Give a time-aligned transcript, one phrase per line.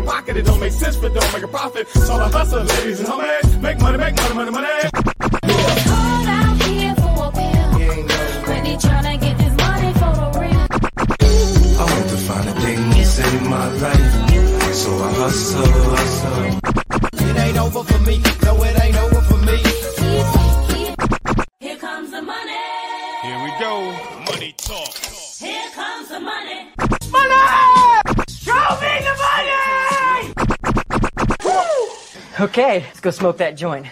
[0.00, 1.88] My pocket, it don't make sense, but don't make a profit.
[1.88, 3.60] So I hustle, ladies and homies.
[3.60, 4.68] Make money, make money, money, money.
[11.80, 14.74] I want to find a thing to save my life.
[14.74, 16.60] So I hustle, hustle.
[17.28, 18.22] It ain't over for me.
[18.44, 19.77] No, it ain't over for me.
[32.40, 33.86] Okay, let's go smoke that joint.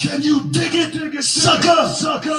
[0.00, 2.38] Can you dig it, dig it, sucker, sucker?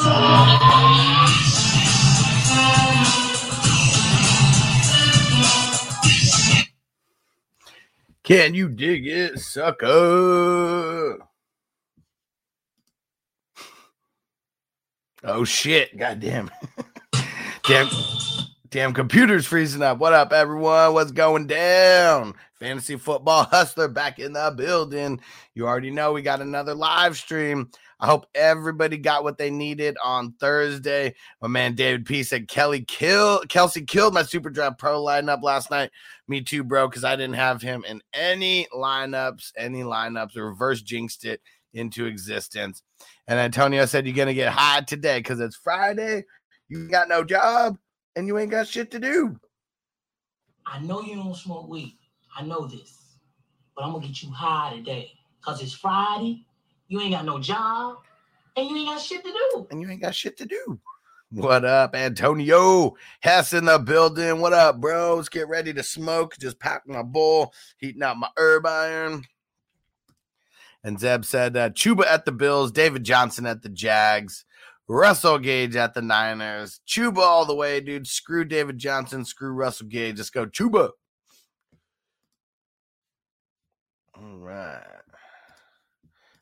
[8.23, 11.17] Can you dig it, sucker?
[15.25, 15.97] Oh shit!
[15.97, 16.50] Goddamn!
[17.67, 17.89] damn!
[18.69, 18.94] Damn!
[18.94, 19.97] Computer's freezing up.
[19.97, 20.94] What up, everyone?
[20.94, 22.35] What's going down?
[22.59, 25.19] Fantasy football hustler back in the building.
[25.53, 27.69] You already know we got another live stream.
[28.00, 31.16] I hope everybody got what they needed on Thursday.
[31.41, 35.72] My man David P said Kelly killed Kelce killed my Super Draft Pro lineup last
[35.72, 35.91] night.
[36.28, 41.25] Me too, bro, because I didn't have him in any lineups, any lineups, reverse jinxed
[41.25, 41.41] it
[41.74, 42.84] into existence.
[43.28, 46.25] And Antonio said, You're gonna get high today because it's Friday.
[46.69, 47.78] You got no job
[48.16, 49.39] and you ain't got shit to do.
[50.66, 51.97] I know you don't smoke weed.
[52.38, 53.18] I know this.
[53.75, 55.12] But I'm gonna get you high today.
[55.42, 56.46] Cause it's Friday,
[56.88, 57.98] you ain't got no job,
[58.56, 59.68] and you ain't got shit to do.
[59.72, 60.80] And you ain't got shit to do.
[61.31, 62.96] What up, Antonio?
[63.22, 64.40] Hess in the building.
[64.40, 65.30] What up, bros?
[65.30, 66.38] Get ready to smoke.
[66.40, 69.24] Just packing my bowl, heating out my herb iron.
[70.84, 74.46] And Zeb said uh, Chuba at the Bills, David Johnson at the Jags,
[74.88, 76.80] Russell Gage at the Niners.
[76.88, 78.08] Chuba all the way, dude.
[78.08, 80.18] Screw David Johnson, screw Russell Gage.
[80.18, 80.92] Just go Chuba.
[84.19, 84.81] All right.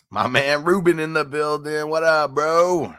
[0.10, 1.90] My man Ruben in the building.
[1.90, 2.96] What up, bro?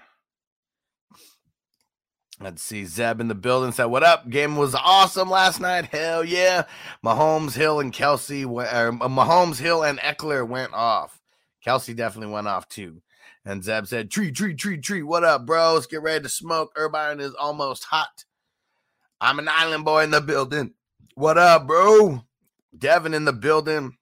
[2.40, 2.84] Let's see.
[2.84, 4.28] Zeb in the building said, What up?
[4.28, 5.86] Game was awesome last night.
[5.86, 6.64] Hell yeah.
[7.02, 11.22] Mahomes, Hill, and Kelce, or er, Mahomes, Hill, and Ekeler went off.
[11.64, 13.00] Kelce definitely went off too.
[13.46, 15.02] And Zeb said, Tree, tree, tree, tree.
[15.02, 15.86] What up, bros?
[15.86, 16.72] Get ready to smoke.
[16.76, 18.24] Irvine is almost hot.
[19.22, 20.74] I'm an island boy in the building.
[21.14, 22.24] What up, bro?
[22.76, 23.95] Devin in the building.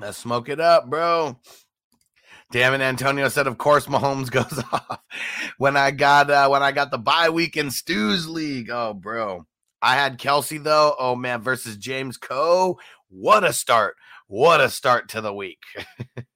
[0.00, 1.38] Let's smoke it up, bro.
[2.52, 5.00] Damn it, Antonio said, of course Mahomes goes off.
[5.58, 8.70] when I got uh when I got the bye week in Stu's league.
[8.70, 9.46] Oh, bro.
[9.82, 10.94] I had Kelce though.
[10.98, 12.78] Oh man, versus James Co.
[13.08, 13.96] What a start.
[14.26, 15.62] What a start to the week.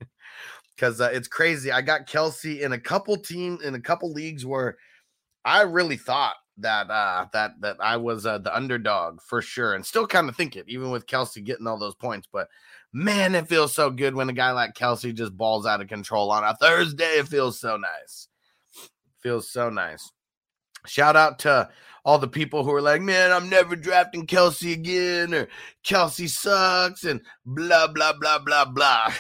[0.76, 1.70] Because uh, it's crazy.
[1.70, 4.78] I got Kelce in a couple team in a couple leagues where
[5.44, 9.84] I really thought that uh that that I was uh, the underdog for sure, and
[9.84, 12.28] still kind of think it, even with Kelce getting all those points.
[12.32, 12.49] But
[12.92, 16.30] man, it feels so good when a guy like Kelce just balls out of control
[16.30, 17.18] on a Thursday.
[17.18, 18.28] It feels so nice.
[19.20, 20.10] Feels so nice.
[20.87, 21.69] Shout out to
[22.04, 25.48] all the people who are like, man, I'm never drafting Kelce again, or
[25.84, 29.12] Kelce sucks, and blah, blah, blah, blah, blah.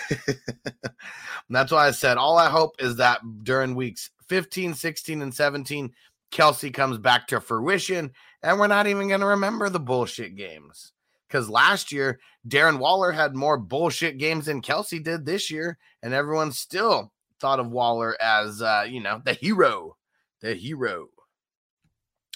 [1.50, 5.92] that's why I said all I hope is that during weeks 15, 16, and 17,
[6.32, 8.12] Kelce comes back to fruition,
[8.42, 10.92] and we're not even going to remember the bullshit games.
[11.30, 12.18] Because last year,
[12.48, 17.60] Darren Waller had more bullshit games than Kelce did this year, and everyone still thought
[17.60, 19.96] of Waller as, uh, you know, the hero.
[20.40, 21.08] The hero.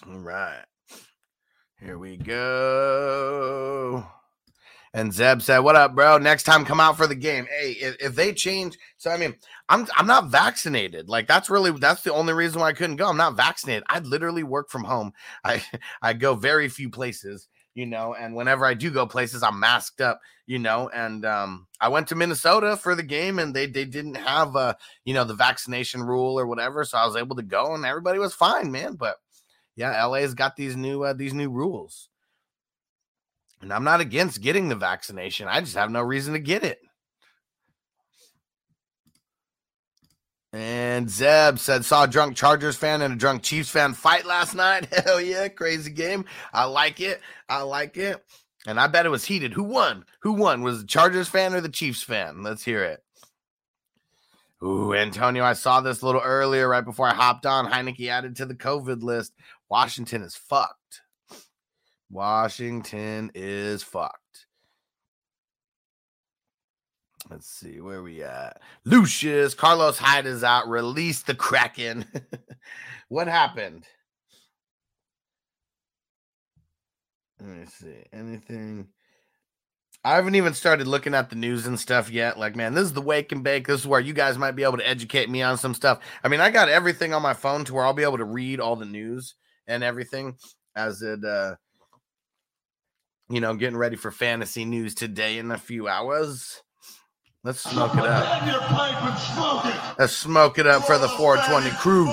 [0.06, 0.64] All right.
[1.81, 4.06] Here we go.
[4.94, 6.19] And Zeb said, "What up, bro?
[6.19, 7.47] Next time, come out for the game.
[7.50, 9.35] Hey, if, if they change, so I mean,
[9.69, 11.08] I'm I'm not vaccinated.
[11.08, 13.08] Like that's really that's the only reason why I couldn't go.
[13.08, 13.82] I'm not vaccinated.
[13.88, 15.12] I literally work from home.
[15.43, 15.64] I
[16.02, 20.00] I go very few places, you know, and whenever I do go places, I'm masked
[20.00, 20.88] up, you know.
[20.94, 24.75] And um, I went to Minnesota for the game, and they they didn't have uh
[25.05, 28.19] you know the vaccination rule or whatever, so I was able to go, and everybody
[28.19, 28.94] was fine, man.
[28.94, 29.17] But
[29.76, 32.09] yeah, LA's got these new uh, these new rules."
[33.61, 35.49] And I'm not against getting the vaccination.
[35.49, 36.81] I just have no reason to get it.
[40.54, 44.54] And Zeb said, saw a drunk Chargers fan and a drunk Chiefs fan fight last
[44.54, 44.86] night.
[45.04, 46.26] Hell yeah, crazy game.
[46.52, 47.20] I like it.
[47.48, 48.24] I like it.
[48.64, 49.52] And I bet it was heated.
[49.52, 50.04] Who won?
[50.20, 50.62] Who won?
[50.62, 52.44] Was the Chargers fan or the Chiefs fan?
[52.44, 53.02] Let's hear it.
[54.62, 57.66] Ooh, Antonio, I saw this a little earlier right before I hopped on.
[57.66, 59.32] Heinicke added to the COVID list.
[59.68, 61.02] Washington is fucked.
[62.08, 64.44] Washington is fucked.
[67.31, 68.61] Let's see where we at.
[68.85, 70.69] Lucius Carlos Hyde is out.
[70.69, 72.05] Release the Kraken.
[73.09, 73.87] what happened?
[77.41, 78.05] Let me see.
[78.12, 78.88] Anything?
[80.05, 82.38] I haven't even started looking at the news and stuff yet.
[82.38, 83.67] Like, man, this is the wake and bake.
[83.67, 86.00] This is where you guys might be able to educate me on some stuff.
[86.23, 88.61] I mean, I got everything on my phone to where I'll be able to read
[88.61, 89.35] all the news
[89.67, 90.37] and everything
[90.76, 91.55] as it uh
[93.31, 96.62] you know, getting ready for fantasy news today in a few hours.
[97.44, 99.99] Let's smoke it up.
[99.99, 102.06] Let's smoke it up for the 420 crew.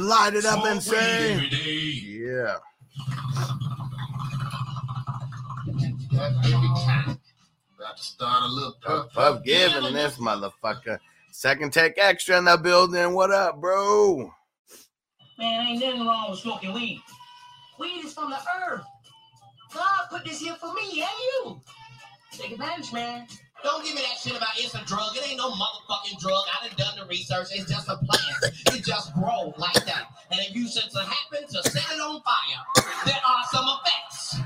[0.00, 2.54] Light it up and say, yeah.
[7.76, 11.00] About to start a little puff, puff giving this motherfucker.
[11.32, 13.12] Second take extra in the building.
[13.12, 14.32] What up, bro?
[15.36, 17.02] Man, ain't nothing wrong with smoking weed.
[17.80, 18.38] Weed is from the
[18.68, 18.84] earth.
[19.74, 21.60] God put this here for me and you.
[22.30, 23.26] Take advantage, man.
[23.64, 25.16] Don't give me that shit about it's a drug.
[25.16, 26.44] It ain't no motherfucking drug.
[26.52, 27.48] I done done the research.
[27.52, 28.54] It's just a plant.
[28.74, 30.04] it just grows like that.
[30.30, 32.62] And if you should to happen to set it on fire,
[33.06, 34.36] there are some effects.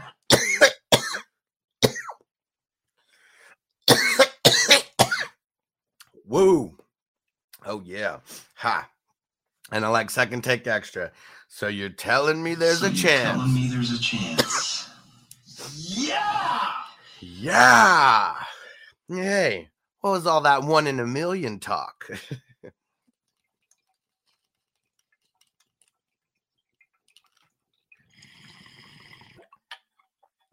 [6.25, 6.77] Woo.
[7.67, 8.19] Oh yeah.
[8.55, 8.89] Ha.
[9.73, 11.11] And I like second take extra.
[11.49, 13.37] So you're telling me there's so a chance.
[13.37, 14.85] Telling me there's a chance.
[15.91, 16.73] Yeah.
[17.21, 18.35] Yeah.
[19.09, 19.71] Hey,
[20.03, 22.07] what was all that one in a million talk?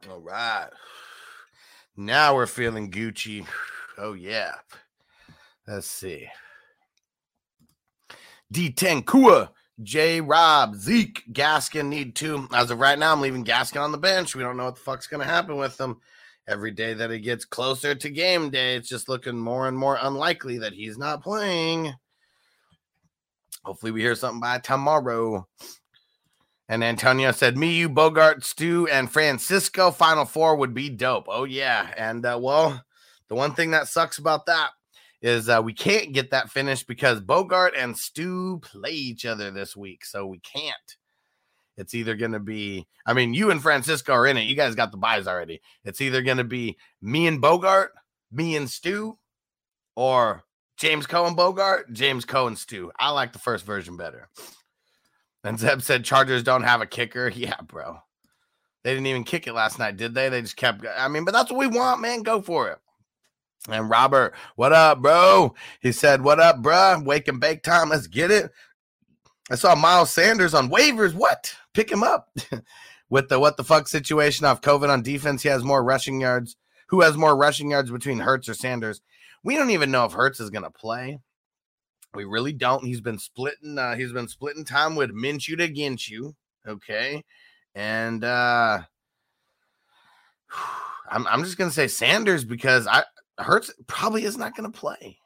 [0.10, 0.70] all right.
[1.98, 3.46] Now we're feeling Gucci.
[3.98, 4.56] Oh, yeah.
[5.68, 6.30] Let's see.
[8.54, 9.52] D10 Kua,
[9.84, 12.48] J Rob, Zeke, Gaskin need two.
[12.54, 14.34] As of right now, I'm leaving Gaskin on the bench.
[14.34, 15.98] We don't know what the fuck's going to happen with him.
[16.48, 19.98] Every day that it gets closer to game day, it's just looking more and more
[20.02, 21.94] unlikely that he's not playing.
[23.64, 25.48] Hopefully, we hear something by tomorrow.
[26.70, 31.26] And Antonio said, Me, you, Bogart, Stu, and Francisco Final Four would be dope.
[31.28, 31.92] Oh, yeah.
[31.98, 32.84] And uh, well,
[33.28, 34.70] the one thing that sucks about that
[35.22, 39.76] is uh, we can't get that finished because Bogart and Stu play each other this
[39.76, 40.06] week.
[40.06, 40.76] So we can't.
[41.78, 44.44] It's either going to be, I mean, you and Francisco are in it.
[44.44, 45.62] You guys got the buys already.
[45.84, 47.92] It's either going to be me and Bogart,
[48.32, 49.18] me and Stu,
[49.96, 50.44] or
[50.78, 52.92] James Cohen Bogart, James Cohen Stu.
[52.98, 54.30] I like the first version better.
[55.44, 57.30] And Zeb said Chargers don't have a kicker.
[57.36, 57.98] Yeah, bro.
[58.84, 60.30] They didn't even kick it last night, did they?
[60.30, 62.22] They just kept, I mean, but that's what we want, man.
[62.22, 62.78] Go for it.
[63.68, 65.56] And Robert, what up, bro?
[65.82, 67.02] He said, What up, bro?
[67.04, 67.90] Wake and bake time.
[67.90, 68.52] Let's get it.
[69.50, 71.14] I saw Miles Sanders on waivers.
[71.14, 71.54] What?
[71.74, 72.30] Pick him up.
[73.10, 76.56] With the what the fuck situation off COVID on defense, he has more rushing yards.
[76.88, 79.02] Who has more rushing yards between Hurts or Sanders?
[79.44, 81.20] We don't even know if Hurts is gonna play.
[82.16, 82.84] We really don't.
[82.84, 83.78] He's been splitting.
[83.78, 86.36] Uh, he's been splitting time with Minshew against you.
[86.68, 87.24] Okay,
[87.76, 88.82] and uh,
[91.12, 93.04] I'm I'm just gonna say Sanders because I
[93.38, 95.18] Hurts probably is not going to play.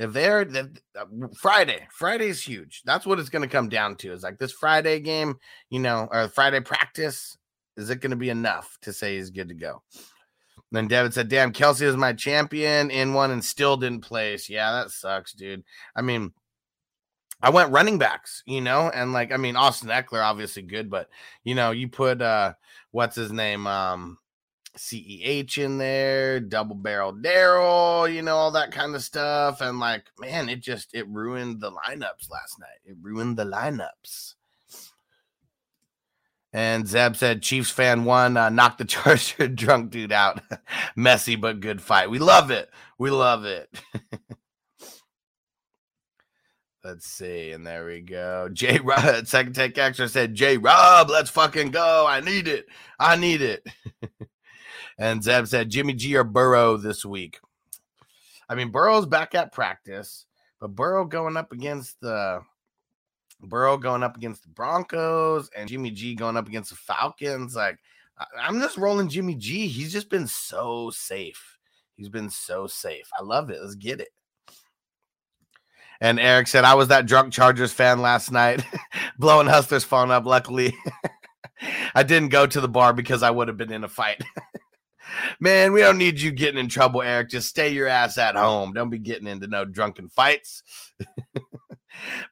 [0.00, 1.04] If they're the, uh,
[1.38, 2.80] Friday, Friday is huge.
[2.86, 4.12] That's what it's going to come down to.
[4.12, 5.36] Is like this Friday game,
[5.68, 7.36] you know, or Friday practice.
[7.76, 9.82] Is it going to be enough to say he's good to go?
[10.72, 14.48] Then David said, "Damn, Kelce is my champion in one and still didn't place.
[14.48, 15.64] Yeah, that sucks, dude.
[15.94, 16.32] I mean,
[17.42, 21.10] I went running backs, you know, and like I mean, Austin Ekeler obviously good, but
[21.44, 22.54] you know, you put uh,
[22.90, 24.16] what's his name, um,
[24.76, 29.60] CEH in there, double barrel Daryl, you know, all that kind of stuff.
[29.60, 32.80] And like, man, it just it ruined the lineups last night.
[32.84, 34.34] It ruined the lineups.
[36.52, 40.40] And Zeb said Chiefs fan one, uh, knocked the Charger drunk dude out.
[40.96, 42.10] Messy but good fight.
[42.10, 42.70] We love it.
[42.98, 43.68] We love it.
[46.82, 47.52] Let's see.
[47.52, 48.48] And there we go.
[48.50, 52.06] J Rob, second take extra said, J Rob, let's fucking go.
[52.08, 52.64] I need it.
[52.98, 53.66] I need it.
[55.00, 57.40] And Zeb said, Jimmy G or Burrow this week.
[58.48, 60.26] I mean, Burrow's back at practice,
[60.60, 62.42] but Burrow going up against the
[63.40, 67.56] Burrow going up against the Broncos and Jimmy G going up against the Falcons.
[67.56, 67.78] Like,
[68.38, 69.66] I'm just rolling Jimmy G.
[69.66, 71.58] He's just been so safe.
[71.96, 73.08] He's been so safe.
[73.18, 73.60] I love it.
[73.62, 74.10] Let's get it.
[76.02, 78.64] And Eric said, I was that drunk Chargers fan last night,
[79.18, 80.26] blowing Hustler's phone up.
[80.26, 80.76] Luckily,
[81.94, 84.22] I didn't go to the bar because I would have been in a fight.
[85.38, 87.30] Man, we don't need you getting in trouble, Eric.
[87.30, 88.72] Just stay your ass at home.
[88.72, 90.62] Don't be getting into no drunken fights.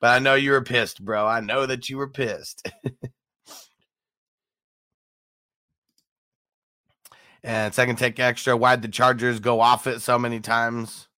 [0.01, 1.27] but I know you were pissed, bro.
[1.27, 2.71] I know that you were pissed.
[7.43, 8.57] and second take extra.
[8.57, 11.09] Why'd the Chargers go off it so many times?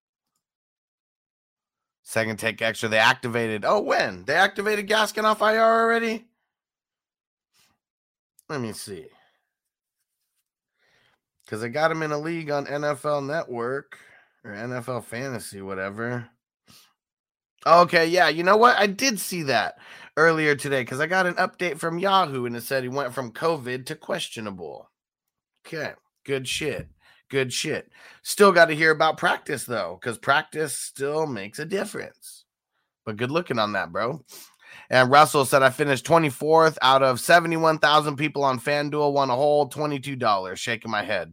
[2.03, 2.89] Second take extra.
[2.89, 3.65] They activated.
[3.65, 4.25] Oh, when?
[4.25, 6.27] They activated Gaskin off IR already?
[8.49, 9.07] Let me see.
[11.51, 13.99] Because I got him in a league on NFL Network
[14.45, 16.29] or NFL Fantasy, whatever.
[17.67, 18.29] Okay, yeah.
[18.29, 18.77] You know what?
[18.77, 19.79] I did see that
[20.17, 23.33] earlier today because I got an update from Yahoo and it said he went from
[23.33, 24.89] COVID to questionable.
[25.67, 26.89] Okay, good shit.
[27.31, 27.91] Good shit.
[28.23, 32.45] Still got to hear about practice though, because practice still makes a difference.
[33.05, 34.25] But good looking on that, bro.
[34.89, 39.69] And Russell said, I finished 24th out of 71,000 people on FanDuel, won a whole
[39.69, 40.57] $22.
[40.57, 41.33] Shaking my head.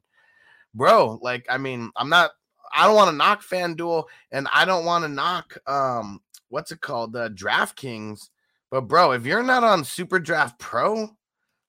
[0.77, 2.31] Bro, like, I mean, I'm not,
[2.74, 6.81] I don't want to knock FanDuel and I don't want to knock, um, what's it
[6.81, 7.13] called?
[7.13, 8.29] The DraftKings.
[8.69, 11.10] But, bro, if you're not on Super Draft Pro,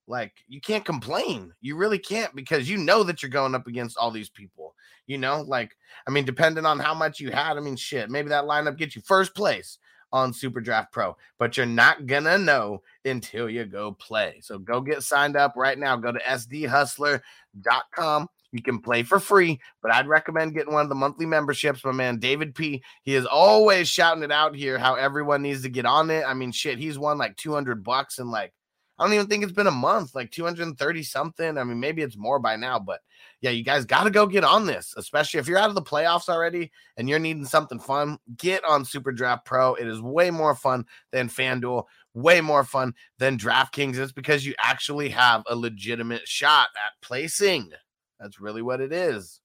[0.09, 1.53] like you can't complain.
[1.61, 4.75] You really can't because you know that you're going up against all these people.
[5.07, 8.31] You know, like I mean, depending on how much you had, I mean, shit, maybe
[8.31, 9.79] that lineup gets you first place
[10.11, 14.41] on Super Draft Pro, but you're not gonna know until you go play.
[14.43, 15.97] So go get signed up right now.
[15.97, 18.29] Go to sdhustler.com.
[18.53, 21.85] You can play for free, but I'd recommend getting one of the monthly memberships.
[21.85, 22.83] My man David P.
[23.03, 26.25] He is always shouting it out here how everyone needs to get on it.
[26.27, 28.53] I mean, shit, he's won like 200 bucks and like
[28.99, 31.57] I don't even think it's been a month, like 230 something.
[31.57, 33.01] I mean, maybe it's more by now, but
[33.41, 35.83] yeah, you guys got to go get on this, especially if you're out of the
[35.83, 38.19] playoffs already and you're needing something fun.
[38.37, 39.75] Get on Super Draft Pro.
[39.75, 43.99] It is way more fun than FanDuel, way more fun than DraftKings.
[43.99, 47.71] It's because you actually have a legitimate shot at placing.
[48.21, 49.41] That's really what it is.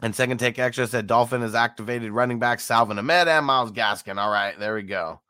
[0.00, 4.16] And second take extra said Dolphin has activated running back Salvon Ahmed and Myles Gaskin.
[4.16, 5.20] All right, there we go.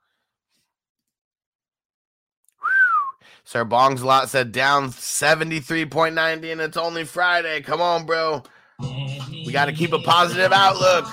[3.44, 7.62] Sir Bong's lot said down 73.90 and it's only Friday.
[7.62, 8.42] Come on, bro.
[8.78, 11.06] We got to keep a positive outlook.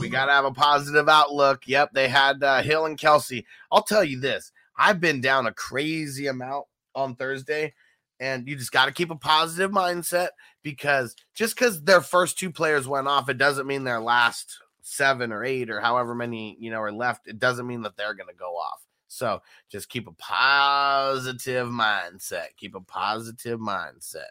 [0.00, 1.68] We got to have a positive outlook.
[1.68, 3.44] Yep, they had uh, Hill and Kelce.
[3.70, 6.66] I'll tell you this I've been down a crazy amount
[7.00, 7.74] on Thursday,
[8.20, 10.28] and you just got to keep a positive mindset
[10.62, 15.32] because just because their first two players went off, it doesn't mean their last seven
[15.32, 17.28] or eight or however many you know are left.
[17.28, 18.82] It doesn't mean that they're going to go off.
[19.08, 22.46] So just keep a positive mindset.
[22.56, 24.24] Keep a positive mindset.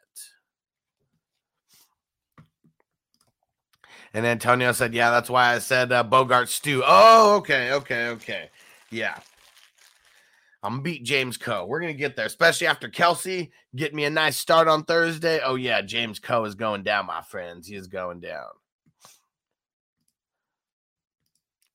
[4.13, 8.49] And Antonio said, "Yeah, that's why I said uh, Bogart Stu." Oh, okay, okay, okay.
[8.89, 9.19] Yeah,
[10.61, 11.65] I'm gonna beat James Coe.
[11.65, 15.39] We're gonna get there, especially after Kelce get me a nice start on Thursday.
[15.43, 17.67] Oh yeah, James Coe is going down, my friends.
[17.67, 18.49] He is going down.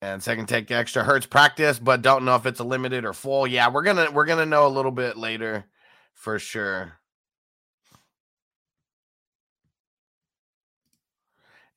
[0.03, 3.47] And second take extra Hurts practice, but don't know if it's a limited or full.
[3.47, 5.65] Yeah, we're gonna we're gonna know a little bit later
[6.13, 6.99] for sure.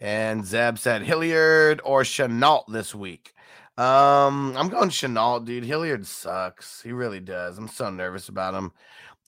[0.01, 3.33] And Zeb said Hilliard or Chenault this week.
[3.77, 5.63] Um, I'm going Chenault, dude.
[5.63, 6.81] Hilliard sucks.
[6.81, 7.57] He really does.
[7.57, 8.71] I'm so nervous about him.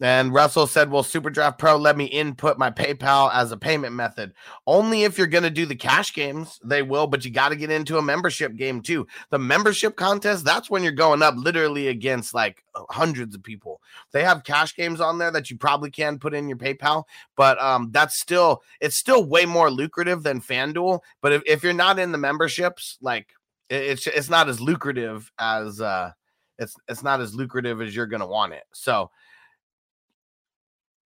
[0.01, 3.93] And Russell said, Will Super Draft Pro let me input my PayPal as a payment
[3.93, 4.33] method?
[4.65, 7.57] Only if you're going to do the cash games, they will, but you got to
[7.57, 9.05] get into a membership game too.
[9.29, 13.81] The membership contest, that's when you're going up literally against like hundreds of people.
[14.13, 17.03] They have cash games on there that you probably can put in your PayPal,
[17.35, 21.01] but um, that's still, it's still way more lucrative than FanDuel.
[21.21, 23.33] But if, if you're not in the memberships, like
[23.69, 26.11] it's, it's not as lucrative as, uh,
[26.57, 28.63] it's, it's not as lucrative as you're to want it.
[28.73, 29.11] So,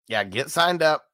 [0.08, 1.04] yeah, get signed up.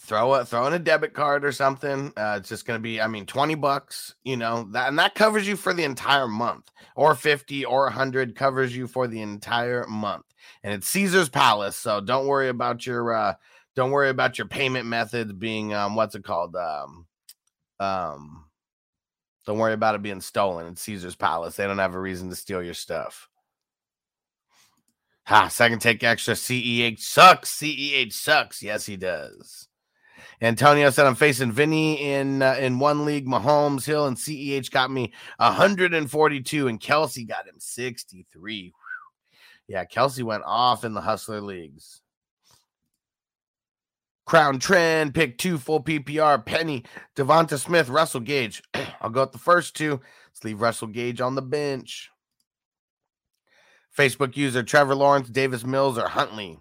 [0.00, 2.12] throw it, throw in a debit card or something.
[2.16, 4.14] Uh, it's just gonna be, I mean, twenty bucks.
[4.24, 7.92] You know that, and that covers you for the entire month, or fifty, or a
[7.92, 10.24] hundred covers you for the entire month.
[10.62, 13.34] And it's Caesar's Palace, so don't worry about your uh,
[13.76, 16.56] don't worry about your payment methods being um, what's it called?
[16.56, 17.06] Um,
[17.78, 18.44] um,
[19.50, 20.68] don't worry about it being stolen.
[20.68, 21.56] It's Caesar's Palace.
[21.56, 23.28] They don't have a reason to steal your stuff.
[25.24, 26.34] Ha, second take extra.
[26.34, 27.50] CEH sucks.
[27.58, 28.62] CEH sucks.
[28.62, 29.66] Yes, he does.
[30.40, 33.26] Antonio said I'm facing Vinny in uh, in one league.
[33.26, 38.62] Mahomes, Hill, and CEH got me 142, and Kelce got him 63.
[38.66, 38.72] Whew.
[39.66, 41.99] Yeah, Kelce went off in the hustler leagues.
[44.30, 46.84] Crown Trend, pick two, full PPR, Penny,
[47.16, 48.62] Devonta Smith, Russell Gage.
[49.00, 50.00] I'll go with the first two.
[50.28, 52.10] Let's leave Russell Gage on the bench.
[53.98, 56.60] Facebook user Trevor Lawrence, Davis Mills, or Huntley.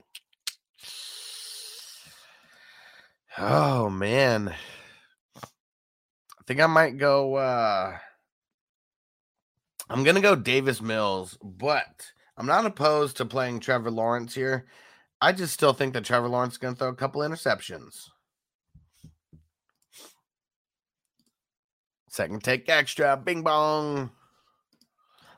[3.38, 4.52] Oh man.
[5.38, 7.96] I think I might go uh
[9.92, 14.66] I'm gonna go Davis Mills, but I'm not opposed to playing Trevor Lawrence here.
[15.22, 18.10] I just still think that Trevor Lawrence is gonna throw a couple interceptions.
[22.10, 24.12] Second take extra, bing bong.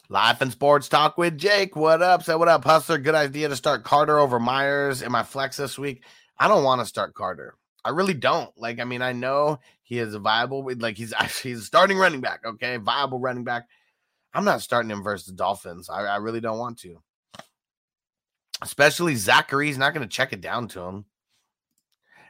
[0.09, 1.75] Life and sports talk with Jake.
[1.75, 2.23] What up?
[2.23, 2.97] Say what up, Hustler.
[2.97, 6.03] Good idea to start Carter over Myers in my flex this week.
[6.37, 7.55] I don't want to start Carter.
[7.83, 8.51] I really don't.
[8.57, 12.21] Like, I mean, I know he is a viable, like he's actually he's starting running
[12.21, 12.41] back.
[12.45, 13.67] Okay, viable running back.
[14.33, 15.89] I'm not starting him versus the Dolphins.
[15.89, 17.01] I, I really don't want to.
[18.61, 21.05] Especially Zachary's not going to check it down to him.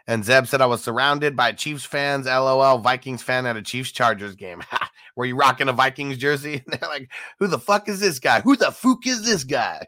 [0.07, 2.25] And Zeb said I was surrounded by Chiefs fans.
[2.25, 4.63] LOL, Vikings fan at a Chiefs Chargers game.
[5.15, 6.63] Were you rocking a Vikings jersey?
[6.65, 8.41] And they're like, "Who the fuck is this guy?
[8.41, 9.85] Who the fuck is this guy?"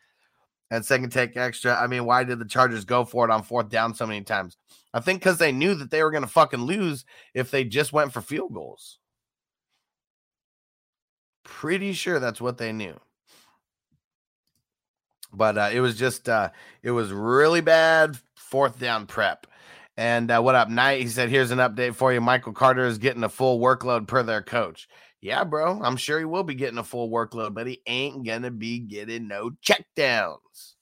[0.70, 1.74] and second take extra.
[1.74, 4.56] I mean, why did the Chargers go for it on fourth down so many times?
[4.94, 7.04] I think because they knew that they were going to fucking lose
[7.34, 8.98] if they just went for field goals.
[11.44, 12.98] Pretty sure that's what they knew.
[15.36, 16.50] But uh, it was just, uh,
[16.82, 19.46] it was really bad fourth down prep.
[19.96, 21.02] And uh, what up, Knight?
[21.02, 22.20] He said, Here's an update for you.
[22.20, 24.88] Michael Carter is getting a full workload per their coach.
[25.20, 25.80] Yeah, bro.
[25.82, 29.28] I'm sure he will be getting a full workload, but he ain't to be getting
[29.28, 30.74] no checkdowns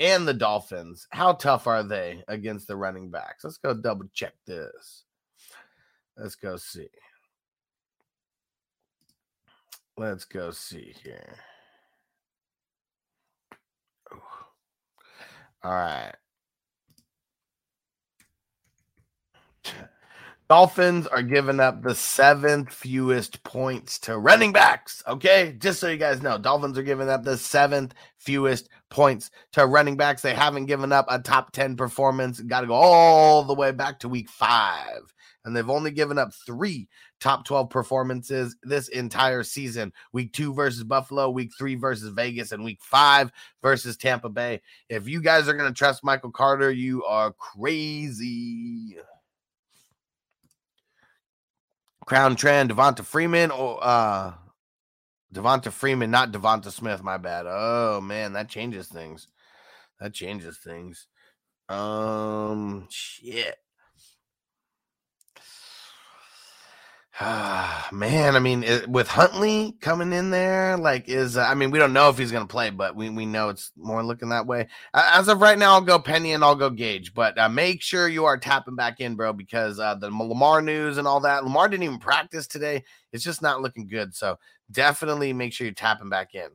[0.00, 1.06] and the Dolphins.
[1.10, 3.44] How tough are they against the running backs?
[3.44, 5.04] Let's go double check this.
[6.16, 6.88] Let's go see.
[9.96, 11.36] Let's go see here.
[15.62, 16.14] All right.
[20.48, 25.02] Dolphins are giving up the seventh fewest points to running backs.
[25.06, 25.54] Okay.
[25.58, 29.98] Just so you guys know, Dolphins are giving up the seventh fewest points to running
[29.98, 30.22] backs.
[30.22, 32.40] They haven't given up a top 10 performance.
[32.40, 35.12] Got to go all the way back to week five.
[35.44, 36.88] And they've only given up three
[37.20, 42.64] top 12 performances this entire season week two versus Buffalo, week three versus Vegas, and
[42.64, 44.60] week five versus Tampa Bay.
[44.88, 48.96] If you guys are going to trust Michael Carter, you are crazy.
[52.06, 54.32] Crown Trend, Devonta Freeman, or uh
[55.34, 57.02] Devonta Freeman, not Devonta Smith.
[57.02, 57.44] My bad.
[57.46, 59.28] Oh man, that changes things.
[60.00, 61.06] That changes things.
[61.68, 63.56] Um, shit.
[67.20, 71.72] Ah, man, I mean, it, with Huntley coming in there, like, is uh, I mean,
[71.72, 74.28] we don't know if he's going to play, but we, we know it's more looking
[74.28, 74.68] that way.
[74.94, 78.06] As of right now, I'll go Penny and I'll go Gage, but uh, make sure
[78.06, 81.42] you are tapping back in, bro, because uh, the Lamar news and all that.
[81.42, 82.84] Lamar didn't even practice today.
[83.12, 84.14] It's just not looking good.
[84.14, 84.38] So
[84.70, 86.48] definitely make sure you're tapping back in.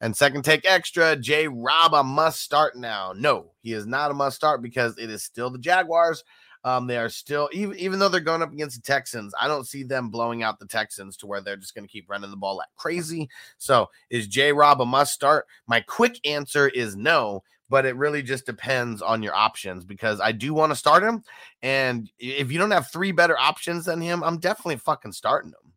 [0.00, 3.12] And second take extra, J Rob, a must start now.
[3.16, 6.22] No, he is not a must start because it is still the Jaguars.
[6.64, 9.66] Um, they are still even even though they're going up against the Texans, I don't
[9.66, 12.36] see them blowing out the Texans to where they're just going to keep running the
[12.36, 13.28] ball like crazy.
[13.58, 15.46] So is J Rob a must start?
[15.66, 20.32] My quick answer is no, but it really just depends on your options because I
[20.32, 21.22] do want to start him.
[21.62, 25.68] And if you don't have three better options than him, I'm definitely fucking starting him.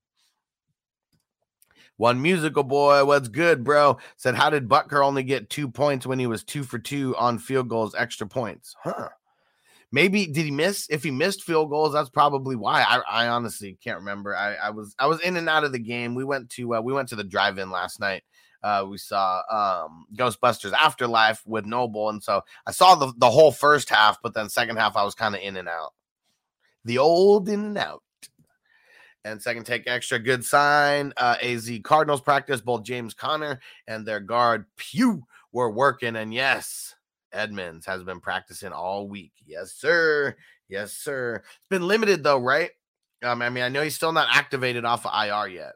[1.98, 4.00] One musical boy, what's good, bro?
[4.18, 7.38] Said, How did Butker only get two points when he was two for two on
[7.38, 8.76] field goals, extra points?
[8.84, 9.10] Huh.
[9.94, 10.88] Maybe did he miss?
[10.90, 12.82] If he missed field goals, that's probably why.
[12.82, 14.36] I, I honestly can't remember.
[14.36, 16.16] I, I was I was in and out of the game.
[16.16, 18.24] We went to uh, we went to the drive-in last night.
[18.64, 23.52] Uh, we saw um, Ghostbusters Afterlife with Noble, and so I saw the the whole
[23.52, 25.94] first half, but then second half I was kind of in and out.
[26.86, 28.02] The old in and out.
[29.24, 31.14] And second take extra good sign.
[31.16, 36.96] Uh, AZ Cardinals practice both James Conner and their guard Pugh were working, and yes,
[37.34, 39.34] Edmonds has been practicing all week.
[39.46, 40.36] Yes, sir.
[40.70, 41.44] Yes, sir.
[41.44, 42.72] It's been limited though, right?
[43.24, 45.74] Um, I mean, I know he's still not activated off of IR yet.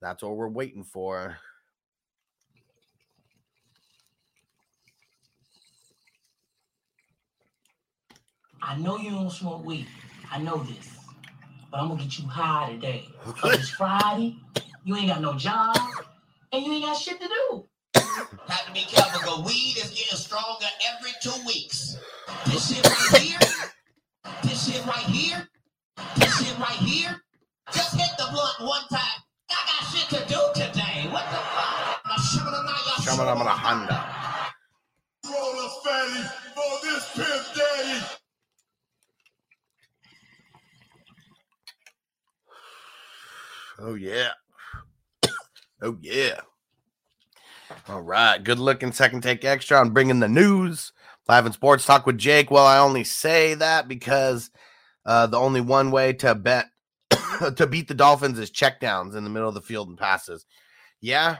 [0.00, 1.36] That's what we're waiting for.
[8.62, 9.86] I know you don't smoke weed.
[10.30, 10.96] I know this.
[11.70, 13.08] But I'm gonna get you high today.
[13.24, 14.38] Cause it's Friday,
[14.84, 15.76] you ain't got no job,
[16.52, 17.68] and you ain't got shit to do.
[18.16, 21.98] Have to be careful because weed is getting stronger every two weeks.
[22.46, 23.38] This shit right here,
[24.42, 25.48] this shit right here,
[26.16, 27.22] this shit right here.
[27.72, 29.20] Just hit the blunt one time.
[29.50, 31.08] I got shit to do today.
[31.10, 31.86] What the fuck?
[33.06, 33.98] Shamanamana Honda.
[35.26, 36.22] Roll a fatty
[36.54, 37.98] for this pimp daddy.
[43.78, 44.30] Oh yeah.
[45.82, 46.40] Oh yeah.
[47.88, 48.42] All right.
[48.42, 50.92] Good looking second take extra on bringing the news.
[51.28, 52.50] Live in sports talk with Jake.
[52.50, 54.50] Well, I only say that because
[55.04, 56.66] uh, the only one way to bet
[57.56, 60.46] to beat the Dolphins is checkdowns in the middle of the field and passes.
[61.00, 61.38] Yeah,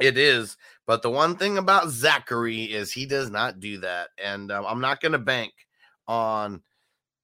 [0.00, 0.56] it is.
[0.86, 4.08] But the one thing about Zachary is he does not do that.
[4.22, 5.52] And um, I'm not going to bank
[6.06, 6.62] on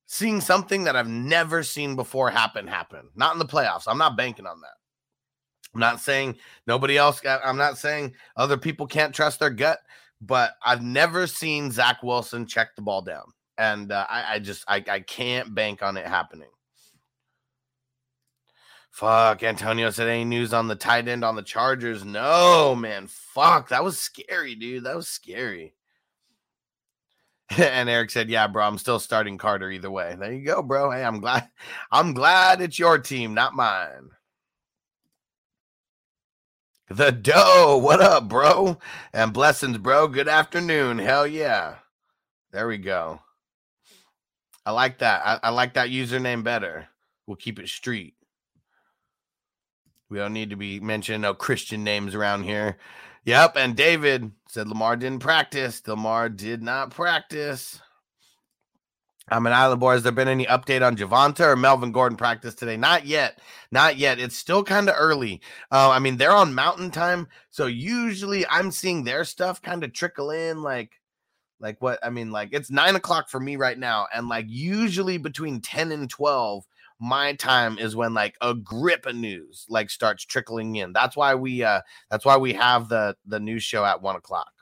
[0.07, 3.11] seeing something that I've never seen before happen happen.
[3.15, 3.85] Not in the playoffs.
[3.87, 4.78] I'm not banking on that.
[5.75, 9.79] I'm not saying nobody else got, I'm not saying other people can't trust their gut,
[10.21, 13.33] but I've never seen Zach Wilson check the ball down.
[13.59, 16.49] And uh, I, I just I, I can't bank on it happening.
[18.91, 22.05] Fuck, Antonio said any news on the tight end on the Chargers?
[22.05, 23.07] No, man.
[23.07, 24.85] Fuck, that was scary, dude.
[24.85, 25.75] That was scary.
[27.57, 30.91] and Eric said, "Yeah, bro, I'm still starting Carter either way." There you go, bro.
[30.91, 31.49] Hey, I'm glad.
[31.93, 34.11] I'm glad it's your team, not mine.
[36.91, 37.77] The dough.
[37.77, 38.79] What up, bro?
[39.13, 40.09] And blessings, bro.
[40.09, 40.99] Good afternoon.
[40.99, 41.77] Hell yeah.
[42.51, 43.21] There we go.
[44.65, 45.21] I like that.
[45.23, 46.89] I, I like that username better.
[47.27, 48.15] We'll keep it street.
[50.09, 52.79] We don't need to be mentioning no Christian names around here.
[53.27, 53.57] Yep.
[53.57, 55.87] And David said Lamar didn't practice.
[55.87, 57.83] Lamar did not practice.
[59.31, 59.93] I'm an Island boy.
[59.93, 62.77] Has there been any update on Javonte or Melvin Gordon practice today?
[62.77, 63.39] Not yet.
[63.71, 64.19] Not yet.
[64.19, 65.43] It's still kind of early.
[65.71, 67.29] Uh, I mean, they're on mountain time.
[67.51, 70.93] So usually I'm seeing their stuff kind of trickle in like
[71.61, 74.07] like what I mean, like it's nine o'clock for me right now.
[74.15, 76.65] And like usually between 10 and 12,
[77.01, 80.93] my time is when like a grip of news like starts trickling in.
[80.93, 84.53] That's why we uh that's why we have the the news show at one o'clock.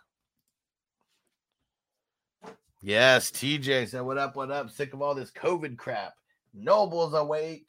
[2.87, 4.37] Yes, TJ said, What up?
[4.37, 4.71] What up?
[4.71, 6.15] Sick of all this COVID crap.
[6.55, 7.67] Noble's awake.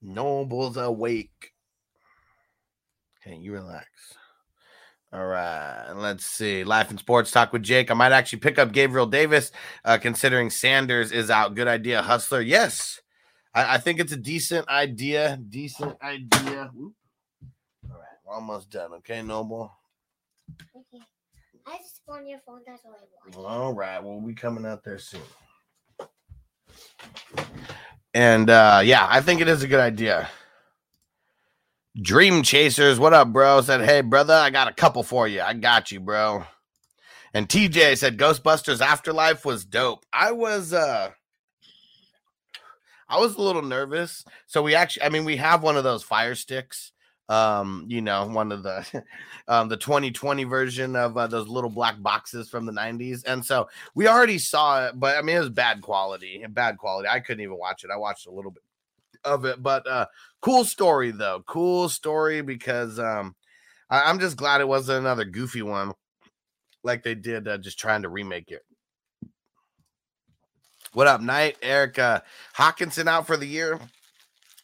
[0.00, 1.52] Noble's awake.
[3.20, 3.90] Okay, you relax.
[5.12, 6.64] All right, let's see.
[6.64, 7.90] Life and sports talk with Jake.
[7.90, 9.52] I might actually pick up Gabriel Davis,
[9.84, 11.54] uh, considering Sanders is out.
[11.54, 12.40] Good idea, hustler.
[12.40, 13.02] Yes,
[13.52, 15.38] I, I think it's a decent idea.
[15.46, 16.70] Decent idea.
[16.72, 16.94] Whoop.
[17.90, 18.94] All right, we're almost done.
[18.94, 19.70] Okay, Noble.
[20.74, 21.04] Okay.
[21.68, 22.62] I just on your phone.
[22.66, 23.46] That's all I want.
[23.46, 25.20] All right, we'll be coming out there soon.
[28.14, 30.28] And uh yeah, I think it is a good idea.
[32.00, 33.60] Dream Chasers, what up, bro?
[33.60, 35.40] Said, hey, brother, I got a couple for you.
[35.40, 36.44] I got you, bro.
[37.34, 40.06] And TJ said Ghostbusters Afterlife was dope.
[40.12, 41.10] I was uh
[43.10, 44.24] I was a little nervous.
[44.46, 46.92] So we actually I mean we have one of those fire sticks.
[47.28, 49.04] Um, you know, one of the
[49.48, 53.22] um the 2020 version of uh, those little black boxes from the 90s.
[53.26, 56.44] And so we already saw it, but I mean it was bad quality.
[56.48, 57.08] Bad quality.
[57.08, 57.90] I couldn't even watch it.
[57.92, 58.62] I watched a little bit
[59.24, 60.06] of it, but uh
[60.40, 61.44] cool story though.
[61.46, 63.34] Cool story because um
[63.90, 65.92] I, I'm just glad it wasn't another goofy one
[66.82, 68.64] like they did uh, just trying to remake it.
[70.94, 72.22] What up, night Erica
[72.56, 73.78] Hockenson out for the year.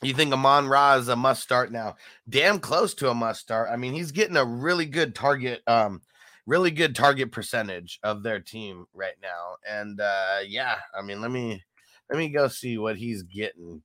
[0.04, 1.96] You think Amon Ra is a must start now?
[2.28, 3.68] Damn close to a must start.
[3.72, 6.02] I mean, he's getting a really good target, um,
[6.46, 9.56] really good target percentage of their team right now.
[9.68, 11.62] And uh yeah, I mean, let me
[12.10, 13.82] let me go see what he's getting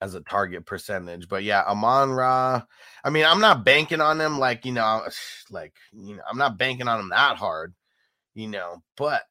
[0.00, 1.28] as a target percentage.
[1.28, 2.62] But yeah, Amon Ra.
[3.04, 5.02] I mean, I'm not banking on him like you know,
[5.50, 7.74] like you know, I'm not banking on him that hard,
[8.34, 9.22] you know, but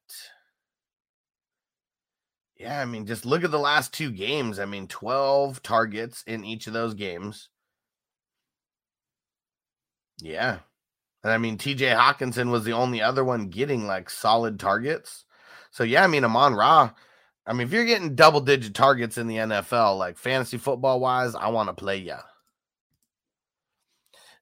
[2.58, 4.58] yeah, I mean, just look at the last two games.
[4.58, 7.50] I mean, 12 targets in each of those games.
[10.18, 10.58] Yeah.
[11.22, 15.24] And I mean, TJ Hockenson was the only other one getting like solid targets.
[15.70, 16.92] So yeah, I mean, Amon Ra,
[17.46, 21.34] I mean, if you're getting double digit targets in the NFL, like fantasy football wise,
[21.34, 22.20] I want to play ya.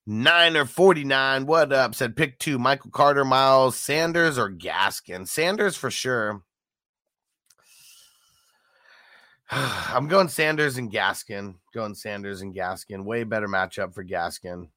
[0.06, 1.46] or 49.
[1.46, 1.94] What up?
[1.94, 5.26] Said pick two Michael Carter, Miles Sanders, or Gaskin.
[5.26, 6.42] Sanders for sure.
[9.94, 11.54] I'm going Sanders and Gaskin.
[11.72, 13.04] Going Sanders and Gaskin.
[13.04, 14.68] Way better matchup for Gaskin.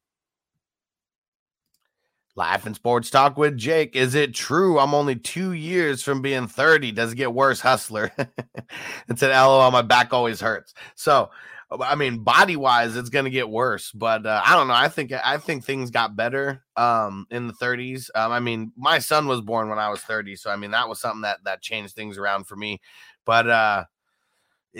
[2.39, 3.95] And sports talk with Jake.
[3.95, 6.91] Is it true I'm only two years from being 30?
[6.91, 8.11] Does it get worse, hustler?
[8.17, 10.75] it said, LOL, my back always hurts.
[10.93, 11.31] So,
[11.71, 13.91] I mean, body wise, it's going to get worse.
[13.91, 14.75] But uh, I don't know.
[14.75, 18.11] I think I think things got better um, in the 30s.
[18.13, 20.87] Um, I mean, my son was born when I was 30, so I mean that
[20.87, 22.79] was something that that changed things around for me.
[23.25, 23.85] But uh,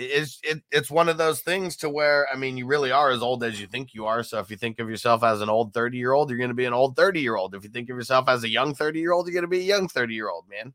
[0.00, 3.20] it's it, it's one of those things to where I mean you really are as
[3.20, 4.22] old as you think you are.
[4.22, 6.54] So if you think of yourself as an old 30 year old, you're going to
[6.54, 7.54] be an old 30 year old.
[7.54, 9.58] If you think of yourself as a young 30 year old, you're going to be
[9.58, 10.72] a young 30 year old, man.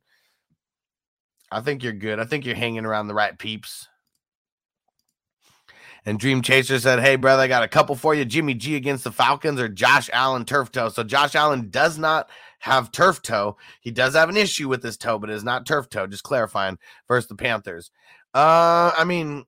[1.49, 2.19] I think you're good.
[2.19, 3.87] I think you're hanging around the right peeps.
[6.05, 8.25] And Dream Chaser said, Hey, brother, I got a couple for you.
[8.25, 10.89] Jimmy G against the Falcons or Josh Allen turf toe.
[10.89, 13.55] So Josh Allen does not have turf toe.
[13.79, 16.07] He does have an issue with his toe, but it is not turf toe.
[16.07, 17.89] Just clarifying versus the Panthers.
[18.33, 19.45] Uh, I mean,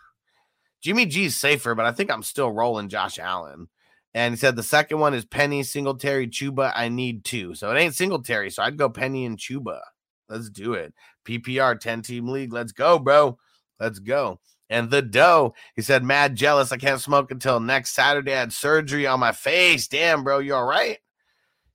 [0.82, 3.68] Jimmy G's safer, but I think I'm still rolling Josh Allen.
[4.14, 6.72] And he said the second one is Penny, Singletary, Chuba.
[6.74, 7.54] I need two.
[7.54, 8.50] So it ain't Singletary.
[8.50, 9.80] So I'd go Penny and Chuba.
[10.28, 10.94] Let's do it.
[11.26, 12.52] PPR 10 team league.
[12.52, 13.36] Let's go, bro.
[13.78, 14.40] Let's go.
[14.70, 16.72] And the dough, he said, mad jealous.
[16.72, 18.32] I can't smoke until next Saturday.
[18.32, 19.86] I had surgery on my face.
[19.86, 20.38] Damn, bro.
[20.38, 20.98] You all right?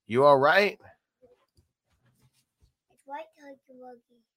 [0.07, 0.79] You all right?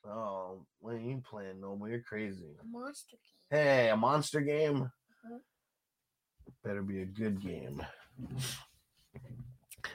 [0.07, 1.89] Oh, what are you playing, Noble?
[1.89, 2.57] You're crazy.
[2.63, 3.59] A monster game.
[3.59, 4.83] Hey, a monster game?
[4.83, 5.39] Uh-huh.
[6.63, 7.83] Better be a good game.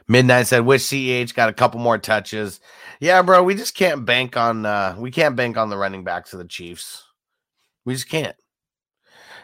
[0.08, 2.60] Midnight said, "Wish CEH got a couple more touches."
[3.00, 6.34] Yeah, bro, we just can't bank on uh we can't bank on the running backs
[6.34, 7.04] of the Chiefs.
[7.86, 8.36] We just can't.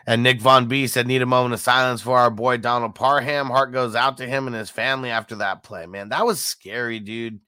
[0.08, 3.48] And Nick Von B said, "Need a moment of silence for our boy Donald Parham.
[3.48, 5.86] Heart goes out to him and his family after that play.
[5.86, 7.40] Man, that was scary, dude.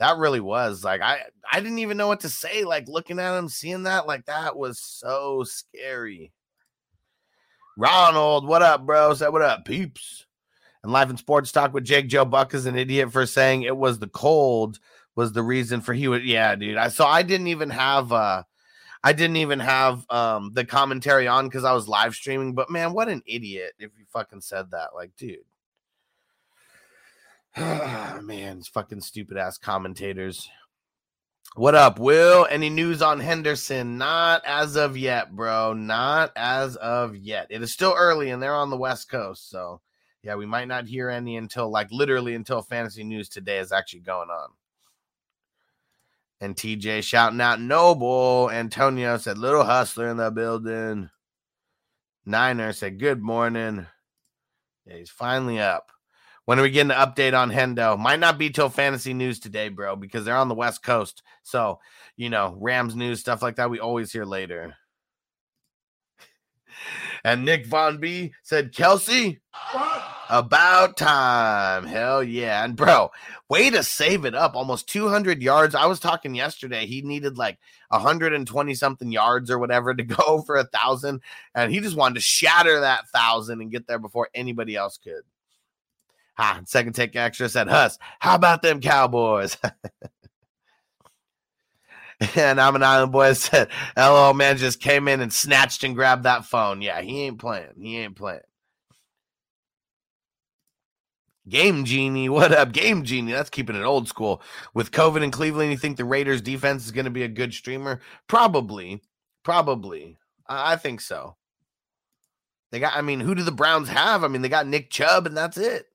[0.00, 0.82] That really was.
[0.82, 1.20] Like I,
[1.52, 2.64] I didn't even know what to say.
[2.64, 6.32] Like looking at him, seeing that, like that was so scary."
[7.76, 9.14] Ronald, what up, bro?
[9.14, 10.26] "What up, peeps?"
[10.82, 13.76] And life and sports talk with Jake Joe Buck is an idiot for saying it
[13.76, 14.80] was the cold
[15.14, 16.24] was the reason for he would.
[16.24, 16.78] Yeah, dude.
[16.78, 18.10] I so I didn't even have.
[18.10, 18.42] uh
[19.02, 22.54] I didn't even have um the commentary on because I was live streaming.
[22.54, 24.94] But man, what an idiot if you fucking said that.
[24.94, 25.38] Like, dude.
[27.56, 30.48] man, fucking stupid ass commentators.
[31.56, 32.46] What up, Will?
[32.48, 33.98] Any news on Henderson?
[33.98, 35.72] Not as of yet, bro.
[35.72, 37.48] Not as of yet.
[37.50, 39.50] It is still early and they're on the West Coast.
[39.50, 39.80] So,
[40.22, 44.00] yeah, we might not hear any until like literally until fantasy news today is actually
[44.00, 44.50] going on.
[46.40, 48.48] And TJ shouting out Noble.
[48.48, 51.10] Antonio said, Little hustler in the building.
[52.24, 53.88] Niner said, Good morning.
[54.86, 55.90] Yeah, he's finally up.
[56.50, 57.96] When are we getting an update on Hendo?
[57.96, 61.22] Might not be till fantasy news today, bro, because they're on the West Coast.
[61.44, 61.78] So,
[62.16, 64.74] you know, Rams news, stuff like that, we always hear later.
[67.22, 69.38] And Nick Von B said, Kelce,
[70.28, 71.84] about time.
[71.84, 72.64] Hell yeah.
[72.64, 73.12] And bro,
[73.48, 74.56] way to save it up.
[74.56, 75.76] Almost 200 yards.
[75.76, 76.86] I was talking yesterday.
[76.86, 77.58] He needed like
[77.90, 81.20] 120 something yards or whatever to go for a thousand.
[81.54, 85.22] And he just wanted to shatter that thousand and get there before anybody else could.
[86.40, 89.58] Ha, second take extra said, Huss, how about them Cowboys?
[92.34, 96.22] and I'm an island boy said, LO man just came in and snatched and grabbed
[96.22, 96.80] that phone.
[96.80, 97.74] Yeah, he ain't playing.
[97.78, 98.40] He ain't playing.
[101.46, 102.72] Game Genie, what up?
[102.72, 104.40] Game Genie, that's keeping it old school.
[104.72, 107.52] With COVID in Cleveland, you think the Raiders defense is going to be a good
[107.52, 108.00] streamer?
[108.28, 109.02] Probably.
[109.42, 110.16] Probably.
[110.46, 111.36] I, I think so.
[112.72, 114.24] They got, I mean, who do the Browns have?
[114.24, 115.89] I mean, they got Nick Chubb, and that's it.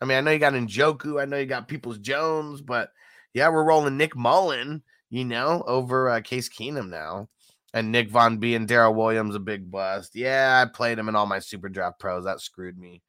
[0.00, 2.90] I mean, I know you got Njoku, I know you got Peoples Jones, but
[3.34, 7.28] yeah, we're rolling Nick Mullen, you know, over uh, Case Keenum now.
[7.72, 10.16] And Nick Von B and Darrel Williams, a big bust.
[10.16, 12.24] Yeah, I played him in all my super draft pros.
[12.24, 13.00] That screwed me.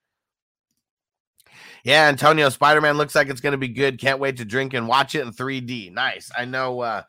[1.84, 3.99] Yeah, Antonio Spider Man looks like it's going to be good.
[3.99, 5.91] Can't wait to drink and watch it in 3D.
[5.91, 6.30] Nice.
[6.38, 6.80] I know.
[6.82, 7.04] Uh,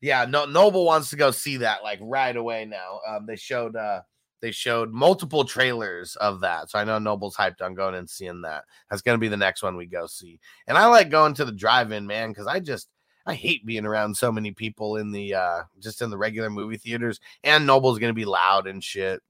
[0.00, 3.00] yeah, no, Noble wants to go see that like right away now.
[3.08, 4.02] Um, they showed uh,
[4.40, 8.42] they showed multiple trailers of that, so I know Noble's hyped on going and seeing
[8.42, 8.64] that.
[8.90, 10.40] That's going to be the next one we go see.
[10.66, 12.88] And I like going to the drive-in, man, because I just
[13.26, 16.78] I hate being around so many people in the uh, just in the regular movie
[16.78, 17.20] theaters.
[17.44, 19.20] And Noble's going to be loud and shit.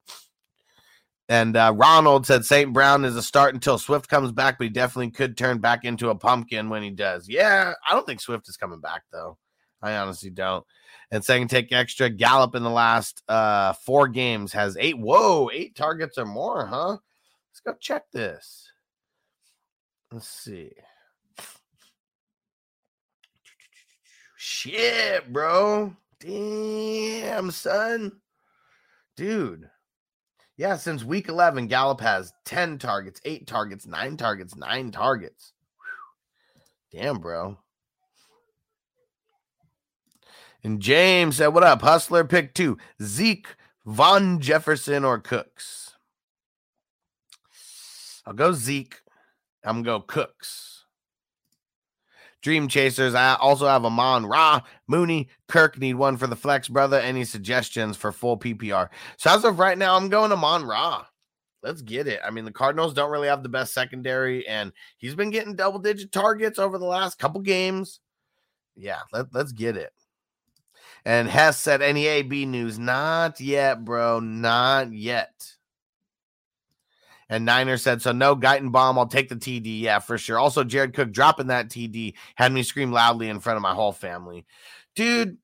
[1.28, 2.72] And uh, Ronald said St.
[2.72, 6.08] Brown is a start until Swift comes back, but he definitely could turn back into
[6.08, 7.28] a pumpkin when he does.
[7.28, 9.36] Yeah, I don't think Swift is coming back though.
[9.82, 10.64] I honestly don't.
[11.10, 14.98] And second take extra Gallup in the last uh four games has eight.
[14.98, 16.98] Whoa, eight targets or more, huh?
[17.50, 18.70] Let's go check this.
[20.12, 20.72] Let's see.
[24.36, 25.94] Shit, bro.
[26.20, 28.12] Damn, son.
[29.16, 29.68] Dude.
[30.56, 35.52] Yeah, since week 11, Gallup has 10 targets, 8 targets, 9 targets, 9 targets.
[36.92, 37.00] Whew.
[37.00, 37.58] Damn, bro.
[40.64, 41.82] And James said, What up?
[41.82, 45.94] Hustler pick two Zeke, Von Jefferson, or Cooks.
[48.26, 49.00] I'll go Zeke.
[49.64, 50.84] I'm going to go Cooks.
[52.42, 53.14] Dream Chasers.
[53.14, 55.78] I also have Amon Ra, Mooney, Kirk.
[55.78, 56.98] Need one for the flex, brother.
[56.98, 58.88] Any suggestions for full PPR?
[59.16, 61.04] So as of right now, I'm going Amon Ra.
[61.62, 62.20] Let's get it.
[62.24, 65.80] I mean, the Cardinals don't really have the best secondary, and he's been getting double
[65.80, 68.00] digit targets over the last couple games.
[68.76, 69.92] Yeah, let, let's get it.
[71.08, 72.78] And Hess said, any AB news?
[72.78, 74.20] Not yet, bro.
[74.20, 75.54] Not yet.
[77.30, 78.98] And Niner said, so no Guyton bomb.
[78.98, 79.80] I'll take the TD.
[79.80, 80.38] Yeah, for sure.
[80.38, 83.92] Also, Jared Cook dropping that TD had me scream loudly in front of my whole
[83.92, 84.44] family.
[84.94, 85.38] Dude,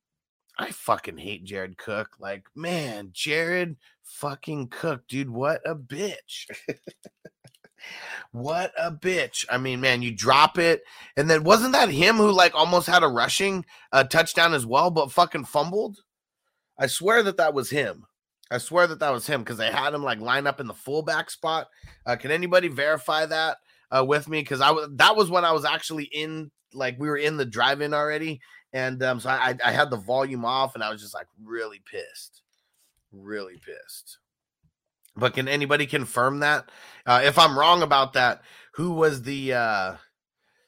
[0.59, 2.11] I fucking hate Jared Cook.
[2.19, 6.45] Like, man, Jared fucking Cook, dude, what a bitch.
[8.33, 9.45] what a bitch.
[9.49, 10.83] I mean, man, you drop it.
[11.17, 14.91] And then wasn't that him who like almost had a rushing uh, touchdown as well,
[14.91, 15.99] but fucking fumbled?
[16.79, 18.07] I swear that that was him.
[18.51, 20.75] I swear that that was him because they had him like line up in the
[20.75, 21.69] fullback spot.
[22.05, 23.59] Uh, can anybody verify that
[23.91, 24.41] uh, with me?
[24.41, 27.45] Because I was that was when I was actually in like we were in the
[27.45, 28.41] drive-in already,
[28.73, 31.81] and um, so I, I had the volume off, and I was just like really
[31.91, 32.43] pissed,
[33.13, 34.19] really pissed.
[35.17, 36.71] But can anybody confirm that?
[37.07, 38.43] Uh, if I'm wrong about that,
[38.75, 39.55] who was the?
[39.55, 39.97] uh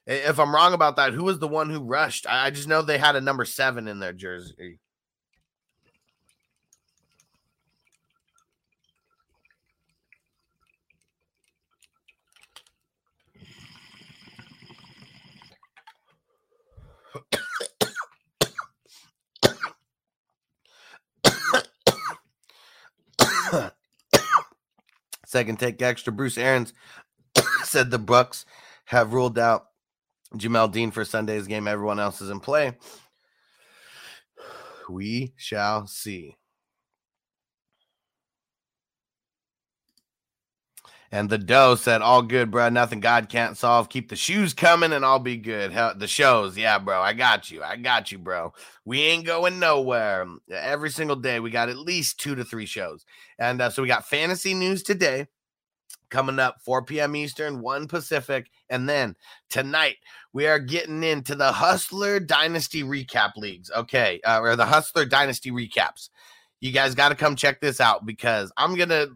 [0.07, 2.27] If I'm wrong about that, who was the one who rushed?
[2.29, 4.81] I, I just know they had a number seven in their jersey.
[25.27, 26.13] Second take extra.
[26.13, 26.73] Bruce Arians
[27.65, 28.45] said the Bucs
[28.87, 29.67] have ruled out
[30.35, 31.67] Jamel Dean for Sunday's game.
[31.67, 32.73] Everyone else is in play.
[34.89, 36.37] We shall see.
[41.13, 42.69] And the dough said, "All good, bro.
[42.69, 43.89] Nothing God can't solve.
[43.89, 47.01] Keep the shoes coming, and I'll be good." Hell, the shows, yeah, bro.
[47.01, 47.63] I got you.
[47.63, 48.53] I got you, bro.
[48.85, 50.27] We ain't going nowhere.
[50.51, 53.05] Every single day, we got at least two to three shows,
[53.39, 55.27] and uh, so we got fantasy news today
[56.11, 57.17] coming up 4 p.m.
[57.17, 58.51] Eastern, 1 Pacific.
[58.71, 59.17] And then
[59.51, 59.97] tonight,
[60.33, 63.71] we are getting into the Hustler Dynasty recap leagues.
[63.71, 64.21] Okay.
[64.25, 66.11] Uh, or the Hustler Dynasty recaps.
[66.61, 69.11] You guys got to come check this out because I'm going to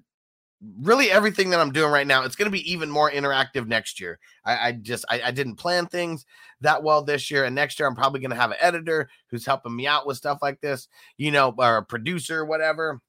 [0.81, 2.25] really everything that I'm doing right now.
[2.25, 4.19] It's going to be even more interactive next year.
[4.45, 6.27] I, I just, I, I didn't plan things
[6.61, 7.45] that well this year.
[7.45, 10.17] And next year, I'm probably going to have an editor who's helping me out with
[10.17, 13.01] stuff like this, you know, or a producer, whatever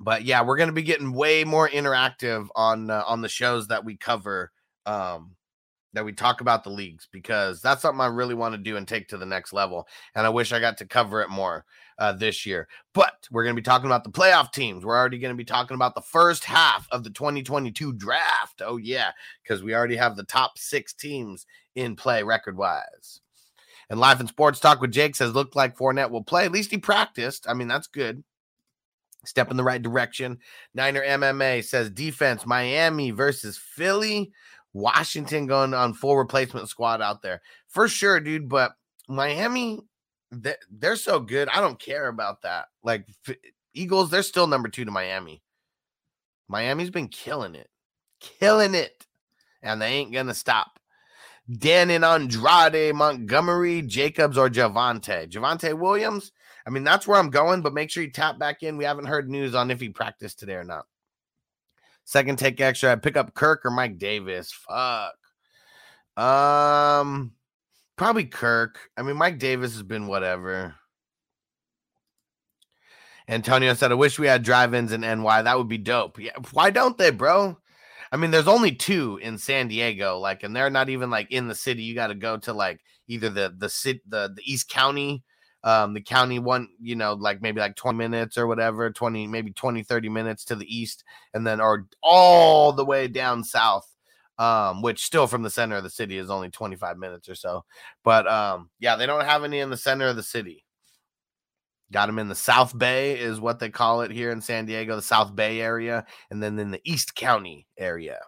[0.00, 3.68] but yeah, we're going to be getting way more interactive on uh, on the shows
[3.68, 4.50] that we cover
[4.86, 5.34] um
[5.94, 8.86] that we talk about the leagues because that's something I really want to do and
[8.86, 9.86] take to the next level.
[10.14, 11.64] And I wish I got to cover it more
[11.98, 12.68] uh, this year.
[12.92, 14.84] But we're going to be talking about the playoff teams.
[14.84, 18.62] We're already going to be talking about the first half of the 2022 draft.
[18.64, 23.20] Oh, yeah, because we already have the top six teams in play record wise.
[23.90, 26.44] And Life and Sports Talk with Jake says, looked like Fournette will play.
[26.44, 27.46] At least he practiced.
[27.48, 28.24] I mean, that's good
[29.26, 30.38] step in the right direction.
[30.74, 34.32] Niner MMA says defense Miami versus Philly.
[34.72, 38.48] Washington going on full replacement squad out there for sure, dude.
[38.48, 38.72] But
[39.08, 39.80] Miami,
[40.70, 41.48] they're so good.
[41.48, 42.66] I don't care about that.
[42.82, 43.06] Like
[43.72, 45.42] Eagles, they're still number two to Miami.
[46.48, 47.68] Miami's been killing it,
[48.20, 49.06] killing it,
[49.62, 50.78] and they ain't gonna stop.
[51.58, 55.30] Dan and Andrade, Montgomery, Jacobs, or Javonte.
[55.30, 56.32] Javonte Williams,
[56.66, 58.76] I mean, that's where I'm going, but make sure you tap back in.
[58.76, 60.86] We haven't heard news on if he practiced today or not.
[62.04, 62.92] Second take extra.
[62.92, 64.52] I pick up Kirk or Mike Davis.
[64.52, 65.14] Fuck.
[66.16, 67.32] Um,
[67.96, 68.78] probably Kirk.
[68.96, 70.74] I mean, Mike Davis has been whatever.
[73.28, 75.42] Antonio said, I wish we had drive ins in NY.
[75.42, 76.18] That would be dope.
[76.18, 76.32] Yeah.
[76.52, 77.56] Why don't they, bro?
[78.12, 81.48] I mean, there's only two in San Diego, like, and they're not even like in
[81.48, 81.82] the city.
[81.82, 85.24] You got to go to like either the the city, the the East County
[85.64, 89.50] um, the county one, you know, like maybe like 20 minutes or whatever, 20, maybe
[89.50, 93.88] 20, 30 minutes to the east, and then or all the way down south.
[94.36, 97.64] Um, which still from the center of the city is only 25 minutes or so.
[98.02, 100.64] But um, yeah, they don't have any in the center of the city.
[101.92, 104.96] Got them in the South Bay, is what they call it here in San Diego,
[104.96, 108.18] the South Bay area, and then in the East County area.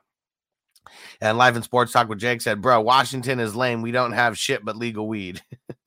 [1.21, 3.83] And Live and Sports Talk with Jake said, Bro, Washington is lame.
[3.83, 5.43] We don't have shit but legal weed.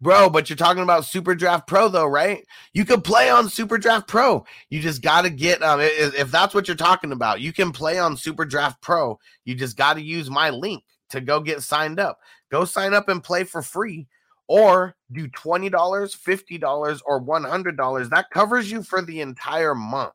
[0.00, 2.44] Bro, but you're talking about Super Draft Pro, though, right?
[2.74, 4.44] You can play on Super Draft Pro.
[4.68, 7.98] You just got to get, um, if that's what you're talking about, you can play
[7.98, 9.18] on Super Draft Pro.
[9.44, 12.18] You just got to use my link to go get signed up.
[12.50, 14.06] Go sign up and play for free
[14.48, 18.10] or do $20, $50, or $100.
[18.10, 20.12] That covers you for the entire month.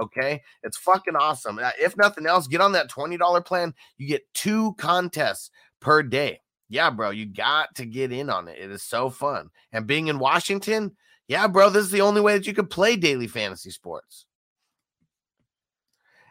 [0.00, 0.40] Okay.
[0.62, 1.60] It's fucking awesome.
[1.78, 3.74] If nothing else, get on that $20 plan.
[3.98, 5.50] You get two contests
[5.80, 6.40] per day.
[6.72, 8.58] Yeah, bro, you got to get in on it.
[8.58, 9.50] It is so fun.
[9.72, 10.96] And being in Washington,
[11.28, 14.24] yeah, bro, this is the only way that you could play daily fantasy sports.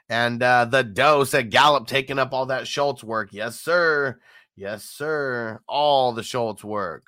[0.09, 3.29] And uh, the doe said Gallup taking up all that Schultz work.
[3.31, 4.19] Yes, sir.
[4.55, 5.61] Yes, sir.
[5.67, 7.03] All the Schultz work.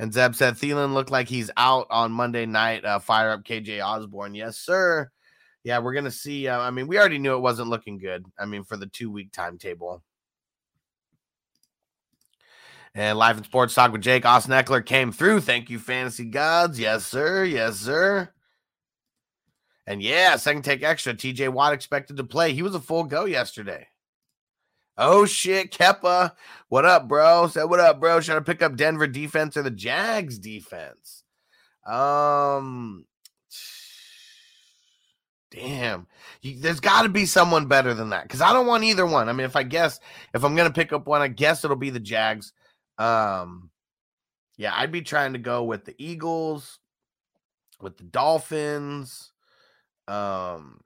[0.00, 2.84] And Zeb said Thielen looked like he's out on Monday night.
[2.84, 4.34] Uh, fire up KJ Osborne.
[4.34, 5.08] Yes, sir.
[5.62, 6.48] Yeah, we're gonna see.
[6.48, 8.26] Uh, I mean, we already knew it wasn't looking good.
[8.36, 10.02] I mean, for the two week timetable.
[12.96, 15.40] And live in sports talk with Jake Austin Ekeler came through.
[15.42, 16.80] Thank you, fantasy gods.
[16.80, 17.44] Yes, sir.
[17.44, 18.30] Yes, sir.
[19.86, 21.12] And yeah, second take extra.
[21.12, 22.54] TJ Watt expected to play.
[22.54, 23.86] He was a full go yesterday.
[24.96, 26.32] Oh shit, Keppa.
[26.70, 27.48] What up, bro?
[27.48, 28.20] Said what up, bro?
[28.20, 31.22] Should I pick up Denver defense or the Jags defense?
[31.86, 33.04] Um
[35.50, 36.06] damn.
[36.40, 39.28] You, there's got to be someone better than that because I don't want either one.
[39.28, 40.00] I mean, if I guess
[40.32, 42.54] if I'm gonna pick up one, I guess it'll be the Jags.
[42.98, 43.70] Um,
[44.56, 46.78] yeah, I'd be trying to go with the Eagles,
[47.80, 49.32] with the Dolphins.
[50.08, 50.80] Um,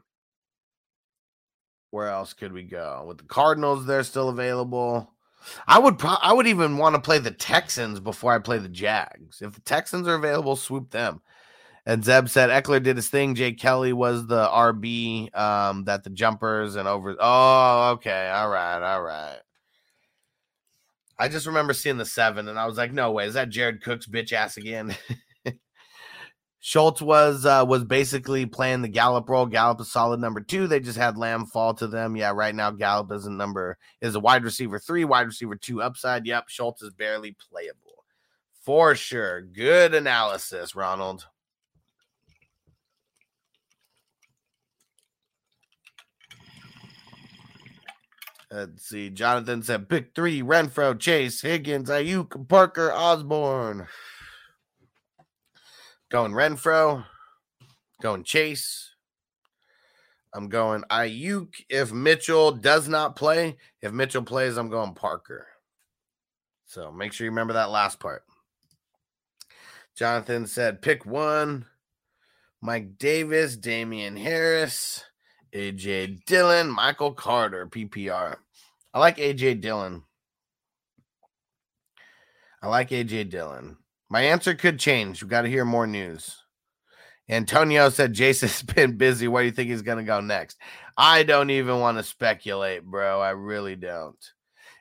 [1.90, 3.04] where else could we go?
[3.06, 5.12] With the Cardinals, they're still available.
[5.66, 8.68] I would pro- I would even want to play the Texans before I play the
[8.68, 9.40] Jags.
[9.40, 11.22] If the Texans are available, swoop them.
[11.86, 13.34] And Zeb said Ekeler did his thing.
[13.34, 17.16] Jake Kelly was the RB um, that the jumpers and over.
[17.18, 18.28] Oh, okay.
[18.28, 18.94] All right.
[18.94, 19.38] All right.
[21.20, 23.26] I just remember seeing the seven and I was like, no way.
[23.26, 24.96] Is that Jared Cook's bitch ass again?
[26.60, 29.44] Schultz was uh, was basically playing the Gallup role.
[29.44, 30.66] Gallup is solid number two.
[30.66, 32.16] They just had Lamb fall to them.
[32.16, 36.26] Yeah, right now Gallup isn't number is a wide receiver three, wide receiver two upside.
[36.26, 38.04] Yep, Schultz is barely playable
[38.62, 39.42] for sure.
[39.42, 41.26] Good analysis, Ronald.
[48.51, 49.11] Let's see.
[49.11, 53.86] Jonathan said pick three: Renfrow, Chase, Higgins, Aiyuk, Parker, Osborne.
[56.11, 57.05] Going Renfrow,
[58.03, 58.90] going Chase.
[60.34, 61.55] I'm going Aiyuk.
[61.68, 65.46] If Mitchell does not play, if Mitchell plays, I'm going Parker.
[66.66, 68.24] So make sure you remember that last part.
[69.96, 71.66] Jonathan said pick one.
[72.62, 75.05] Mike Davis, Damien Harris,
[75.53, 78.36] AJ Dillon, Michael Carter, PPR.
[78.92, 80.03] I like AJ Dillon.
[82.62, 83.76] I like AJ Dillon.
[84.09, 85.22] My answer could change.
[85.22, 86.36] We got to hear more news.
[87.28, 89.28] Antonio said Jason's been busy.
[89.28, 90.59] Where do you think he's going to go next?
[90.96, 93.20] I don't even want to speculate, bro.
[93.20, 94.18] I really don't.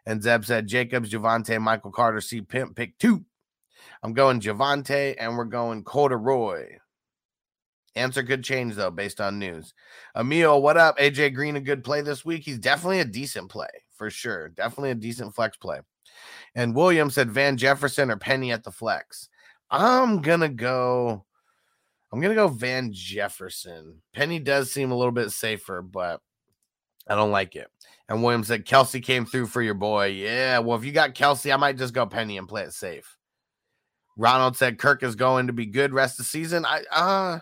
[0.06, 3.24] And Zeb said Jacobs, Javonte, Michael Carter, C Pimp, pick two.
[4.02, 6.78] I'm going Javonte and we're going Corduroy.
[7.96, 9.74] Answer could change though, based on news.
[10.16, 10.98] Emil, what up?
[10.98, 12.44] AJ Green, a good play this week.
[12.44, 14.50] He's definitely a decent play for sure.
[14.50, 15.80] Definitely a decent flex play.
[16.56, 19.30] And William said Van Jefferson or Penny at the flex.
[19.70, 21.26] I'm gonna go.
[22.12, 24.02] I'm gonna go Van Jefferson.
[24.14, 26.22] Penny does seem a little bit safer, but
[27.08, 27.68] I don't like it.
[28.08, 30.08] And William said Kelce came through for your boy.
[30.08, 33.18] Yeah, well, if you got Kelce, I might just go Penny and play it safe.
[34.18, 36.66] Ronald said Kirk is going to be good rest of the season.
[36.66, 37.40] I uh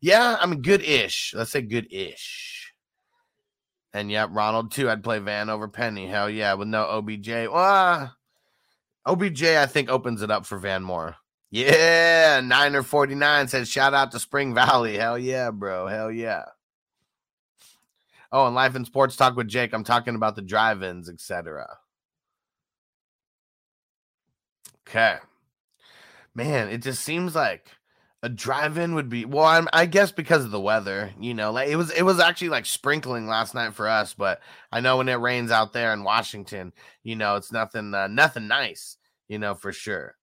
[0.00, 1.34] yeah, I mean good-ish.
[1.36, 2.72] Let's say good-ish.
[3.92, 4.90] And yeah, Ronald too.
[4.90, 6.06] I'd play Van over Penny.
[6.06, 7.28] Hell yeah, with no OBJ.
[7.30, 8.08] Uh,
[9.06, 11.16] OBJ, I think opens it up for Van more.
[11.50, 14.98] Yeah, Niner 49 says shout out to Spring Valley.
[14.98, 15.86] Hell yeah, bro.
[15.86, 16.44] Hell yeah.
[18.30, 19.72] Oh, and life and sports talk with Jake.
[19.72, 21.78] I'm talking about the drive-ins, etc.
[24.86, 25.16] Okay.
[26.34, 27.70] Man, it just seems like
[28.22, 29.44] a drive-in would be well.
[29.44, 32.48] I'm, I guess because of the weather, you know, like it was it was actually
[32.48, 34.40] like sprinkling last night for us, but
[34.72, 36.72] I know when it rains out there in Washington,
[37.04, 38.96] you know, it's nothing uh, nothing nice,
[39.28, 40.16] you know, for sure.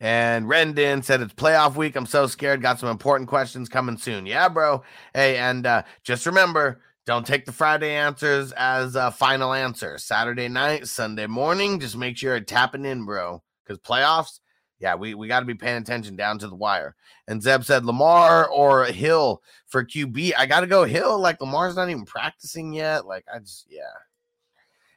[0.00, 1.94] And Rendon said it's playoff week.
[1.94, 2.62] I'm so scared.
[2.62, 4.24] Got some important questions coming soon.
[4.26, 4.82] Yeah, bro.
[5.14, 9.98] Hey, and uh, just remember, don't take the Friday answers as a final answer.
[9.98, 13.42] Saturday night, Sunday morning, just make sure you're tapping in, bro.
[13.70, 14.40] Because playoffs,
[14.80, 16.96] Yeah, we, we got to be paying attention down to the wire.
[17.28, 20.32] And Zeb said Lamar or Hill for QB.
[20.36, 21.20] I got to go Hill.
[21.20, 23.06] Like Lamar's not even practicing yet.
[23.06, 23.82] Like I just, yeah.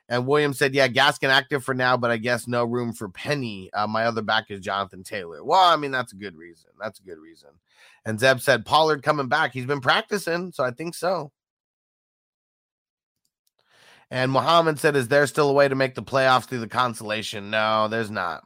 [0.09, 3.69] And William said, yeah, Gaskin active for now, but I guess no room for Penny.
[3.73, 5.43] Uh, my other back is Jonathan Taylor.
[5.43, 6.71] Well, I mean, that's a good reason.
[6.81, 7.49] That's a good reason.
[8.05, 9.53] And Zeb said Pollard coming back.
[9.53, 11.31] He's been practicing, so I think so.
[14.13, 17.49] And Muhammad said, Is there still a way to make the playoffs through the consolation?
[17.49, 18.43] No, there's not.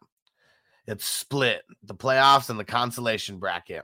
[0.87, 3.83] It's split the playoffs and the consolation bracket.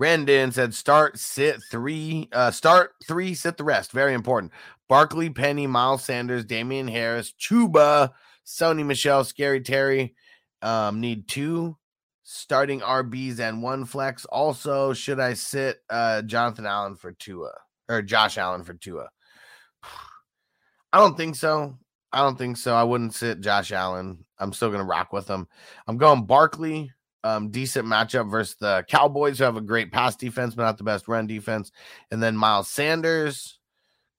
[0.00, 3.92] Rendon said, Start, sit three, uh, start three, sit the rest.
[3.92, 4.52] Very important.
[4.88, 8.10] Barkley, Penny, Miles Sanders, Damien Harris, Chuba,
[8.44, 10.14] Sony Michel, Scary Terry.
[10.62, 11.76] Um, need two
[12.22, 14.24] starting RBs and one flex.
[14.26, 17.52] Also, should I sit uh Jonathan Allen for Tua
[17.88, 19.08] or Josh Allen for Tua?
[20.92, 21.78] I don't think so.
[22.12, 22.74] I don't think so.
[22.74, 24.24] I wouldn't sit Josh Allen.
[24.38, 25.46] I'm still gonna rock with him.
[25.86, 26.92] I'm going Barkley.
[27.22, 30.84] Um, decent matchup versus the Cowboys, who have a great pass defense, but not the
[30.84, 31.70] best run defense.
[32.10, 33.58] And then Miles Sanders,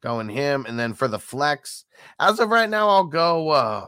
[0.02, 0.66] going him.
[0.68, 1.86] And then for the flex,
[2.20, 3.50] as of right now, I'll go.
[3.50, 3.86] Uh,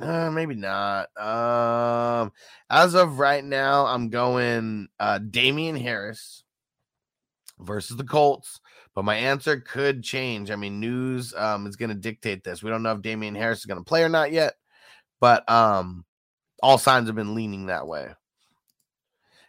[0.00, 1.08] uh, maybe not.
[1.16, 2.32] Um,
[2.68, 6.42] as of right now, I'm going uh Damien Harris
[7.60, 8.60] versus the Colts.
[8.94, 10.50] But my answer could change.
[10.50, 12.62] I mean, news um is gonna dictate this.
[12.62, 14.54] We don't know if Damien Harris is gonna play or not yet,
[15.20, 16.04] but um
[16.62, 18.08] all signs have been leaning that way.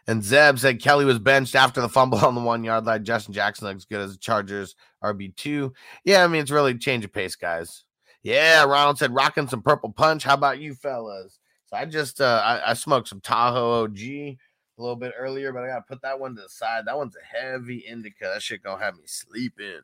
[0.08, 3.04] And Zeb said Kelly was benched after the fumble on the one yard line.
[3.04, 5.72] Justin Jackson looks good as a Chargers RB2.
[6.04, 7.84] Yeah, I mean, it's really change of pace, guys.
[8.22, 10.24] Yeah, Ronald said rocking some purple punch.
[10.24, 11.38] How about you fellas?
[11.66, 14.36] So I just uh I, I smoked some Tahoe OG
[14.78, 16.84] a little bit earlier, but I gotta put that one to the side.
[16.86, 18.30] That one's a heavy indica.
[18.32, 19.80] That shit gonna have me sleeping.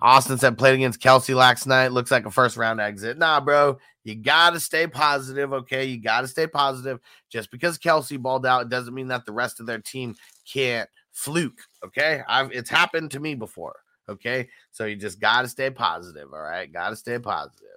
[0.00, 1.92] Austin said played against Kelce last night.
[1.92, 3.18] Looks like a first round exit.
[3.18, 3.78] Nah, bro.
[4.04, 5.52] You gotta stay positive.
[5.52, 5.84] Okay.
[5.84, 6.98] You gotta stay positive.
[7.30, 10.16] Just because Kelce balled out, it doesn't mean that the rest of their team
[10.50, 11.60] can't fluke.
[11.84, 12.22] Okay.
[12.28, 13.76] I've it's happened to me before.
[14.08, 14.48] Okay.
[14.72, 16.32] So you just gotta stay positive.
[16.32, 16.72] All right.
[16.72, 17.68] Gotta stay positive.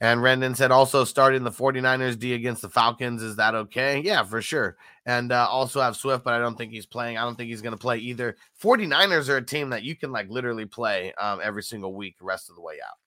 [0.00, 3.22] And Rendon said also starting the 49ers D against the Falcons.
[3.22, 4.00] Is that okay?
[4.00, 4.76] Yeah, for sure.
[5.06, 7.16] And uh, also have Swift, but I don't think he's playing.
[7.16, 8.36] I don't think he's going to play either.
[8.62, 12.50] 49ers are a team that you can like literally play um, every single week, rest
[12.50, 12.98] of the way out.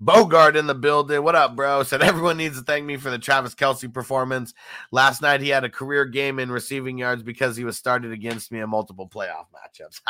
[0.00, 1.22] Bogart in the building.
[1.22, 1.82] What up, bro?
[1.82, 4.54] Said everyone needs to thank me for the Travis Kelce performance.
[4.90, 8.50] Last night he had a career game in receiving yards because he was started against
[8.50, 10.00] me in multiple playoff matchups.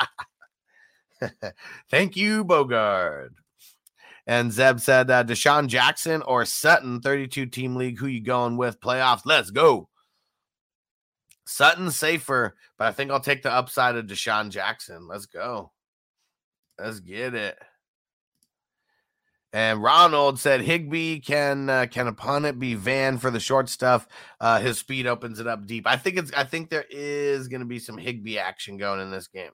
[1.91, 3.35] thank you, Bogart.
[4.27, 7.99] And Zeb said uh, DeSean Jackson or Sutton, 32 team league.
[7.99, 8.81] Who you going with?
[8.81, 9.23] Playoffs.
[9.25, 9.89] Let's go.
[11.47, 15.09] Sutton safer, but I think I'll take the upside of DeSean Jackson.
[15.09, 15.73] Let's go.
[16.79, 17.59] Let's get it.
[19.53, 24.07] And Ronald said Higbee can uh, can upon it be Van for the short stuff.
[24.41, 25.89] Uh, his speed opens it up deep.
[25.89, 29.11] I think it's I think there is going to be some Higbee action going in
[29.11, 29.51] this game.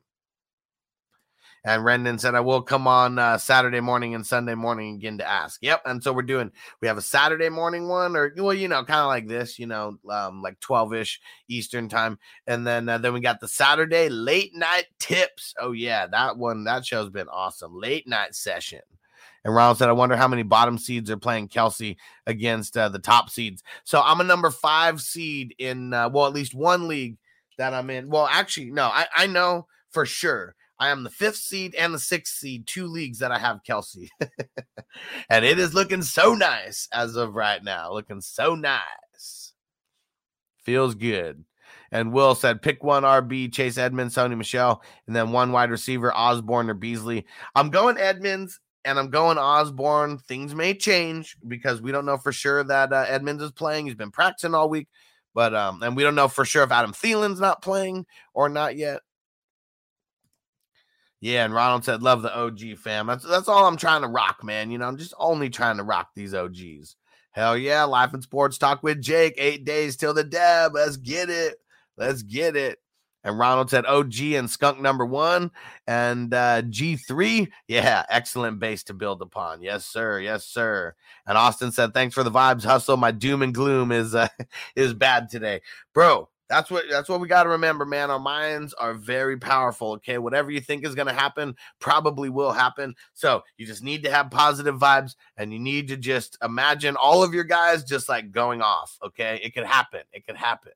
[1.66, 5.28] And Rendon said, I will come on uh, Saturday morning and Sunday morning again to
[5.28, 5.60] ask.
[5.62, 5.82] Yep.
[5.84, 9.00] And so we're doing, we have a Saturday morning one, or, well, you know, kind
[9.00, 12.20] of like this, you know, um, like 12 ish Eastern time.
[12.46, 15.54] And then, uh, then we got the Saturday late night tips.
[15.58, 16.06] Oh, yeah.
[16.06, 17.76] That one, that show's been awesome.
[17.76, 18.82] Late night session.
[19.44, 21.96] And Ronald said, I wonder how many bottom seeds are playing Kelce
[22.28, 23.64] against uh, the top seeds.
[23.82, 27.16] So I'm a number five seed in, uh, well, at least one league
[27.58, 28.08] that I'm in.
[28.08, 31.98] Well, actually, no, I, I know for sure I am the fifth seed and the
[31.98, 34.08] sixth seed, two leagues that I have Kelce.
[35.30, 37.92] and it is looking so nice as of right now.
[37.92, 39.52] Looking so nice.
[40.64, 41.44] Feels good.
[41.92, 46.14] And Will said, pick one RB, Chase Edmonds, Sony Michel, and then one wide receiver,
[46.14, 47.26] Osborne or Beasley.
[47.54, 50.18] I'm going Edmonds and I'm going Osborne.
[50.18, 53.86] Things may change because we don't know for sure that uh, Edmonds is playing.
[53.86, 54.88] He's been practicing all week,
[55.34, 58.76] but um, and we don't know for sure if Adam Thielen's not playing or not
[58.76, 59.00] yet.
[61.20, 64.44] Yeah, and Ronald said, "Love the OG fam." That's that's all I'm trying to rock,
[64.44, 64.70] man.
[64.70, 66.96] You know, I'm just only trying to rock these OGs.
[67.30, 69.34] Hell yeah, life and sports talk with Jake.
[69.38, 70.74] Eight days till the dab.
[70.74, 71.56] Let's get it.
[71.96, 72.78] Let's get it.
[73.26, 75.50] And Ronald said OG and Skunk number one
[75.88, 77.48] and uh, G3.
[77.66, 79.62] Yeah, excellent base to build upon.
[79.62, 80.20] Yes, sir.
[80.20, 80.94] Yes, sir.
[81.26, 82.62] And Austin said, thanks for the vibes.
[82.62, 82.96] Hustle.
[82.96, 84.28] My doom and gloom is uh,
[84.76, 85.60] is bad today,
[85.92, 86.28] bro.
[86.48, 88.10] That's what that's what we got to remember, man.
[88.10, 89.92] Our minds are very powerful.
[89.94, 92.94] Okay, whatever you think is going to happen probably will happen.
[93.14, 97.24] So you just need to have positive vibes, and you need to just imagine all
[97.24, 98.96] of your guys just like going off.
[99.04, 100.02] Okay, it could happen.
[100.12, 100.72] It could happen.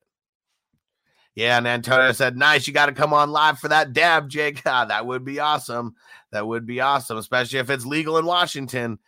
[1.35, 4.61] Yeah, and Antonio said, "Nice, you got to come on live for that dab, Jake.
[4.65, 5.95] Ah, that would be awesome.
[6.31, 8.99] That would be awesome, especially if it's legal in Washington."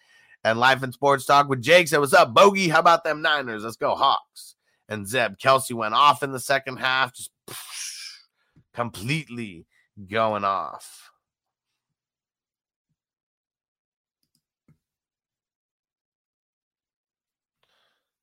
[0.46, 2.68] And Life and Sports Talk with Jake said, What's up, Bogey?
[2.68, 3.64] How about them Niners?
[3.64, 4.56] Let's go, Hawks.
[4.90, 7.32] And Zeb Kelce went off in the second half, just
[8.74, 9.66] completely
[10.10, 11.12] going off.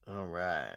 [0.09, 0.77] All right.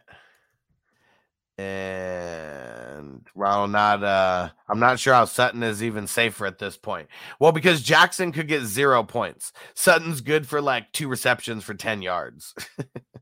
[1.56, 7.08] And Ronald not uh I'm not sure how Sutton is even safer at this point.
[7.38, 9.52] Well, because Jackson could get zero points.
[9.74, 12.54] Sutton's good for like two receptions for 10 yards.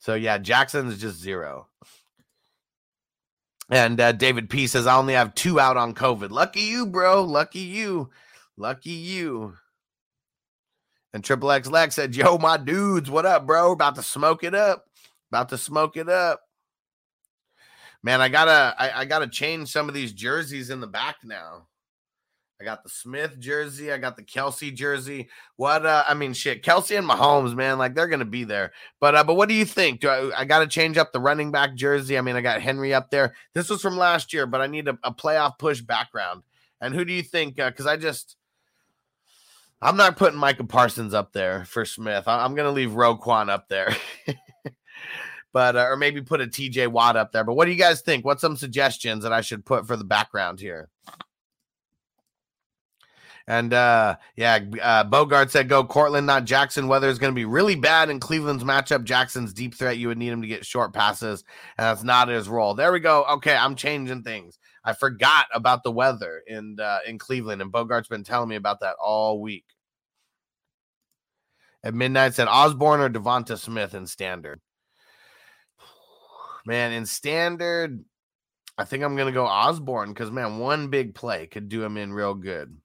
[0.00, 1.68] so yeah, Jackson's just zero.
[3.70, 6.30] And uh, David P says, I only have two out on COVID.
[6.30, 7.22] Lucky you, bro.
[7.22, 8.10] Lucky you.
[8.56, 9.54] Lucky you.
[11.12, 13.72] And Triple X Lex said, Yo, my dudes, what up, bro?
[13.72, 14.86] About to smoke it up.
[15.30, 16.40] About to smoke it up.
[18.02, 21.66] Man, I gotta I, I gotta change some of these jerseys in the back now.
[22.60, 23.90] I got the Smith jersey.
[23.90, 25.30] I got the Kelce jersey.
[25.56, 25.86] What?
[25.86, 26.62] Uh, I mean, shit.
[26.62, 28.72] Kelce and Mahomes, man, like they're gonna be there.
[29.00, 30.00] But uh, but what do you think?
[30.00, 32.18] Do I, I got to change up the running back jersey?
[32.18, 33.34] I mean, I got Henry up there.
[33.54, 36.42] This was from last year, but I need a, a playoff push background.
[36.82, 37.56] And who do you think?
[37.56, 38.36] Because uh, I just
[39.80, 42.28] I'm not putting Micah Parsons up there for Smith.
[42.28, 43.96] I, am gonna leave Roquan up there.
[45.52, 47.44] but uh, or maybe put a TJ Watt up there.
[47.44, 48.24] But what do you guys think?
[48.24, 50.90] What's some suggestions that I should put for the background here?
[53.50, 56.86] And uh, yeah, uh, Bogart said go Courtland, not Jackson.
[56.86, 59.02] Weather is going to be really bad in Cleveland's matchup.
[59.02, 59.98] Jackson's deep threat.
[59.98, 61.42] You would need him to get short passes,
[61.76, 62.74] and that's not his role.
[62.74, 63.24] There we go.
[63.24, 64.60] Okay, I'm changing things.
[64.84, 68.78] I forgot about the weather in uh, in Cleveland, and Bogart's been telling me about
[68.82, 69.64] that all week.
[71.82, 74.60] At midnight, said Osborne or Devonta Smith in standard.
[76.66, 78.04] Man, in standard,
[78.78, 82.12] I think I'm gonna go Osborne because man, one big play could do him in
[82.12, 82.76] real good.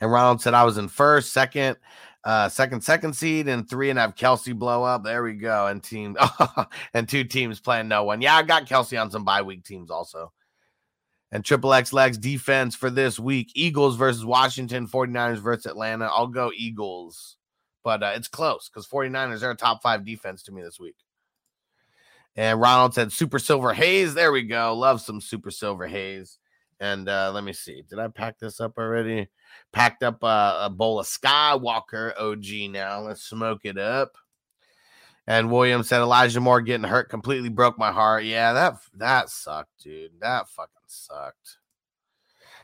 [0.00, 1.76] And Ronald said I was in first, second,
[2.24, 5.04] uh, second, second seed, and three, and have Kelce blow up.
[5.04, 5.66] There we go.
[5.66, 6.16] And team
[6.94, 8.22] and two teams playing no one.
[8.22, 10.32] Yeah, I got Kelce on some bye week teams also.
[11.32, 16.06] And Triple X Legs defense for this week Eagles versus Washington, 49ers versus Atlanta.
[16.06, 17.36] I'll go Eagles,
[17.84, 20.96] but uh, it's close because 49ers are a top five defense to me this week.
[22.36, 24.14] And Ronald said Super Silver Haze.
[24.14, 24.74] There we go.
[24.74, 26.38] Love some Super Silver Haze.
[26.80, 27.82] And uh, let me see.
[27.88, 29.28] Did I pack this up already?
[29.72, 33.00] Packed up a bowl of Skywalker OG now.
[33.00, 34.16] Let's smoke it up.
[35.26, 38.24] And William said Elijah Moore getting hurt completely broke my heart.
[38.24, 40.12] Yeah, that that sucked, dude.
[40.20, 41.58] That fucking sucked.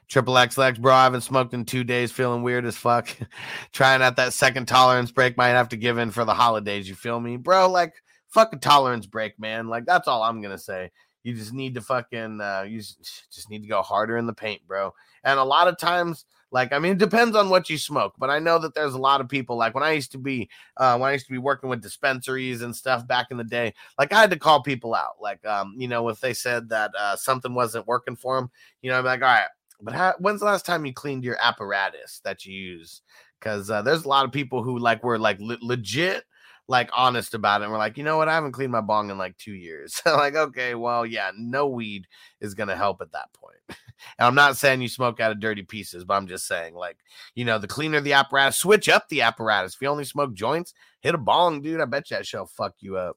[0.08, 0.94] Triple X Lex, bro.
[0.94, 3.08] I haven't smoked in two days, feeling weird as fuck.
[3.72, 6.88] Trying out that second tolerance break, might have to give in for the holidays.
[6.88, 7.70] You feel me, bro?
[7.70, 7.94] Like
[8.28, 9.68] fucking tolerance break, man.
[9.68, 10.90] Like that's all I'm gonna say.
[11.26, 14.64] You just need to fucking uh, you just need to go harder in the paint,
[14.68, 14.94] bro.
[15.24, 18.30] And a lot of times, like I mean, it depends on what you smoke, but
[18.30, 19.56] I know that there's a lot of people.
[19.56, 22.62] Like when I used to be uh, when I used to be working with dispensaries
[22.62, 25.14] and stuff back in the day, like I had to call people out.
[25.20, 28.48] Like um, you know, if they said that uh, something wasn't working for them,
[28.80, 29.48] you know, I'm like, all right,
[29.80, 33.02] but how, when's the last time you cleaned your apparatus that you use?
[33.40, 36.22] Because uh, there's a lot of people who like were like le- legit
[36.68, 37.64] like honest about it.
[37.64, 38.28] And we're like, you know what?
[38.28, 40.00] I haven't cleaned my bong in like two years.
[40.06, 42.06] like, okay, well, yeah, no weed
[42.40, 43.58] is gonna help at that point.
[43.68, 43.78] and
[44.18, 46.98] I'm not saying you smoke out of dirty pieces, but I'm just saying, like,
[47.34, 49.74] you know, the cleaner the apparatus, switch up the apparatus.
[49.74, 51.80] If you only smoke joints, hit a bong, dude.
[51.80, 53.16] I bet you that shit'll fuck you up.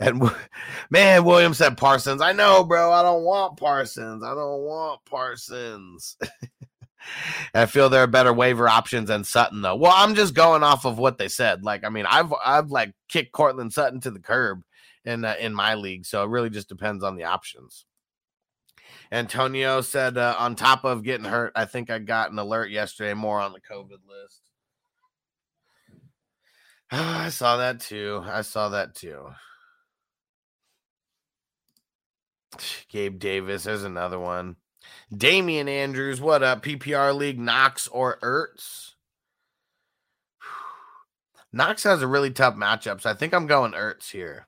[0.00, 0.30] And
[0.90, 2.22] man, William said Parsons.
[2.22, 2.90] I know, bro.
[2.90, 4.24] I don't want Parsons.
[4.24, 6.16] I don't want Parsons.
[7.54, 9.76] I feel there are better waiver options than Sutton, though.
[9.76, 11.64] Well, I'm just going off of what they said.
[11.64, 14.62] Like, I mean, I've I've like kicked Courtland Sutton to the curb
[15.04, 17.86] in uh, in my league, so it really just depends on the options.
[19.12, 23.14] Antonio said, uh, on top of getting hurt, I think I got an alert yesterday
[23.14, 24.42] more on the COVID list.
[26.90, 28.22] I saw that too.
[28.24, 29.30] I saw that too.
[32.88, 34.56] Gabe Davis, there's another one.
[35.16, 36.62] Damian Andrews, what up?
[36.62, 38.94] PPR League, Knox or Ertz?
[41.52, 44.46] Knox has a really tough matchup, so I think I'm going Ertz here.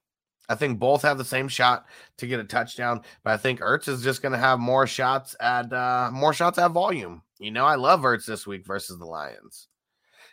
[0.49, 1.87] I think both have the same shot
[2.19, 5.35] to get a touchdown, but I think Ertz is just going to have more shots
[5.41, 7.23] at uh, more shots at volume.
[7.39, 9.69] You know, I love Ertz this week versus the Lions.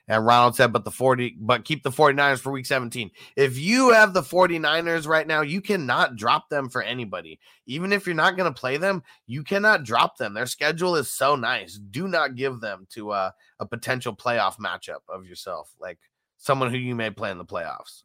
[0.10, 3.12] And Ronald said, but the 40, but keep the 49ers for week 17.
[3.36, 7.40] If you have the 49ers right now, you cannot drop them for anybody.
[7.68, 10.34] Even if you're not going to play them, you cannot drop them.
[10.34, 11.76] Their schedule is so nice.
[11.76, 16.00] Do not give them to a, a potential playoff matchup of yourself, like
[16.38, 18.04] someone who you may play in the playoffs.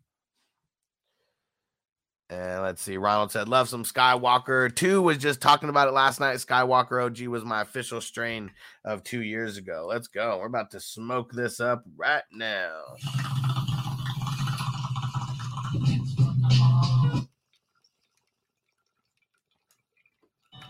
[2.34, 2.96] And let's see.
[2.96, 4.74] Ronald said, Love some Skywalker.
[4.74, 6.36] Two was just talking about it last night.
[6.38, 8.50] Skywalker OG was my official strain
[8.84, 9.86] of two years ago.
[9.88, 10.38] Let's go.
[10.38, 12.72] We're about to smoke this up right now.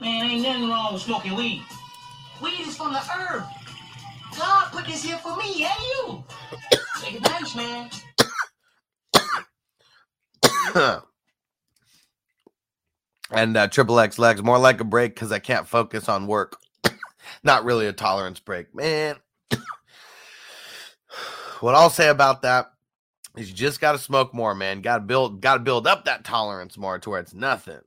[0.00, 1.62] Man, ain't nothing wrong with smoking weed.
[2.42, 3.44] Weed is from the herb.
[4.36, 6.24] God put this here for me and you.
[7.00, 7.88] Take advantage, man.
[13.34, 16.58] and uh, triple X legs, more like a break because I can't focus on work.
[17.42, 19.16] Not really a tolerance break, man.
[21.60, 22.72] what I'll say about that
[23.36, 24.80] is you just got to smoke more, man.
[24.80, 27.80] Got to build, got to build up that tolerance more to where it's nothing.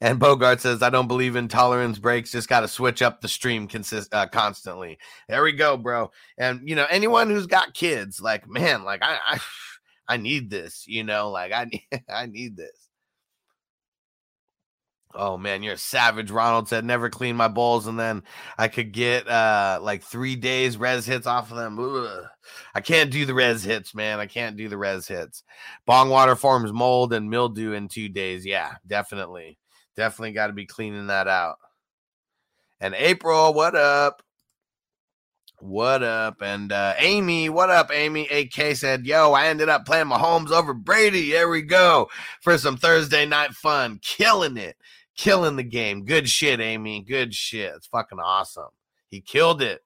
[0.00, 2.30] And Bogart says, I don't believe in tolerance breaks.
[2.30, 4.98] Just got to switch up the stream consist uh, constantly.
[5.28, 6.12] There we go, bro.
[6.36, 9.38] And you know, anyone who's got kids, like, man, like I, I,
[10.08, 10.84] I need this.
[10.86, 12.87] You know, like I need, I need this.
[15.14, 16.30] Oh man, you're a savage.
[16.30, 18.22] Ronald said, never clean my bowls, and then
[18.58, 21.78] I could get uh like three days res hits off of them.
[21.78, 22.26] Ugh.
[22.74, 24.20] I can't do the res hits, man.
[24.20, 25.44] I can't do the res hits.
[25.86, 28.44] Bong water forms mold and mildew in two days.
[28.44, 29.58] Yeah, definitely.
[29.96, 31.56] Definitely got to be cleaning that out.
[32.80, 34.22] And April, what up?
[35.60, 36.40] What up?
[36.40, 38.28] And uh, Amy, what up, Amy?
[38.28, 41.32] AK said, Yo, I ended up playing Mahomes over Brady.
[41.32, 42.08] There we go
[42.40, 43.98] for some Thursday night fun.
[44.00, 44.76] Killing it.
[45.16, 46.04] Killing the game.
[46.04, 47.02] Good shit, Amy.
[47.02, 47.72] Good shit.
[47.74, 48.68] It's fucking awesome.
[49.08, 49.82] He killed it.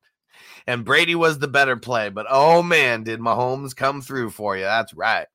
[0.67, 2.11] And Brady was the better play.
[2.11, 4.65] But oh man, did Mahomes come through for you?
[4.65, 5.27] That's right.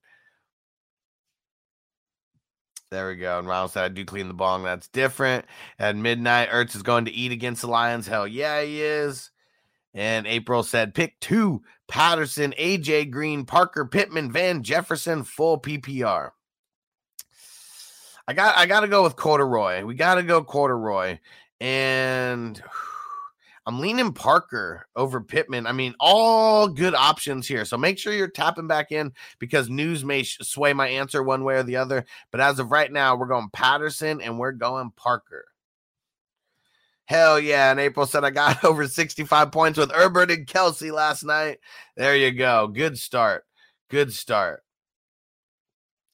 [2.92, 3.40] There we go.
[3.40, 4.64] And Ronald said, I do clean the bong.
[4.64, 5.46] That's different.
[5.80, 8.08] At midnight, Ertz is going to eat against the Lions.
[8.08, 9.32] Hell yeah, he is.
[9.98, 16.30] And April said, pick two Patterson, AJ Green, Parker, Pittman, Van Jefferson, full PPR.
[18.28, 19.84] I got I gotta go with corduroy.
[19.84, 21.18] We gotta go corduroy.
[21.60, 22.62] And
[23.66, 25.66] I'm leaning Parker over Pittman.
[25.66, 27.66] I mean, all good options here.
[27.66, 31.56] So make sure you're tapping back in because news may sway my answer one way
[31.56, 32.06] or the other.
[32.32, 35.46] But as of right now, we're going Patterson and we're going Parker.
[37.08, 37.72] Hell yeah.
[37.72, 41.60] And April said I got over 65 points with Herbert and Kelce last night.
[41.96, 42.68] There you go.
[42.68, 43.44] Good start.
[43.90, 44.64] Good start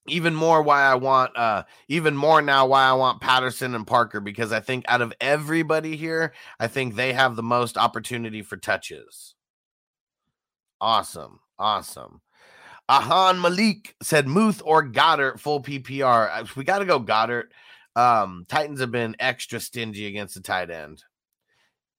[0.07, 4.19] even more why I want uh even more now why I want Patterson and Parker
[4.19, 8.57] because I think out of everybody here, I think they have the most opportunity for
[8.57, 9.35] touches.
[10.81, 11.39] Awesome.
[11.57, 12.21] Awesome.
[12.89, 16.53] Ahan Malik said Muth or Goedert full PPR.
[16.55, 17.45] We got to go Goedert.
[17.95, 21.03] Um, Titans have been extra stingy against the tight end.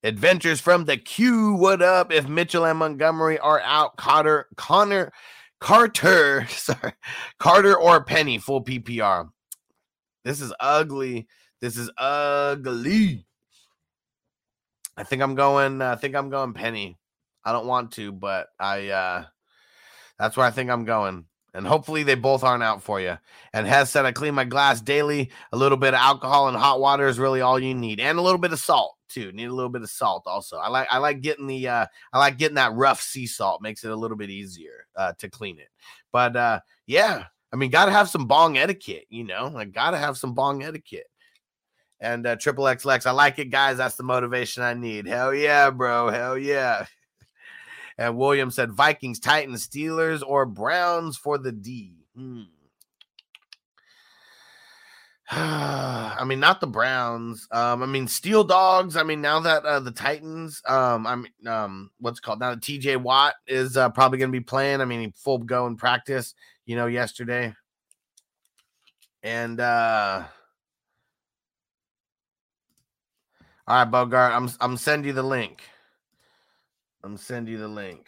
[0.02, 1.54] Adventures from the Q.
[1.54, 2.12] What up?
[2.12, 5.12] If Mitchell and Montgomery are out, Cotter, Connor
[5.64, 6.92] Carter, sorry,
[7.38, 9.30] Carter or Penny full PPR.
[10.22, 11.26] This is ugly.
[11.62, 13.24] This is ugly.
[14.94, 15.80] I think I'm going.
[15.80, 16.98] I think I'm going Penny.
[17.44, 18.88] I don't want to, but I.
[18.88, 19.24] uh
[20.18, 21.24] That's where I think I'm going.
[21.54, 23.16] And hopefully they both aren't out for you.
[23.52, 25.30] And Hez said I clean my glass daily.
[25.52, 28.22] A little bit of alcohol and hot water is really all you need, and a
[28.22, 29.30] little bit of salt too.
[29.32, 30.56] Need a little bit of salt also.
[30.56, 33.62] I like I like getting the uh I like getting that rough sea salt.
[33.62, 35.68] Makes it a little bit easier uh to clean it.
[36.10, 40.18] But uh yeah, I mean, gotta have some bong etiquette, you know, like gotta have
[40.18, 41.06] some bong etiquette.
[42.00, 43.76] And uh triple X Lex, I like it, guys.
[43.76, 45.06] That's the motivation I need.
[45.06, 46.10] Hell yeah, bro.
[46.10, 46.86] Hell yeah.
[47.96, 51.94] And William said Vikings, Titans, Steelers, or Browns for the D.
[52.16, 52.42] Hmm.
[55.30, 57.48] I mean, not the Browns.
[57.50, 58.96] Um, I mean, Steel Dogs.
[58.96, 62.98] I mean, now that uh, the Titans, um, I mean, um, what's called now TJ
[62.98, 64.80] Watt is uh, probably going to be playing.
[64.80, 66.34] I mean, he full go in practice,
[66.66, 67.54] you know, yesterday.
[69.22, 70.24] And uh,
[73.66, 75.62] all right, Bogart, I'm I'm sending you the link.
[77.04, 78.06] I'm send you the link.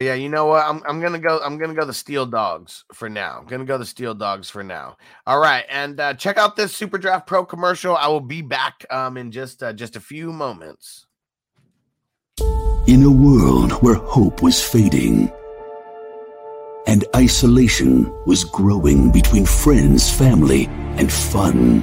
[0.00, 0.64] Yeah, you know what?
[0.64, 1.38] I'm I'm gonna go.
[1.44, 3.38] I'm gonna go the Steel Dogs for now.
[3.38, 4.96] I'm gonna go the Steel Dogs for now.
[5.26, 7.94] All right, and uh, check out this Super Draft Pro commercial.
[7.94, 11.06] I will be back um in just uh, just a few moments.
[12.86, 15.30] In a world where hope was fading
[16.86, 20.66] and isolation was growing between friends, family,
[20.96, 21.82] and fun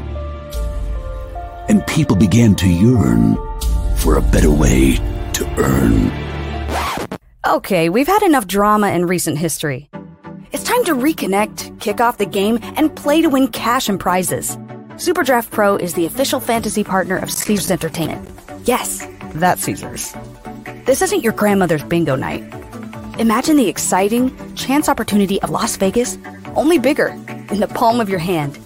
[1.70, 3.36] and people began to yearn
[3.98, 4.96] for a better way
[5.34, 6.12] to earn.
[7.46, 9.90] Okay, we've had enough drama in recent history.
[10.52, 14.56] It's time to reconnect, kick off the game, and play to win cash and prizes.
[14.96, 18.30] Superdraft Pro is the official fantasy partner of Caesars Entertainment.
[18.66, 20.16] Yes, that's Caesars.
[20.86, 22.44] This isn't your grandmother's bingo night.
[23.20, 26.18] Imagine the exciting chance opportunity of Las Vegas,
[26.56, 27.08] only bigger,
[27.50, 28.58] in the palm of your hand.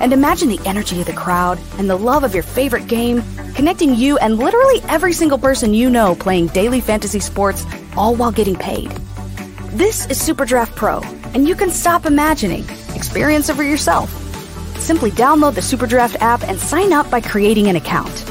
[0.00, 3.22] And imagine the energy of the crowd and the love of your favorite game,
[3.54, 7.64] connecting you and literally every single person you know playing daily fantasy sports,
[7.96, 8.90] all while getting paid.
[9.72, 11.00] This is Superdraft Pro,
[11.34, 12.64] and you can stop imagining.
[12.94, 14.10] Experience it for yourself.
[14.78, 18.24] Simply download the Superdraft app and sign up by creating an account.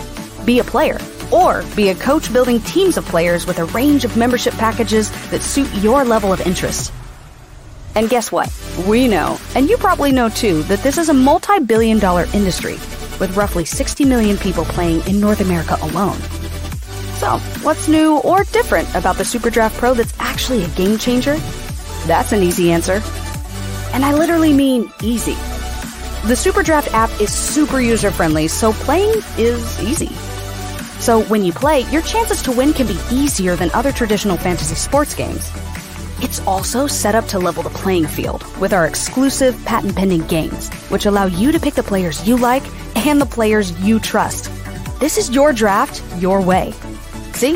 [0.46, 1.00] Be a player,
[1.32, 5.42] or be a coach building teams of players with a range of membership packages that
[5.42, 6.94] suit your level of interest.
[7.96, 8.52] And guess what?
[8.88, 12.74] We know, and you probably know too, that this is a multi billion dollar industry
[13.20, 16.18] with roughly 60 million people playing in North America alone.
[17.20, 21.38] So, what's new or different about the Superdraft Pro that's actually a game changer?
[22.06, 23.02] That's an easy answer.
[23.94, 25.36] And I literally mean easy.
[26.26, 30.08] The Superdraft app is super user friendly, so playing is easy.
[31.00, 34.76] So when you play, your chances to win can be easier than other traditional fantasy
[34.76, 35.52] sports games.
[36.24, 40.70] It's also set up to level the playing field with our exclusive patent pending games,
[40.90, 42.64] which allow you to pick the players you like
[43.06, 44.50] and the players you trust.
[45.02, 46.72] This is your draft, your way.
[47.34, 47.56] See?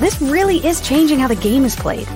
[0.00, 2.08] This really is changing how the game is played.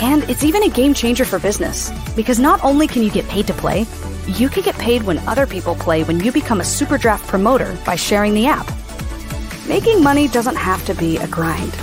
[0.00, 3.46] And it's even a game changer for business, because not only can you get paid
[3.46, 3.86] to play,
[4.26, 7.74] you can get paid when other people play when you become a super draft promoter
[7.86, 8.70] by sharing the app.
[9.66, 11.74] Making money doesn't have to be a grind.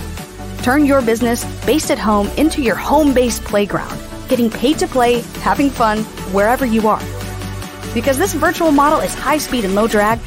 [0.64, 5.20] Turn your business based at home into your home based playground, getting paid to play,
[5.42, 5.98] having fun
[6.32, 7.04] wherever you are.
[7.92, 10.18] Because this virtual model is high speed and low drag,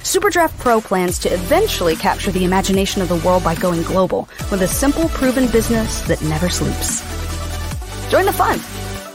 [0.00, 4.60] Superdraft Pro plans to eventually capture the imagination of the world by going global with
[4.60, 7.00] a simple, proven business that never sleeps.
[8.10, 8.58] Join the fun.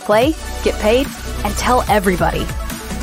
[0.08, 1.06] Play, get paid,
[1.46, 2.46] and tell everybody.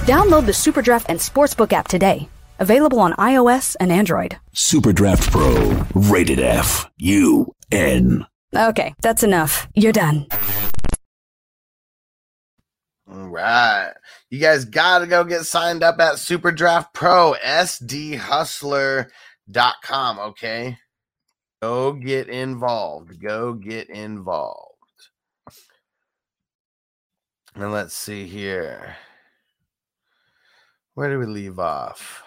[0.03, 2.29] Download the Superdraft and Sportsbook app today.
[2.59, 4.37] Available on iOS and Android.
[4.53, 8.27] Superdraft Pro, rated F, U, N.
[8.55, 9.69] Okay, that's enough.
[9.75, 10.27] You're done.
[13.11, 13.93] All right.
[14.31, 20.19] You guys got to go get signed up at Superdraft Pro, sdhustler.com.
[20.19, 20.79] Okay.
[21.62, 23.21] Go get involved.
[23.21, 24.75] Go get involved.
[27.55, 28.97] And let's see here.
[30.95, 32.23] Where do we leave off?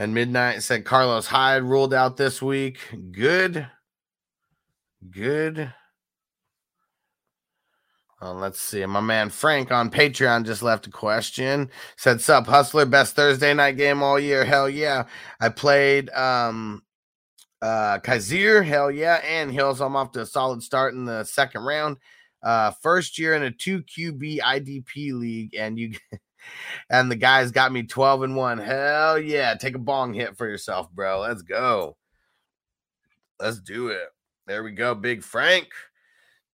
[0.00, 2.78] And Midnight said Carlos Hyde ruled out this week.
[3.12, 3.68] Good.
[5.10, 5.74] Good.
[8.22, 8.86] Uh, let's see.
[8.86, 11.68] My man Frank on Patreon just left a question.
[11.98, 14.42] Said, Sup, Hustler, best Thursday night game all year.
[14.42, 15.04] Hell yeah.
[15.38, 16.82] I played um
[17.60, 19.82] uh Kaiser, hell yeah, and Hills.
[19.82, 21.98] I'm off to a solid start in the second round.
[22.42, 25.92] Uh first year in a 2 QB IDP league, and you
[26.88, 28.58] and the guys got me 12 and 1.
[28.58, 29.54] Hell yeah.
[29.54, 31.20] Take a bong hit for yourself, bro.
[31.20, 31.96] Let's go.
[33.38, 34.08] Let's do it.
[34.46, 35.68] There we go, Big Frank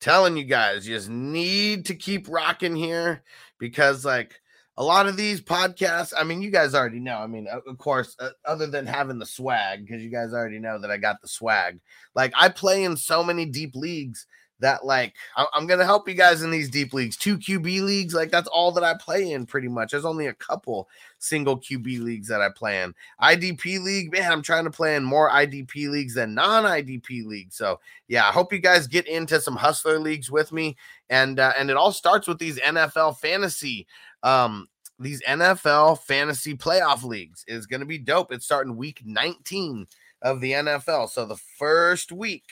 [0.00, 3.22] telling you guys, you just need to keep rocking here
[3.58, 4.40] because, like,
[4.76, 7.16] a lot of these podcasts, I mean, you guys already know.
[7.16, 10.78] I mean, of course, uh, other than having the swag, because you guys already know
[10.78, 11.80] that I got the swag.
[12.14, 14.26] Like, I play in so many deep leagues
[14.60, 17.16] that, like, I'm to help you guys in these deep leagues.
[17.16, 19.90] Two QB leagues, like, that's all that I play in pretty much.
[19.90, 20.88] There's only a couple
[21.18, 22.94] single QB leagues that I play in.
[23.20, 27.56] IDP league, man, I'm trying to play in more IDP leagues than non IDP leagues.
[27.56, 30.76] So, yeah, I hope you guys get into some hustler leagues with me.
[31.10, 33.86] And, uh, and it all starts with these NFL fantasy
[34.22, 34.66] um
[34.98, 38.32] these NFL fantasy playoff leagues is to be dope.
[38.32, 39.86] It's starting week 19
[40.22, 41.10] of the NFL.
[41.10, 42.44] So the first week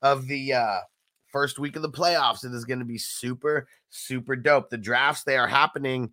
[0.00, 0.78] of the uh
[1.32, 4.70] first week of the playoffs it is going to be super super dope.
[4.70, 6.12] The drafts they are happening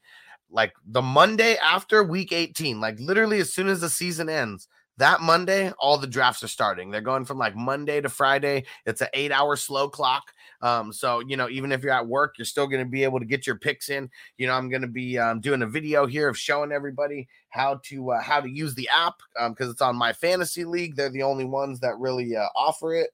[0.51, 4.67] like the Monday after week 18, like literally as soon as the season ends.
[4.97, 6.91] That Monday, all the drafts are starting.
[6.91, 8.65] They're going from like Monday to Friday.
[8.85, 10.33] It's an eight hour slow clock.
[10.61, 13.19] Um, so you know, even if you're at work, you're still going to be able
[13.19, 14.09] to get your picks in.
[14.37, 17.79] You know, I'm going to be um, doing a video here of showing everybody how
[17.85, 20.97] to uh, how to use the app because um, it's on my fantasy league.
[20.97, 23.11] They're the only ones that really uh, offer it,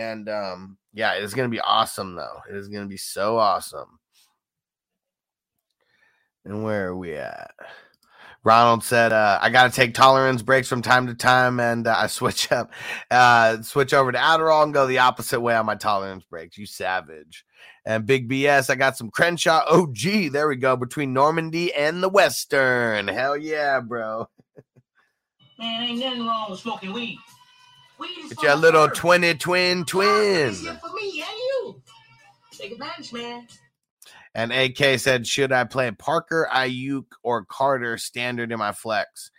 [0.00, 2.40] and um, yeah, it's going to be awesome though.
[2.48, 3.98] It is going to be so awesome.
[6.44, 7.50] And where are we at?
[8.42, 11.94] Ronald said, uh, I got to take tolerance breaks from time to time and uh,
[11.96, 12.72] I switch up,
[13.10, 16.56] uh, switch over to Adderall and go the opposite way on my tolerance breaks.
[16.56, 17.44] You savage.
[17.84, 20.32] And Big BS, I got some Crenshaw OG.
[20.32, 20.76] There we go.
[20.76, 23.08] Between Normandy and the Western.
[23.08, 24.28] Hell yeah, bro.
[25.58, 27.18] Man, ain't nothing wrong with smoking weed.
[28.28, 30.48] Get your little twinny twin twin.
[30.50, 31.82] It's here for me and you.
[32.52, 33.46] Take advantage, man.
[34.34, 39.30] And AK said, should I play Parker, Aiyuk, or Carter standard in my flex?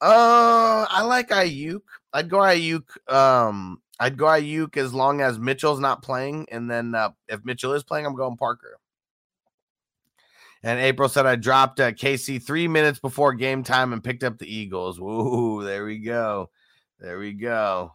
[0.00, 1.82] Uh, I like Aiyuk.
[2.12, 6.94] I'd go Aiyuk um I'd go Aiyuk as long as Mitchell's not playing, and then
[6.94, 8.78] uh, if Mitchell is playing, I'm going Parker.
[10.62, 14.38] And April said I dropped uh, KC three minutes before game time and picked up
[14.38, 15.00] the Eagles.
[15.00, 16.50] Woo, there we go.
[17.00, 17.94] There we go.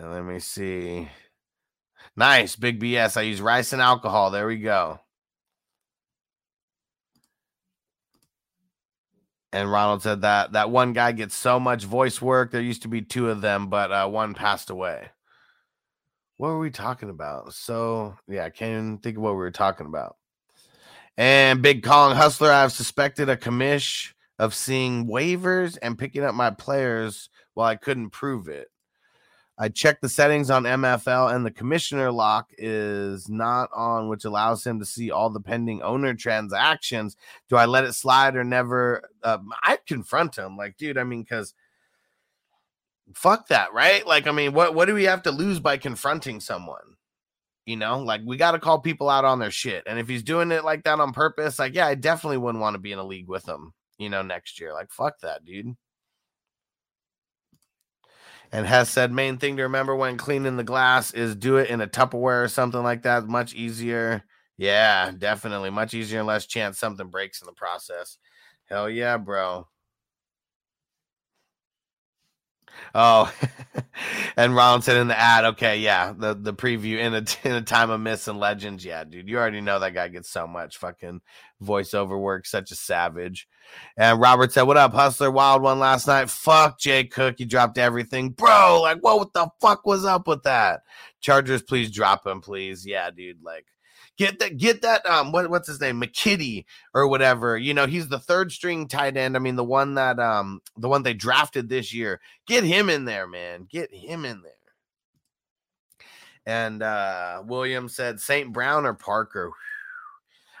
[0.00, 1.10] And let me see.
[2.16, 3.18] Nice, big BS.
[3.18, 4.30] I use rice and alcohol.
[4.30, 4.98] There we go.
[9.52, 12.50] And Ronald said that that one guy gets so much voice work.
[12.50, 15.10] There used to be two of them, but uh, one passed away.
[16.38, 17.52] What were we talking about?
[17.52, 20.16] So yeah, I can't even think of what we were talking about.
[21.18, 26.48] And Big Kong Hustler, I've suspected a commish of seeing waivers and picking up my
[26.48, 28.69] players while I couldn't prove it.
[29.60, 34.66] I checked the settings on MFL and the commissioner lock is not on, which allows
[34.66, 37.14] him to see all the pending owner transactions.
[37.50, 39.02] Do I let it slide or never?
[39.22, 40.96] Uh, I confront him, like, dude.
[40.96, 41.52] I mean, because
[43.12, 44.06] fuck that, right?
[44.06, 46.96] Like, I mean, what what do we have to lose by confronting someone?
[47.66, 49.82] You know, like we got to call people out on their shit.
[49.86, 52.74] And if he's doing it like that on purpose, like, yeah, I definitely wouldn't want
[52.74, 53.74] to be in a league with him.
[53.98, 55.76] You know, next year, like, fuck that, dude
[58.52, 61.80] and has said main thing to remember when cleaning the glass is do it in
[61.80, 63.26] a Tupperware or something like that.
[63.26, 64.24] Much easier.
[64.58, 65.70] Yeah, definitely.
[65.70, 68.18] Much easier and less chance something breaks in the process.
[68.66, 69.66] Hell yeah, bro.
[72.94, 73.32] Oh,
[74.36, 77.62] and Ron said in the ad, okay, yeah, the the preview in a in a
[77.62, 80.76] time of myths and legends, yeah, dude, you already know that guy gets so much
[80.78, 81.20] fucking
[81.62, 83.48] voiceover work, such a savage.
[83.96, 85.30] And Robert said, "What up, Hustler?
[85.30, 86.30] Wild one last night.
[86.30, 88.80] Fuck Jay Cook, he dropped everything, bro.
[88.82, 90.80] Like, what the fuck was up with that?
[91.20, 92.86] Chargers, please drop him, please.
[92.86, 93.66] Yeah, dude, like."
[94.20, 95.06] Get that, get that.
[95.06, 97.56] Um, what, what's his name, McKitty or whatever.
[97.56, 99.34] You know, he's the third string tight end.
[99.34, 102.20] I mean, the one that, um, the one they drafted this year.
[102.46, 103.66] Get him in there, man.
[103.70, 104.52] Get him in there.
[106.44, 108.52] And uh William said St.
[108.52, 109.52] Brown or Parker.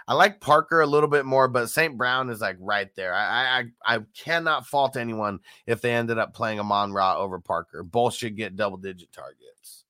[0.08, 1.98] I like Parker a little bit more, but St.
[1.98, 3.12] Brown is like right there.
[3.12, 7.82] I, I I cannot fault anyone if they ended up playing Amon Ra over Parker.
[7.82, 9.84] Both should get double digit targets.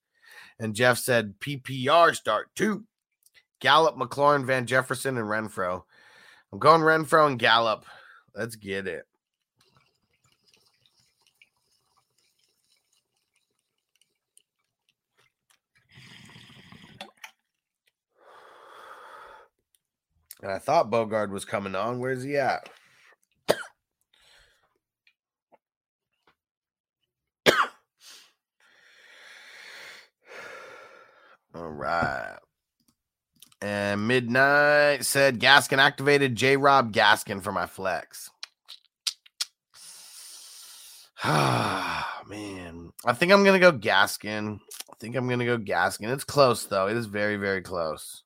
[0.58, 2.84] And Jeff said PPR start too.
[3.60, 5.82] Gallup, McLaurin, Van Jefferson, and Renfrow.
[6.52, 7.84] I'm going Renfrow and Gallup.
[8.34, 9.06] Let's get it.
[20.42, 21.98] And I thought Bogard was coming on.
[21.98, 22.66] Where's he at?
[31.54, 32.38] All right.
[33.62, 38.30] And Midnight said Gaskin activated J Rob Gaskin for my flex.
[41.22, 42.92] Ah, man.
[43.04, 44.58] I think I'm going to go Gaskin.
[44.90, 46.10] I think I'm going to go Gaskin.
[46.10, 46.88] It's close, though.
[46.88, 48.22] It is very, very close.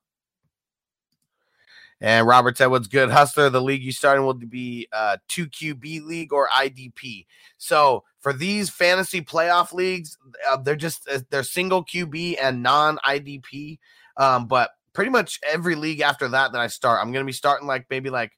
[2.00, 3.50] And Robert said, "What's good, Hustler?
[3.50, 7.26] The league you starting will be uh, two QB league or IDP.
[7.56, 10.18] So for these fantasy playoff leagues,
[10.48, 13.78] uh, they're just uh, they're single QB and non IDP.
[14.16, 17.32] Um, but pretty much every league after that that I start, I'm going to be
[17.32, 18.32] starting like maybe like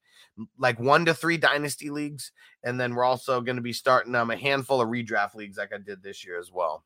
[0.58, 2.32] like one to three dynasty leagues,
[2.64, 5.72] and then we're also going to be starting um, a handful of redraft leagues like
[5.72, 6.84] I did this year as well.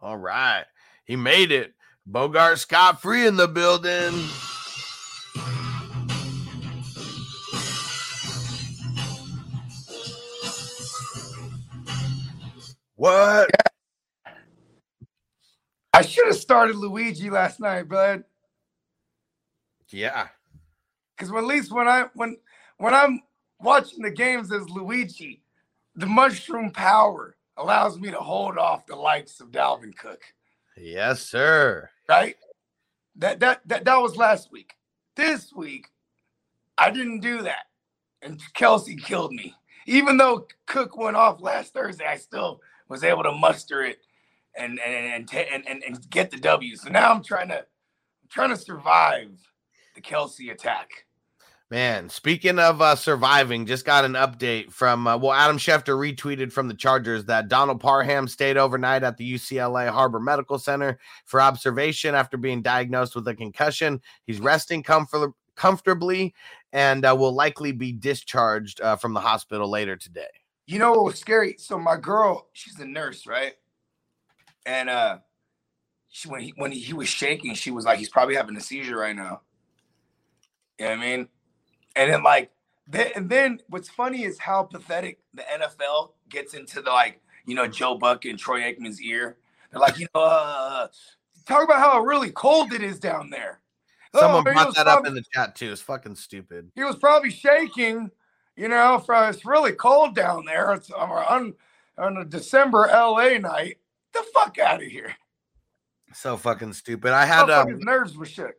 [0.00, 0.64] All right,
[1.04, 1.74] he made it.
[2.06, 4.14] Bogart Scott free in the building.
[12.94, 13.50] What?
[15.98, 18.22] I should have started Luigi last night, bud.
[19.88, 20.28] Yeah.
[21.16, 22.36] Because at least when I when
[22.76, 23.20] when I'm
[23.58, 25.42] watching the games as Luigi,
[25.96, 30.22] the mushroom power allows me to hold off the likes of Dalvin Cook.
[30.76, 31.90] Yes, sir.
[32.08, 32.36] Right?
[33.16, 34.74] That that that that was last week.
[35.16, 35.88] This week,
[36.78, 37.64] I didn't do that.
[38.22, 39.52] And Kelce killed me.
[39.86, 43.98] Even though Cook went off last Thursday, I still was able to muster it
[44.56, 46.76] and and and and, and, and get the W.
[46.76, 49.30] So now I'm trying to I'm trying to survive
[49.94, 51.04] the Kelce attack.
[51.70, 56.50] Man, speaking of uh, surviving, just got an update from uh, well, Adam Schefter retweeted
[56.50, 61.42] from the Chargers that Donald Parham stayed overnight at the UCLA Harbor Medical Center for
[61.42, 64.00] observation after being diagnosed with a concussion.
[64.24, 66.34] He's resting comfort- comfortably
[66.72, 70.26] and uh, will likely be discharged uh, from the hospital later today.
[70.66, 71.56] You know what was scary?
[71.58, 73.54] So my girl, she's a nurse, right?
[74.68, 75.18] And uh,
[76.10, 78.60] she, when he when he, he was shaking, she was like, "He's probably having a
[78.60, 79.40] seizure right now."
[80.78, 81.28] You know what I mean?
[81.96, 82.50] And then like
[82.86, 87.54] then and then what's funny is how pathetic the NFL gets into the like, you
[87.54, 89.38] know, Joe Buck and Troy Aikman's ear.
[89.72, 90.88] They're like, you know, uh,
[91.46, 93.60] talk about how really cold it is down there.
[94.14, 95.72] Someone Oh, brought that up in the chat too.
[95.72, 96.70] It's fucking stupid.
[96.74, 98.10] he was probably shaking,
[98.54, 100.72] you know, from it's really cold down there.
[100.74, 101.54] It's on,
[101.96, 103.78] on a December LA night.
[104.12, 105.14] The fuck out of here.
[106.14, 107.12] So fucking stupid.
[107.12, 108.54] I had um, nerves were shook.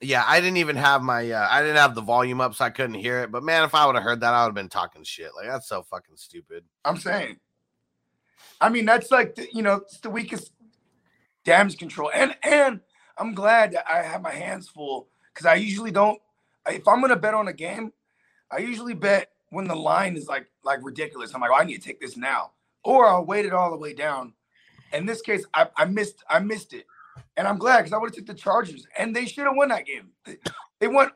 [0.00, 2.70] yeah, I didn't even have my uh, I didn't have the volume up, so I
[2.70, 3.30] couldn't hear it.
[3.30, 5.30] But man, if I would have heard that, I would have been talking shit.
[5.36, 6.64] Like that's so fucking stupid.
[6.84, 7.38] I'm saying.
[8.60, 10.52] I mean, that's like the, you know, it's the weakest
[11.44, 12.10] damage control.
[12.14, 12.80] And and
[13.18, 16.20] I'm glad that I have my hands full because I usually don't.
[16.66, 17.92] If I'm gonna bet on a game,
[18.50, 21.34] I usually bet when the line is like like ridiculous.
[21.34, 22.52] I'm like, oh, I need to take this now,
[22.82, 24.32] or I'll wait it all the way down.
[24.94, 26.86] In this case, I, I missed I missed it,
[27.36, 29.68] and I'm glad because I would have took the Chargers, and they should have won
[29.68, 30.10] that game.
[30.24, 30.36] They,
[30.78, 31.12] they went.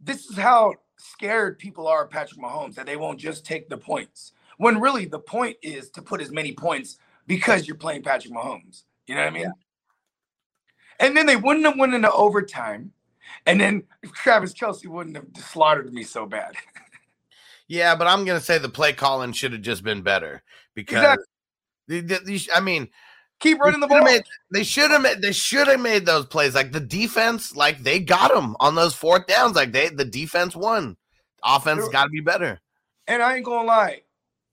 [0.00, 3.78] This is how scared people are of Patrick Mahomes that they won't just take the
[3.78, 4.32] points.
[4.58, 8.82] When really the point is to put as many points because you're playing Patrick Mahomes.
[9.06, 9.52] You know what I mean?
[10.98, 12.92] And then they wouldn't have won into overtime,
[13.46, 16.56] and then Travis Kelce wouldn't have slaughtered me so bad.
[17.68, 20.42] Yeah, but I'm gonna say the play calling should have just been better
[20.74, 20.96] because
[21.86, 22.00] Exactly.
[22.00, 22.88] the- the- I mean,
[23.40, 24.04] keep running the ball.
[24.04, 24.22] Made,
[24.52, 26.54] they should have made they should have made those plays.
[26.54, 29.56] Like the defense, like they got them on those fourth downs.
[29.56, 30.96] Like they the defense won.
[31.42, 32.60] Offense got to be better.
[33.08, 34.02] And I ain't gonna lie,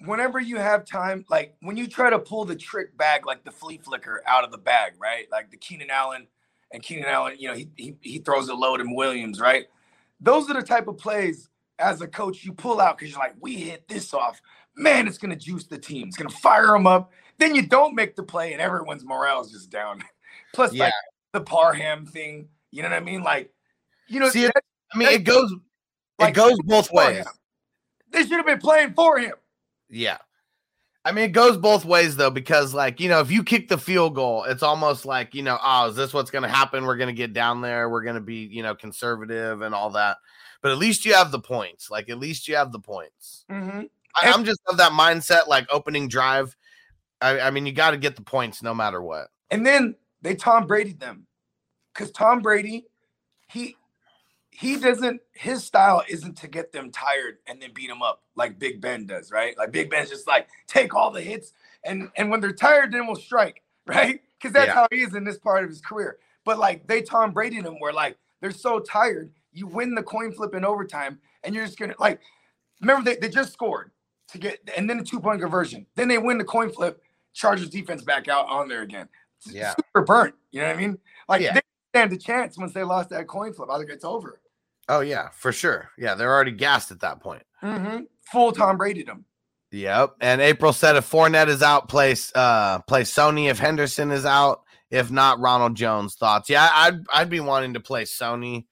[0.05, 3.51] whenever you have time, like when you try to pull the trick bag, like the
[3.51, 5.27] flea flicker out of the bag, right?
[5.31, 6.27] Like the Keenan Allen
[6.71, 9.65] and Keenan Allen, you know, he he, he throws a load in Williams, right?
[10.19, 13.35] Those are the type of plays as a coach you pull out because you're like,
[13.39, 14.41] we hit this off.
[14.75, 16.07] Man, it's gonna juice the team.
[16.07, 17.11] It's gonna fire them up.
[17.39, 20.03] Then you don't make the play, and everyone's morale is just down.
[20.53, 20.93] Plus, like
[21.33, 23.21] the Parham thing, you know what I mean?
[23.21, 23.51] Like,
[24.07, 24.63] you know, See, it- that-
[24.93, 25.53] I mean, it goes
[26.17, 27.25] like, it goes both ways.
[28.11, 29.33] They should have been playing for him.
[29.89, 30.17] Yeah.
[31.03, 33.77] I mean, it goes both ways though, because like you know, if you kick the
[33.77, 36.85] field goal, it's almost like you know, oh, is this what's going to happen?
[36.85, 37.89] We're going to get down there.
[37.89, 40.17] We're going to be you know conservative and all that.
[40.61, 41.89] But at least you have the points.
[41.91, 43.45] Like at least you have the points.
[43.49, 43.81] Mm-hmm.
[44.21, 45.47] I, I'm just of that mindset.
[45.47, 46.55] Like opening drive.
[47.21, 49.29] I, I mean, you got to get the points no matter what.
[49.49, 51.25] And then they Tom Brady them.
[51.93, 52.85] Because Tom Brady,
[53.47, 53.75] he
[54.51, 58.59] he doesn't his style isn't to get them tired and then beat them up like
[58.59, 59.57] Big Ben does, right?
[59.57, 61.53] Like Big Ben's just like take all the hits
[61.83, 64.21] and and when they're tired, then we'll strike, right?
[64.39, 64.73] Because that's Yeah.
[64.73, 66.17] how he is in this part of his career.
[66.45, 70.31] But like they Tom Brady them where like they're so tired, you win the coin
[70.31, 72.19] flip in overtime, and you're just gonna like
[72.81, 73.91] remember they, they just scored
[74.29, 75.85] to get and then a two-point conversion.
[75.95, 77.01] Then they win the coin flip,
[77.33, 79.07] Chargers defense back out on there again.
[79.45, 79.73] Yeah.
[79.75, 80.35] super burnt.
[80.51, 80.97] You know what I mean?
[81.29, 81.53] Like Yeah.
[81.53, 81.61] they
[81.93, 83.69] stand a chance once they lost that coin flip.
[83.71, 84.39] I think it's over.
[84.89, 85.89] Oh yeah, for sure.
[85.97, 87.43] Yeah, they're already gassed at that point.
[87.63, 88.03] Mm-hmm.
[88.31, 89.25] Full Tom Brady them.
[89.71, 90.15] Yep.
[90.21, 93.49] And April said if Fournette is out, play uh play Sony.
[93.49, 96.15] If Henderson is out, if not, Ronald Jones.
[96.15, 96.49] Thoughts?
[96.49, 98.65] Yeah, I'd I'd be wanting to play Sony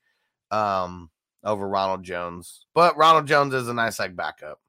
[0.52, 1.10] um
[1.44, 2.66] over Ronald Jones.
[2.74, 4.60] But Ronald Jones is a nice like backup.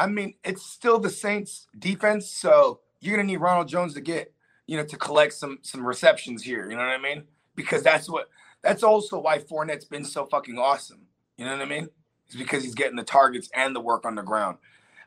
[0.00, 4.32] I mean, it's still the Saints defense, so you're gonna need Ronald Jones to get,
[4.66, 6.64] you know, to collect some some receptions here.
[6.70, 7.24] You know what I mean?
[7.54, 8.30] Because that's what
[8.62, 11.02] that's also why Fournette's been so fucking awesome.
[11.36, 11.90] You know what I mean?
[12.26, 14.56] It's because he's getting the targets and the work on the ground.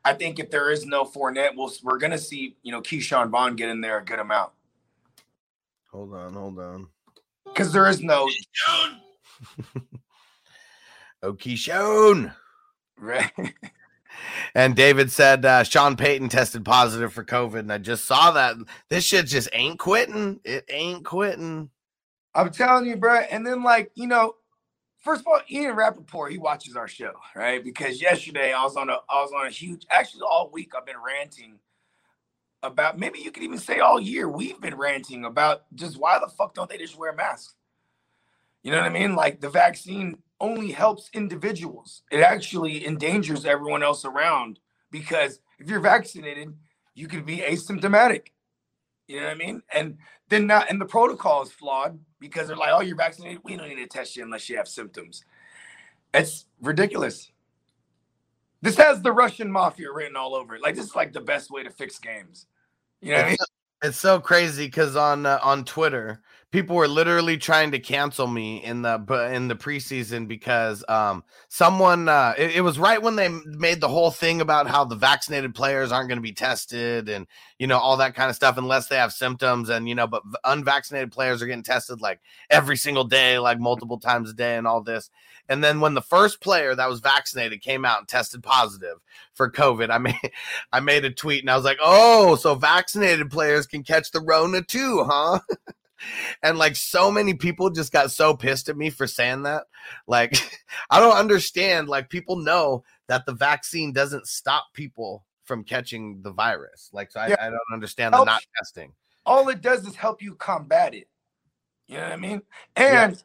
[0.06, 3.56] I think if there is no Fournette, we'll, we're gonna see, you know, Ke'Shawn Vaughn
[3.56, 4.52] get in there a good amount
[5.92, 6.88] Hold on, hold on.
[7.46, 8.30] because there is no
[11.24, 12.36] oh, Okishone.
[13.00, 13.32] right.
[14.56, 18.56] And David said uh, Sean Payton tested positive for COVID, and I just saw that.
[18.90, 20.40] This shit just ain't quitting.
[20.44, 21.70] It ain't quitting.
[22.36, 23.16] I'm telling you, bro.
[23.16, 24.36] And then, like, you know,
[25.00, 27.64] first of all, Ian Rapoport, he watches our show, right?
[27.64, 30.86] Because yesterday I was on a I was on a huge actually all week I've
[30.86, 31.60] been ranting
[32.64, 36.28] about maybe you could even say all year we've been ranting about just why the
[36.28, 37.56] fuck don't they just wear masks?
[38.64, 39.16] You know what I mean?
[39.16, 42.04] Like the vaccine only helps individuals.
[42.12, 44.60] It actually endangers everyone else around
[44.92, 46.54] because if you're vaccinated,
[46.96, 48.28] you could be asymptomatic.
[49.08, 49.62] You know what I mean?
[49.74, 49.98] And
[50.30, 53.40] then not and the protocol is flawed because they're like, oh, you're vaccinated.
[53.44, 55.24] We don't need to test you unless you have symptoms.
[56.14, 57.32] It's ridiculous.
[58.62, 60.62] This has the Russian mafia written all over it.
[60.62, 62.48] Like this is like the best way to fix games.
[63.02, 63.38] You know what I mean?
[63.84, 66.22] It's, so crazy because on uh, on Twitter,
[66.54, 68.94] people were literally trying to cancel me in the
[69.34, 73.88] in the preseason because um someone uh it, it was right when they made the
[73.88, 77.26] whole thing about how the vaccinated players aren't going to be tested and
[77.58, 80.22] you know all that kind of stuff unless they have symptoms and you know but
[80.46, 82.22] unvaccinated players are getting tested like
[82.52, 85.10] every single day like multiple times a day and all this.
[85.50, 89.00] And then when the first player that was vaccinated came out and tested positive
[89.34, 90.32] for covid i made
[90.72, 94.22] i made a tweet and i was like oh so vaccinated players can catch the
[94.22, 95.40] rona too huh
[96.42, 99.64] and like so many people just got so pissed at me for saying that
[100.08, 100.36] like
[100.90, 106.32] i don't understand like people know that the vaccine doesn't stop people from catching the
[106.32, 107.36] virus like so i, Yeah.
[107.40, 108.94] I don't understand the not testing
[109.26, 111.08] all it does is help you combat it.
[111.88, 112.42] You know what I mean?
[112.76, 113.22] And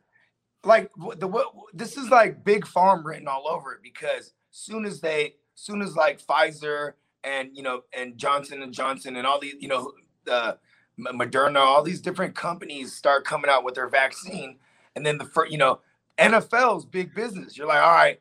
[0.65, 5.01] like the what this is like big farm written all over it because soon as
[5.01, 6.93] they soon as like Pfizer
[7.25, 9.93] and you know and Johnson and Johnson and all these you know
[10.31, 10.55] uh,
[10.99, 14.59] Moderna all these different companies start coming out with their vaccine
[14.97, 15.81] and then the first you know
[16.19, 17.57] NFL's big business.
[17.57, 18.21] You're like, all right,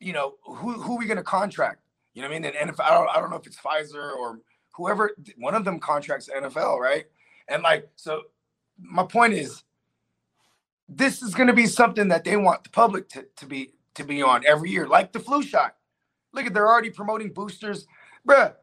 [0.00, 1.80] you know who who are we gonna contract?
[2.14, 2.52] You know what I mean?
[2.56, 4.38] And NFL, I don't, I don't know if it's Pfizer or
[4.72, 7.06] whoever one of them contracts NFL, right?
[7.48, 8.22] And like, so
[8.78, 9.62] my point is,
[10.88, 14.04] this is going to be something that they want the public to, to be to
[14.04, 15.76] be on every year, like the flu shot.
[16.32, 17.86] Look at they're already promoting boosters,
[18.26, 18.54] bruh.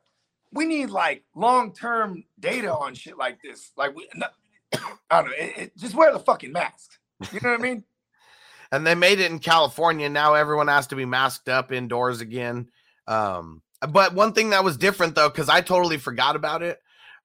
[0.51, 3.71] We need like long term data on shit like this.
[3.77, 4.27] Like, we, no-
[5.09, 5.35] I don't know.
[5.37, 6.91] It, it- just wear the fucking mask.
[7.31, 7.83] You know what I mean?
[8.71, 10.09] and they made it in California.
[10.09, 12.69] Now everyone has to be masked up indoors again.
[13.07, 16.79] Um, but one thing that was different though, because I totally forgot about it.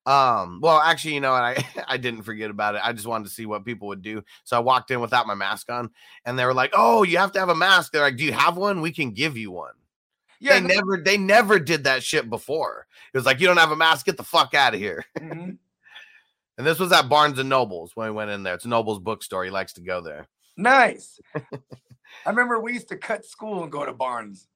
[0.07, 2.81] Um, well, actually, you know, what, I I didn't forget about it.
[2.83, 4.23] I just wanted to see what people would do.
[4.43, 5.89] So I walked in without my mask on,
[6.25, 8.33] and they were like, "Oh, you have to have a mask." They're like, "Do you
[8.33, 8.81] have one?
[8.81, 9.73] We can give you one."
[10.45, 12.85] Yeah, they never they never did that shit before.
[13.13, 15.57] It was like, "You don't have a mask, get the fuck out of here." Mhm.
[16.57, 18.53] And this was at Barnes and Nobles when we went in there.
[18.53, 19.43] It's Nobles bookstore.
[19.43, 20.25] He likes to go there.
[20.55, 21.19] Nice.
[22.25, 24.47] I remember we used to cut school and go to Barnes,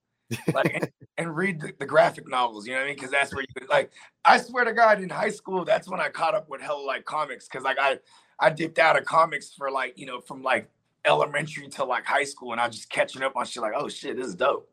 [0.53, 2.65] like and, and read the, the graphic novels.
[2.65, 2.95] You know what I mean?
[2.95, 3.91] Because that's where you like.
[4.23, 7.03] I swear to God, in high school, that's when I caught up with hella like
[7.03, 7.49] comics.
[7.49, 7.99] Because like I,
[8.39, 10.69] I dipped out of comics for like you know from like
[11.03, 13.61] elementary to like high school, and I was just catching up on shit.
[13.61, 14.69] Like, oh shit, this is dope.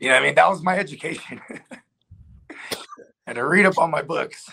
[0.00, 0.34] You know I mean?
[0.34, 1.40] That was my education.
[3.26, 4.50] and to read up on my books.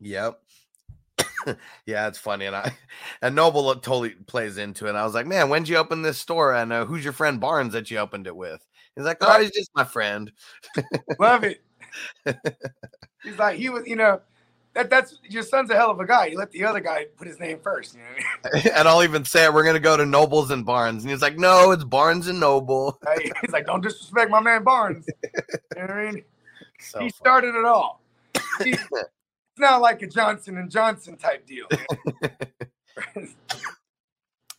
[0.00, 0.40] Yep.
[1.86, 2.72] yeah, it's funny, and I
[3.22, 4.90] and Noble totally plays into it.
[4.90, 6.54] And I was like, man, when'd you open this store?
[6.54, 8.64] And uh, who's your friend Barnes that you opened it with?
[8.96, 10.30] He's like, oh, he's just my friend.
[11.18, 11.64] Love it.
[13.22, 14.20] He's like, he was, you know,
[14.74, 16.26] that that's your son's a hell of a guy.
[16.26, 17.94] You let the other guy put his name first.
[17.94, 18.06] You know
[18.52, 18.72] I mean?
[18.74, 19.54] and I'll even say it.
[19.54, 22.98] We're gonna go to Nobles and Barnes, and he's like, no, it's Barnes and Noble.
[23.40, 25.06] He's like, don't disrespect my man Barnes.
[25.76, 26.24] You know what I mean?
[26.78, 28.00] So he started it all.
[28.60, 28.80] It's
[29.58, 31.66] not like a Johnson and Johnson type deal.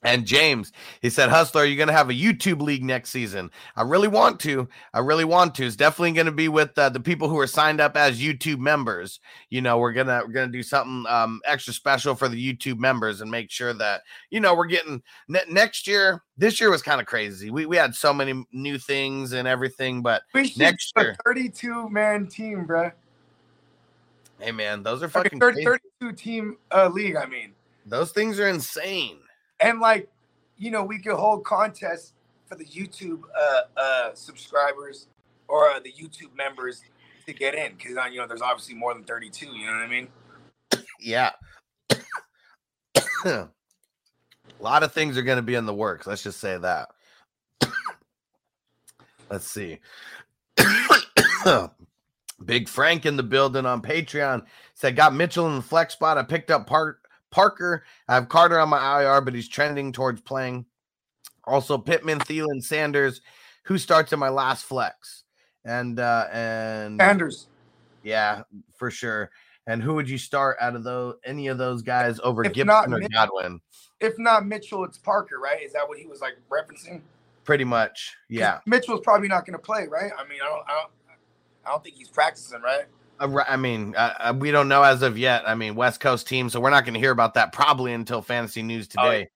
[0.06, 0.72] And James,
[1.02, 3.49] he said, Hustler, are you going to have a YouTube league next season?
[3.76, 4.69] I really want to.
[4.94, 5.65] I really want to.
[5.65, 8.60] It's definitely going to be with uh, the people who are signed up as YouTube
[8.60, 9.19] members.
[9.49, 13.22] You know, we're gonna we're gonna do something um, extra special for the YouTube members
[13.22, 16.22] and make sure that you know we're getting ne- next year.
[16.38, 17.49] This year was kind of crazy.
[17.49, 22.27] We we had so many new things and everything, but We next year, 32 man
[22.27, 22.91] team, bruh.
[24.40, 27.53] hey man, those are fucking 30, 32 team uh, league, I mean.
[27.88, 29.18] those things are insane.
[29.60, 30.10] And like
[30.57, 32.14] you know we could hold contests
[32.48, 35.07] for the youtube uh uh subscribers
[35.48, 36.82] or uh, the youtube members
[37.26, 39.88] to get in because you know there's obviously more than 32 you know what i
[39.88, 40.07] mean
[40.99, 41.32] Yeah.
[43.26, 43.48] a
[44.60, 46.07] lot of things are going to be in the works.
[46.07, 46.90] Let's just say that.
[49.30, 49.80] Let's see.
[52.45, 56.18] Big Frank in the building on Patreon said, Got Mitchell in the flex spot.
[56.18, 56.99] I picked up Par-
[57.36, 57.84] Parker.
[58.07, 60.66] I have Carter on my IR, but he's trending towards playing.
[61.44, 63.20] Also, Pittman, Thielen, Sanders.
[63.64, 65.26] Who starts in my last flex?
[65.66, 67.48] And, uh, and Sanders.
[68.03, 68.44] yeah,
[68.78, 69.32] for sure.
[69.68, 72.94] And who would you start out of those any of those guys over If Gibson
[72.94, 73.60] or Mitch- Godwin?
[74.02, 77.02] if not mitchell it's parker right is that what he was like referencing?
[77.45, 78.14] Pretty much.
[78.30, 78.60] Yeah.
[78.66, 80.91] mitchell's probably not going to play right i mean i don't i don't
[81.66, 82.86] i don't think he's practicing right ri-
[83.20, 85.48] I mean, uh, uh, we don't know as of yet.
[85.48, 88.22] I mean, West Coast team, so we're not going to hear about that probably until
[88.22, 89.30] fantasy news Oh, today.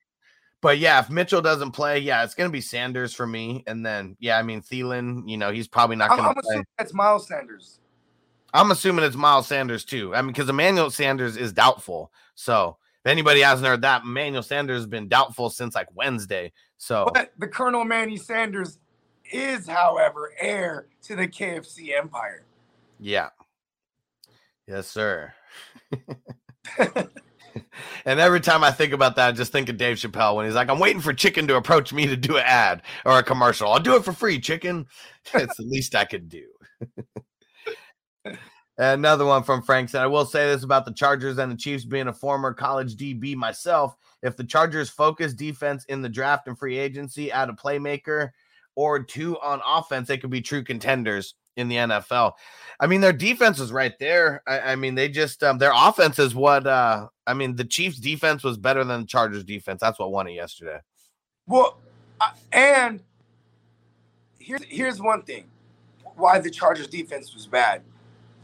[0.61, 3.63] But yeah, if Mitchell doesn't play, yeah, it's going to be Sanders for me.
[3.65, 6.41] And then, yeah, I mean, Thielen, you know, he's probably not going to play.
[6.43, 7.79] assuming that's miles sanders
[8.53, 10.15] I'm assuming it's Miles Sanders too.
[10.15, 12.11] I mean, because Emmanuel Sanders is doubtful.
[12.35, 16.51] So if anybody hasn't heard that, Emmanuel Sanders has been doubtful since like Wednesday.
[16.77, 18.79] So but the colonel manny sanders
[19.31, 22.45] is however heir to the kfc empire
[22.99, 23.29] Yeah.
[24.69, 25.33] Yes, sir.
[28.05, 30.55] And every time I think about that, I just think of Dave Chappelle when he's
[30.55, 33.71] like, I'm waiting for chicken to approach me to do an ad or a commercial.
[33.71, 34.85] I'll do it for free, chicken.
[35.33, 36.45] It's the least I could do.
[38.77, 41.85] Another one from Frank said, I will say this about the Chargers and the Chiefs
[41.85, 43.95] being a former college DB myself.
[44.23, 48.29] If the Chargers focus defense in the draft and free agency, add a playmaker
[48.75, 52.33] or two on offense, they could be true contenders in the NFL.
[52.79, 54.41] I mean, their defense is right there.
[54.47, 57.97] I, I mean, they just um, their offense is what uh I mean, the Chiefs
[57.97, 59.81] defense was better than the Chargers defense.
[59.81, 60.79] That's what won it yesterday.
[61.45, 61.77] Well,
[62.21, 63.01] uh, and
[64.39, 65.45] here's here's one thing
[66.15, 67.81] why the Chargers defense was bad.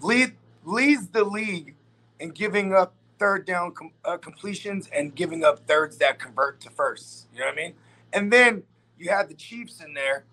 [0.01, 0.33] Lead
[0.63, 1.75] leads the league
[2.19, 6.69] in giving up third down com- uh, completions and giving up thirds that convert to
[6.69, 7.27] firsts.
[7.33, 7.73] You know what I mean?
[8.13, 8.63] And then
[8.97, 10.25] you had the Chiefs in there.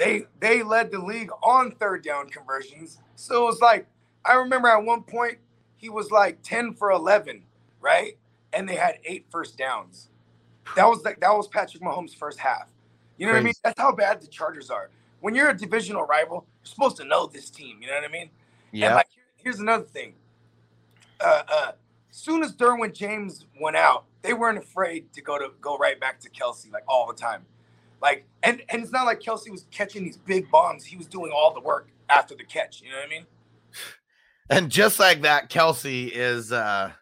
[0.00, 3.00] They they led the league on third down conversions.
[3.16, 3.86] So it was like
[4.24, 5.36] I remember at one point
[5.76, 7.42] he was like 10 for 11,
[7.82, 8.16] right?
[8.54, 10.08] And they had eight first downs.
[10.74, 12.70] That was like that was Patrick Mahomes' first half.
[13.18, 13.52] You know what I mean?
[13.62, 14.88] That's how bad the Chargers are.
[15.20, 17.82] When you're a divisional rival, you're supposed to know this team.
[17.82, 18.30] You know what I mean?
[18.72, 18.94] And Yeah.
[18.94, 20.14] like here's another thing.
[21.20, 21.72] Uh, uh,
[22.10, 26.20] soon as Derwin James went out, they weren't afraid to go to go right back
[26.20, 27.44] to Kelce like all the time.
[28.02, 30.84] Like and and it's not like Kelce was catching these big bombs.
[30.84, 32.80] He was doing all the work after the catch.
[32.82, 33.26] You know what I mean?
[34.48, 36.92] And just like that, Kelce is uh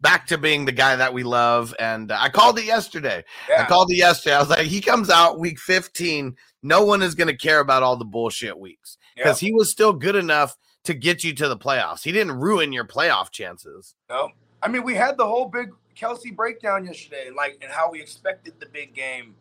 [0.00, 1.74] back to being the guy that we love.
[1.78, 3.24] And uh, I called it yesterday.
[3.56, 4.36] I called it yesterday.
[4.36, 6.36] I was like, he comes out week 15.
[6.62, 9.92] No one is going to care about all the bullshit weeks because he was still
[9.92, 12.02] good enough to get you to the playoffs.
[12.02, 13.94] He didn't ruin your playoff chances.
[14.08, 14.30] No,
[14.62, 18.54] I mean we had the whole big Kelce breakdown yesterday, like and how we expected
[18.60, 19.34] the big game,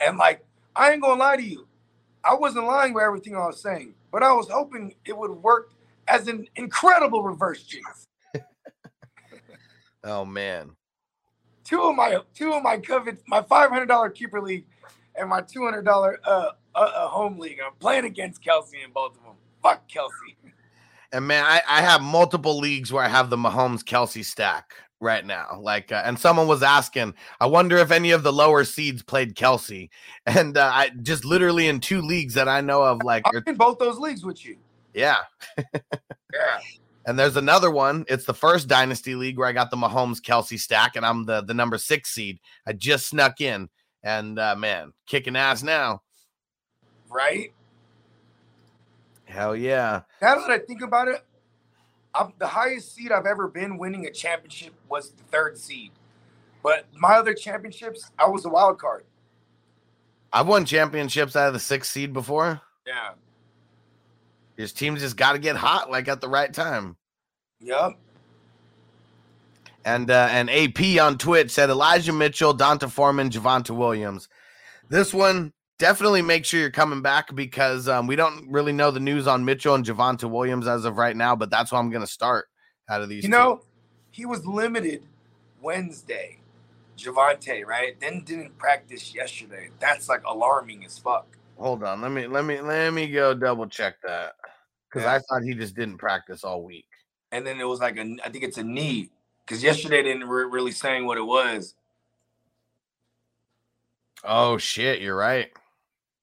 [0.00, 0.44] and like
[0.76, 1.66] I ain't gonna lie to you,
[2.24, 5.72] I wasn't lying with everything I was saying, but I was hoping it would work
[6.08, 8.06] as an incredible reverse jinx.
[10.06, 10.70] Oh, man.
[11.64, 14.66] Two of my two of my covet my five hundred dollar keeper league
[15.16, 17.58] and my two hundred dollar uh, uh, uh home league.
[17.64, 19.36] I'm playing against Kelce in both of them.
[19.62, 20.34] Fuck Kelce.
[21.10, 25.24] And man, I, I have multiple leagues where I have the Mahomes Kelce stack right
[25.24, 25.58] now.
[25.60, 29.36] Like, uh, and someone was asking, I wonder if any of the lower seeds played
[29.36, 29.90] Kelce.
[30.26, 33.56] And uh, I just literally in two leagues that I know of, like, I'm in
[33.56, 34.56] both those leagues with you.
[34.92, 35.18] yeah.
[35.56, 35.62] Yeah.
[37.06, 38.06] And there's another one.
[38.08, 41.42] It's the first dynasty league where I got the Mahomes Kelce stack, and I'm the
[41.42, 42.40] the number six seed.
[42.66, 43.68] I just snuck in,
[44.02, 46.00] and uh, man, kicking ass now.
[47.10, 47.52] Right?
[49.26, 50.00] Hell yeah.
[50.22, 51.22] Now that I think about it,
[52.14, 55.90] I'm, the highest seed I've ever been winning a championship was the third seed.
[56.62, 59.04] But my other championships, I was a wild card.
[60.32, 62.60] I've won championships out of the sixth seed before.
[62.86, 63.10] Yeah.
[64.56, 66.96] His teams just got to get hot like at the right time.
[67.60, 67.98] Yep.
[69.84, 74.28] And uh, and AP on Twitch said Elijah Mitchell, D'Onta Foreman, Javonte Williams.
[74.88, 75.52] This one
[75.84, 79.44] definitely make sure you're coming back because um, we don't really know the news on
[79.44, 81.36] Mitchell and Javonte Williams as of right now.
[81.36, 82.46] But that's why I'm going to start
[82.88, 83.22] out of these.
[83.22, 83.36] You two.
[83.36, 83.60] know,
[84.10, 85.02] he was limited
[85.60, 86.38] Wednesday,
[86.96, 88.00] Javonte, right?
[88.00, 89.68] Then didn't practice yesterday.
[89.78, 91.26] That's like alarming as fuck.
[91.58, 92.00] hold on.
[92.00, 94.36] Let me let me let me go double check that
[94.88, 95.16] because Yeah.
[95.16, 96.86] I thought he just didn't practice all week.
[97.30, 99.10] And then it was like a, I think it's a knee
[99.44, 101.74] because yesterday they didn't re- really saying what it was.
[104.22, 105.50] Oh shit, you're right.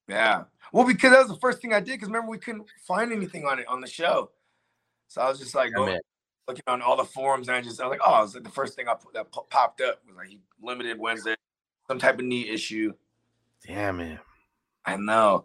[0.08, 0.44] Yeah.
[0.72, 1.92] Well, because that was the first thing I did.
[1.92, 4.30] Because remember, we couldn't find anything on it on the show.
[5.08, 5.98] So I was just like man.
[6.48, 8.44] looking on all the forums, and I just I was like, oh, it was like
[8.44, 10.30] the first thing I put, that po- popped up was like
[10.62, 11.34] limited Wednesday,
[11.86, 12.92] some type of knee issue.
[13.66, 14.18] Damn it.
[14.84, 15.44] I know.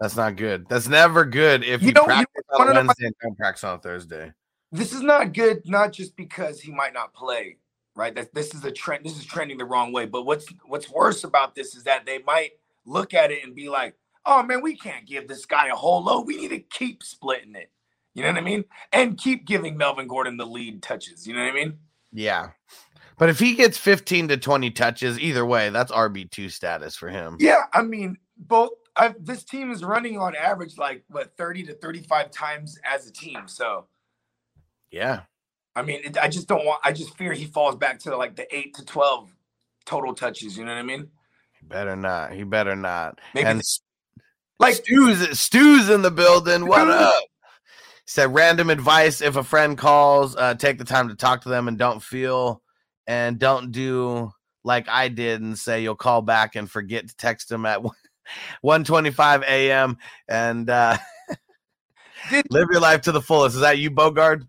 [0.00, 0.68] That's not good.
[0.68, 2.26] That's never good if You you, you
[2.58, 4.32] on Wednesday and don't practice on Thursday.
[4.70, 7.56] This is not good, not just because he might not play,
[7.96, 8.14] right?
[8.14, 9.04] That this is a trend.
[9.04, 10.06] This is trending the wrong way.
[10.06, 12.52] But what's what's worse about this is that they might
[12.88, 13.94] look at it and be like,
[14.26, 16.26] "Oh man, we can't give this guy a whole load.
[16.26, 17.70] We need to keep splitting it."
[18.14, 18.64] You know what I mean?
[18.92, 21.26] And keep giving Melvin Gordon the lead touches.
[21.26, 21.78] You know what I mean?
[22.12, 22.50] Yeah.
[23.18, 27.36] But if he gets 15 to 20 touches, either way, that's RB2 status for him.
[27.38, 28.70] Yeah, I mean, both.
[28.96, 33.12] I, this team is running on average like what thirty to thirty-five times as a
[33.12, 33.46] team.
[33.46, 33.86] So
[34.90, 35.20] Yeah.
[35.76, 36.80] I mean, it, I just don't want.
[36.84, 39.32] I just fear he falls back to like the eight to twelve
[39.86, 40.58] total touches.
[40.58, 41.08] You know what I mean?
[41.68, 42.32] Better not.
[42.32, 43.20] He better not.
[43.34, 43.62] Maybe and
[44.58, 46.66] like Stu's Stu's in the building.
[46.66, 47.24] What up?
[48.06, 49.20] Said random advice.
[49.20, 52.62] If a friend calls, uh, take the time to talk to them and don't feel
[53.06, 54.32] and don't do
[54.64, 57.82] like I did and say you'll call back and forget to text them at
[58.60, 59.98] 125 a.m.
[60.28, 60.96] and uh,
[62.50, 63.56] live your life to the fullest.
[63.56, 64.46] Is that you, Bogard?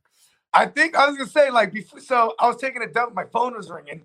[0.53, 1.99] I think I was gonna say like before.
[1.99, 3.13] So I was taking a dump.
[3.13, 4.03] My phone was ringing,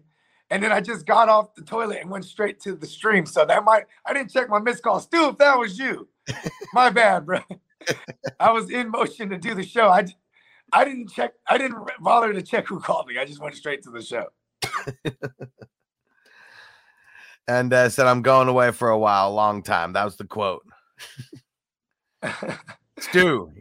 [0.51, 3.27] and then I just got off the toilet and went straight to the stream.
[3.27, 5.01] So that might I didn't check my missed call.
[5.01, 6.09] Stu, if that was you,
[6.75, 7.41] my bad, bro.
[8.41, 9.89] I was in motion to do the show.
[9.89, 10.07] I
[10.73, 11.35] I didn't check.
[11.47, 13.19] I didn't bother to check who called me.
[13.19, 14.27] I just went straight to the show.
[17.49, 19.93] and uh, said, I'm going away for a while, a long time.
[19.93, 20.63] That was the quote.
[22.99, 23.53] Stu,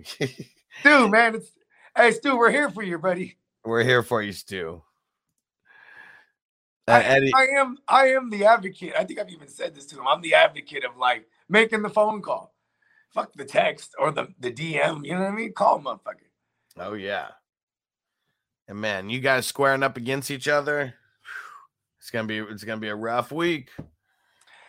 [0.79, 1.51] Stu, man, it's
[1.97, 3.37] hey Stu, we're here for you, buddy.
[3.65, 4.81] we're here for you, Stu.
[6.87, 8.93] I, Eddie, I am I am the advocate.
[8.97, 10.07] I think I've even said this to him.
[10.07, 12.53] I'm the advocate of like making the phone call.
[13.13, 15.05] Fuck the text or the, the DM.
[15.05, 15.53] You know what I mean?
[15.53, 16.27] Call motherfucker.
[16.77, 17.27] oh yeah.
[18.67, 20.95] And man, you guys squaring up against each other.
[21.99, 23.69] It's gonna be it's gonna be a rough week.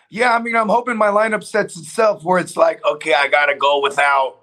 [0.08, 3.56] Yeah, I mean, I'm hoping my lineup sets itself where it's like, okay, I gotta
[3.56, 4.36] go without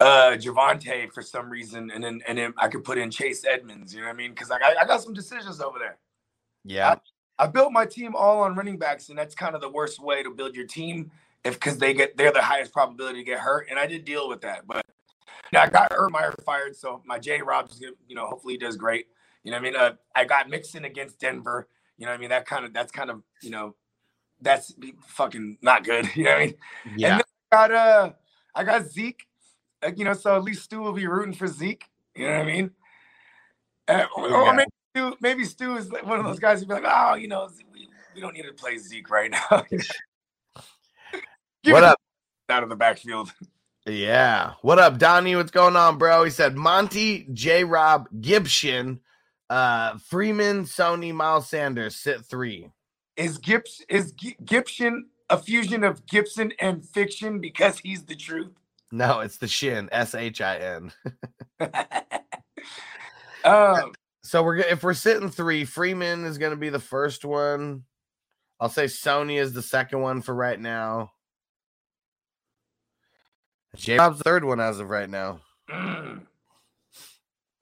[0.00, 3.94] uh Javonte for some reason, and then and then I could put in Chase Edmonds.
[3.94, 4.32] You know what I mean?
[4.32, 5.96] Because I got, I got some decisions over there.
[6.66, 6.96] Yeah.
[7.38, 10.22] I built my team all on running backs, and that's kind of the worst way
[10.22, 11.10] to build your team
[11.44, 13.68] if because they get they're the highest probability to get hurt.
[13.70, 14.84] And I did deal with that, but
[15.52, 18.76] yeah, I got Urban Meyer fired, so my J Rob's you know hopefully he does
[18.76, 19.06] great.
[19.44, 19.76] You know what I mean?
[19.76, 21.68] Uh, I got Mixon against Denver.
[21.98, 22.30] You know what I mean?
[22.30, 23.74] That kind of that's kind of you know
[24.40, 24.74] that's
[25.06, 26.08] fucking not good.
[26.16, 26.54] You know what I mean?
[26.96, 27.08] Yeah.
[27.10, 28.12] And then I got uh
[28.54, 29.26] I got Zeke.
[29.84, 31.84] uh, you know, so at least Stu will be rooting for Zeke.
[32.14, 32.70] You know what I mean?
[33.88, 34.52] Uh, or Yeah.
[34.52, 37.28] maybe Stu, maybe Stu is like one of those guys who'd be like, oh, you
[37.28, 39.64] know, we, we don't need to play Zeke right now.
[41.64, 41.98] What up?
[42.48, 43.32] Out of the backfield.
[43.86, 44.52] Yeah.
[44.62, 45.34] What up, Donnie?
[45.34, 46.22] What's going on, bro?
[46.22, 49.00] He said Monty, J Rob, Gibson,
[49.50, 52.70] uh, Freeman, Sony, Miles Sanders, sit three.
[53.16, 53.40] Is
[53.88, 58.52] is Gi- Gibson a fusion of Gibson and fiction because he's the truth?
[58.92, 60.92] No, it's the shin, S H I N.
[63.46, 63.92] Um,
[64.26, 67.84] So we're if we're sitting three, Freeman is going to be the first one.
[68.58, 71.12] I'll say Sony is the second one for right now.
[73.76, 75.42] J Rob's the third one as of right now.
[75.70, 76.22] mm.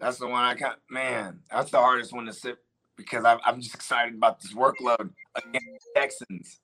[0.00, 0.78] that's the one I got.
[0.88, 2.56] Man, that's the hardest one to sit
[2.96, 6.60] because I'm, I'm just excited about this workload against the Texans.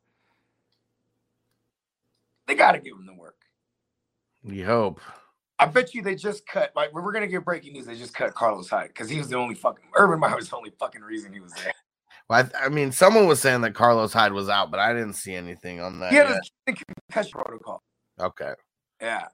[2.46, 3.36] They got to give him the work.
[4.42, 5.02] We hope.
[5.60, 6.72] I bet you they just cut.
[6.74, 7.86] Like we're gonna get breaking news.
[7.86, 10.56] They just cut Carlos Hyde because he was the only fucking Urban Meyer was the
[10.56, 11.72] only fucking reason he was there.
[12.28, 15.14] Well, I, I mean, someone was saying that Carlos Hyde was out, but I didn't
[15.14, 16.12] see anything on that.
[16.12, 16.40] He had yet.
[16.68, 16.72] a
[17.08, 17.82] concussion protocol.
[18.20, 18.52] Okay.
[19.02, 19.26] Yeah.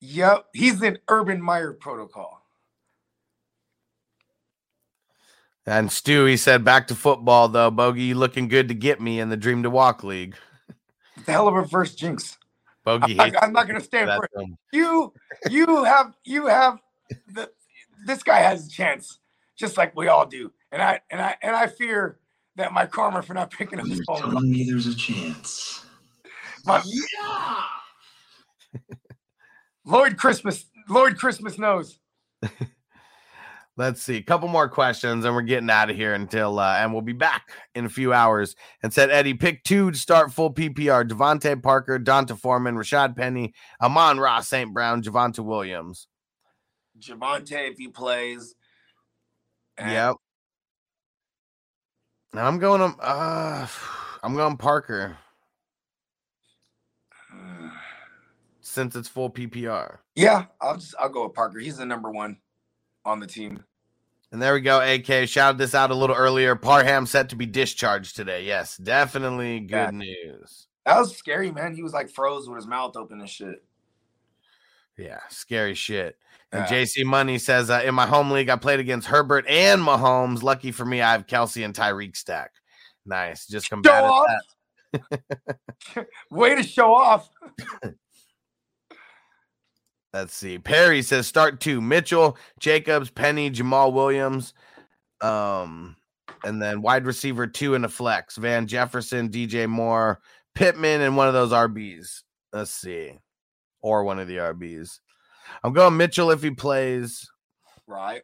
[0.00, 0.46] Yep.
[0.54, 2.42] He's in Urban Meyer protocol.
[5.66, 7.70] And Stu, he said, back to football though.
[7.70, 10.34] Bogey, you looking good to get me in the Dream to Walk League.
[11.16, 12.38] It's the hell of a first jinx.
[12.84, 14.48] Bogey, I, hates am not gonna stand for it.
[14.72, 15.12] You
[15.48, 16.78] you have you have
[17.32, 17.50] the
[18.06, 19.18] this guy has a chance,
[19.56, 20.52] just like we all do.
[20.72, 22.18] And I and I and I fear
[22.56, 24.20] that my karma for not picking up his phone.
[24.20, 25.84] Telling me there's a chance.
[26.64, 26.82] My,
[29.84, 31.98] Lord Christmas, Lord Christmas knows.
[33.76, 34.16] Let's see.
[34.16, 37.14] A couple more questions, and we're getting out of here until, uh, and we'll be
[37.14, 38.54] back in a few hours.
[38.82, 43.54] And said, Eddie, pick two to start full PPR DeVante Parker, D'Onta Foreman, Rashad Penny,
[43.80, 44.74] Amon Ross, St.
[44.74, 46.06] Brown, Javonte Williams.
[46.98, 48.54] Javonte, if he plays.
[49.78, 50.16] and Yep.
[52.32, 53.66] And I'm going, um, uh,
[54.22, 55.16] I'm going Parker
[58.60, 59.98] since it's full PPR.
[60.14, 61.58] Yeah, I'll just I'll go with Parker.
[61.58, 62.38] He's the number one
[63.04, 63.62] on the team.
[64.32, 64.80] And there we go.
[64.80, 66.54] AK shouted this out a little earlier.
[66.56, 68.44] Parham set to be discharged today.
[68.44, 70.68] Yes, definitely good news.
[70.86, 71.74] That was scary, man.
[71.74, 73.62] He was like froze with his mouth open and shit.
[74.96, 76.16] Yeah, scary shit.
[76.50, 76.82] And Yeah.
[76.82, 80.42] JC Money says, uh, in my home league, I played against Herbert and Mahomes.
[80.42, 82.52] Lucky for me, I have Kelce and Tyreek stack.
[83.04, 83.46] Nice.
[83.46, 84.10] Just combated
[84.92, 86.06] that.
[86.30, 87.28] Way to show off.
[90.12, 90.58] Let's see.
[90.58, 91.80] Perry says start two.
[91.80, 94.52] Mitchell, Jacobs, Penny, Jamaal Williams.
[95.22, 95.96] Um,
[96.44, 98.36] and then wide receiver two in a flex.
[98.36, 100.20] Van Jefferson, DJ Moore,
[100.54, 102.22] Pittman, and one of those RBs.
[102.52, 103.18] Let's see.
[103.80, 105.00] Or one of the RBs.
[105.64, 107.28] I'm going Mitchell if he plays,
[107.86, 108.22] Right.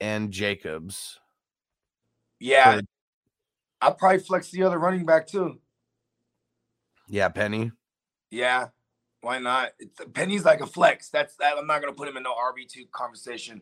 [0.00, 1.18] and Jacobs.
[2.40, 2.80] Yeah.
[3.80, 5.60] I'll probably flex the other running back too.
[7.08, 7.70] Yeah, Penny.
[8.30, 8.68] Yeah.
[9.28, 9.72] Why not?
[9.78, 11.10] It's, Penny's like a flex.
[11.10, 11.58] That's that.
[11.58, 13.60] I'm not gonna put him in no RB two conversation,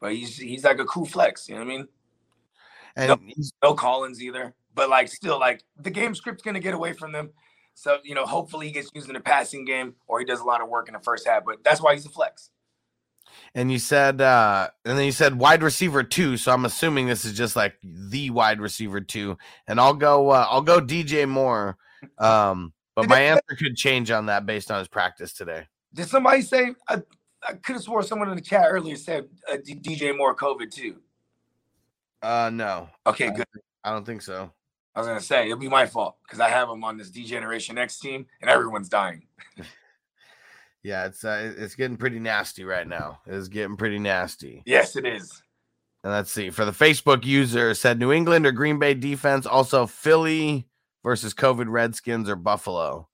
[0.00, 1.48] but he's he's like a cool flex.
[1.48, 1.88] You know what I mean?
[2.94, 6.74] And No, he's- no Collins either, but like still like the game script's gonna get
[6.74, 7.30] away from them.
[7.72, 10.44] So you know, hopefully he gets used in the passing game or he does a
[10.44, 11.42] lot of work in the first half.
[11.46, 12.50] But that's why he's a flex.
[13.54, 16.36] And you said, uh, and then you said wide receiver two.
[16.36, 19.38] So I'm assuming this is just like the wide receiver two.
[19.66, 21.78] And I'll go, uh, I'll go DJ Moore.
[22.18, 25.66] Um, but my answer could change on that based on his practice today.
[25.94, 26.74] Did somebody say?
[26.88, 27.02] I,
[27.46, 30.96] I could have swore someone in the chat earlier said uh, DJ Moore COVID too.
[32.22, 32.88] Uh, no.
[33.06, 33.46] Okay, good.
[33.84, 34.50] I don't think so.
[34.94, 37.78] I was gonna say it'll be my fault because I have him on this Degeneration
[37.78, 39.26] X team and everyone's dying.
[40.82, 43.20] Yeah, it's uh, it's getting pretty nasty right now.
[43.26, 44.62] It's getting pretty nasty.
[44.64, 45.42] Yes, it is.
[46.04, 46.50] And let's see.
[46.50, 49.44] For the Facebook user, said New England or Green Bay defense.
[49.44, 50.66] Also Philly
[51.08, 53.08] versus COVID Redskins or Buffalo.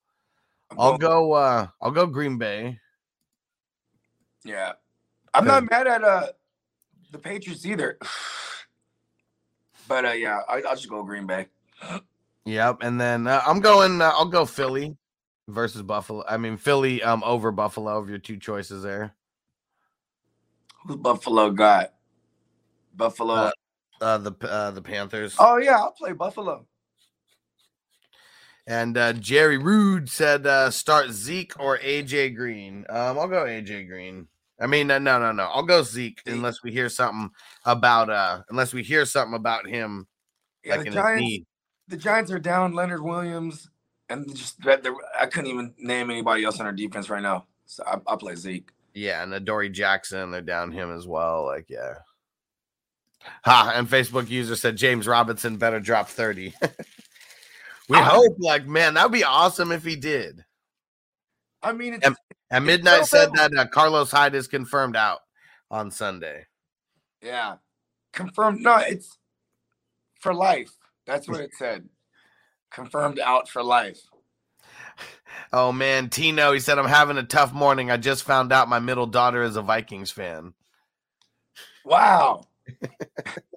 [0.77, 1.31] I'll go.
[1.31, 2.77] uh I'll go Green Bay.
[4.43, 4.73] Yeah,
[5.33, 6.27] I'm not mad at uh
[7.11, 7.97] the Patriots either.
[9.87, 11.45] But uh, yeah, I, I'll just go Green Bay.
[12.45, 12.77] Yep.
[12.81, 14.01] And then uh, I'm going.
[14.01, 14.97] Uh, I'll go Philly
[15.47, 16.23] versus Buffalo.
[16.27, 17.99] I mean Philly um over Buffalo.
[17.99, 19.13] Of your two choices there.
[20.87, 21.93] Who's Buffalo got?
[22.95, 23.35] Buffalo.
[23.35, 23.51] Uh,
[24.01, 25.35] uh the uh, the Panthers.
[25.37, 26.65] oh yeah, I'll play Buffalo.
[28.67, 32.85] And uh, Jerry Rude said uh, start Zeke or AJ Green.
[32.89, 34.27] Um, I'll go AJ Green.
[34.59, 35.43] I mean, no, no, no.
[35.43, 37.29] I'll go Zeke unless we hear something
[37.65, 40.07] about uh, unless we hear something about him.
[40.63, 41.45] Yeah, like the Giants.
[41.87, 43.69] The Giants are down Leonard Williams,
[44.09, 47.45] and just I couldn't even name anybody else on our defense right now.
[47.67, 48.71] So I, I'll play Zeke.
[48.95, 51.45] Yeah, and Adoree Jackson, they're down him as well.
[51.45, 51.95] Like, yeah.
[53.43, 56.53] Ha, and Facebook user said James Robinson better drop 30.
[57.89, 58.03] we Ah.
[58.03, 60.43] hope, like, man, that would be awesome if he did.
[61.61, 62.15] I mean, it's, And,
[62.51, 65.19] and Midnight said that uh, Carlos Hyde is confirmed out
[65.71, 66.45] on Sunday.
[67.21, 67.55] yeah,
[68.13, 68.61] confirmed.
[68.61, 69.17] No, it's
[70.19, 70.71] for life.
[71.07, 71.89] That's what it said.
[72.71, 73.99] Confirmed out for life.
[75.51, 77.89] Oh man, Tino, he said I'm having a tough morning.
[77.91, 80.53] I just found out my middle daughter is a Vikings fan.
[81.83, 82.43] Wow.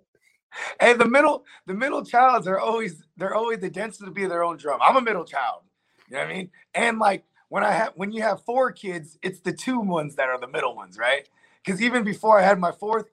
[0.81, 4.45] hey, the middle, the middle childs are always they're always the density to be their
[4.45, 4.81] own drum.
[4.83, 5.63] I'm a middle child.
[6.09, 6.51] You know what I mean?
[6.75, 10.29] And like when I have when you have four kids, it's the two ones that
[10.29, 11.29] are the middle ones, right?
[11.65, 13.07] Because even before I had my fourth,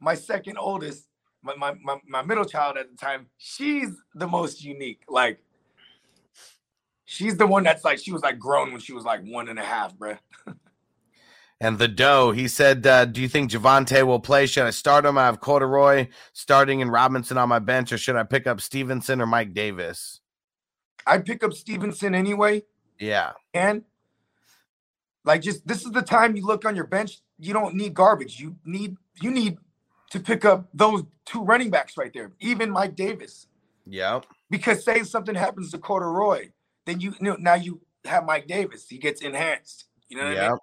[0.00, 1.06] my second oldest,
[1.42, 5.02] my, my my my middle child at the time, she's the most unique.
[5.08, 5.42] Like
[7.04, 9.58] she's the one that's like she was like grown when she was like one and
[9.58, 10.18] a half, bruh.
[11.60, 14.46] And the dough, he said, uh, Do you think Javonte will play?
[14.46, 15.18] Should I start him?
[15.18, 19.20] I have Corduroy starting and Robinson on my bench, or should I pick up Stevenson
[19.20, 20.20] or Mike Davis?
[21.06, 22.62] I'd pick up Stevenson anyway.
[22.98, 23.32] Yeah.
[23.52, 23.84] And
[25.24, 27.20] like just this is the time you look on your bench.
[27.38, 28.40] You don't need garbage.
[28.40, 29.58] You need you need
[30.10, 33.46] to pick up those two running backs right there, even Mike Davis.
[33.86, 34.20] Yeah.
[34.50, 36.50] Because say something happens to Corduroy,
[36.86, 38.88] then you, you know now you have Mike Davis.
[38.88, 39.86] He gets enhanced.
[40.08, 40.50] You know what I Yep.
[40.50, 40.58] mean?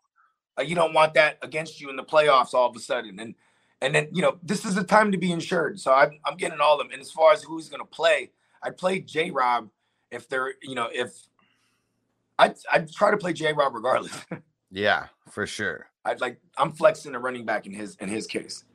[0.57, 3.19] Like you don't want that against you in the playoffs all of a sudden.
[3.19, 3.35] And
[3.81, 5.79] and then you know this is the time to be insured.
[5.79, 6.91] So I'm I'm getting all of them.
[6.91, 8.31] And as far as who's gonna play,
[8.63, 9.69] I'd play J Rob
[10.11, 11.11] if they're you know if
[12.39, 14.13] I'd I'd try to play J Rob regardless.
[14.69, 15.87] Yeah, for sure.
[16.03, 18.65] I'd like I'm flexing a running back in his in his case.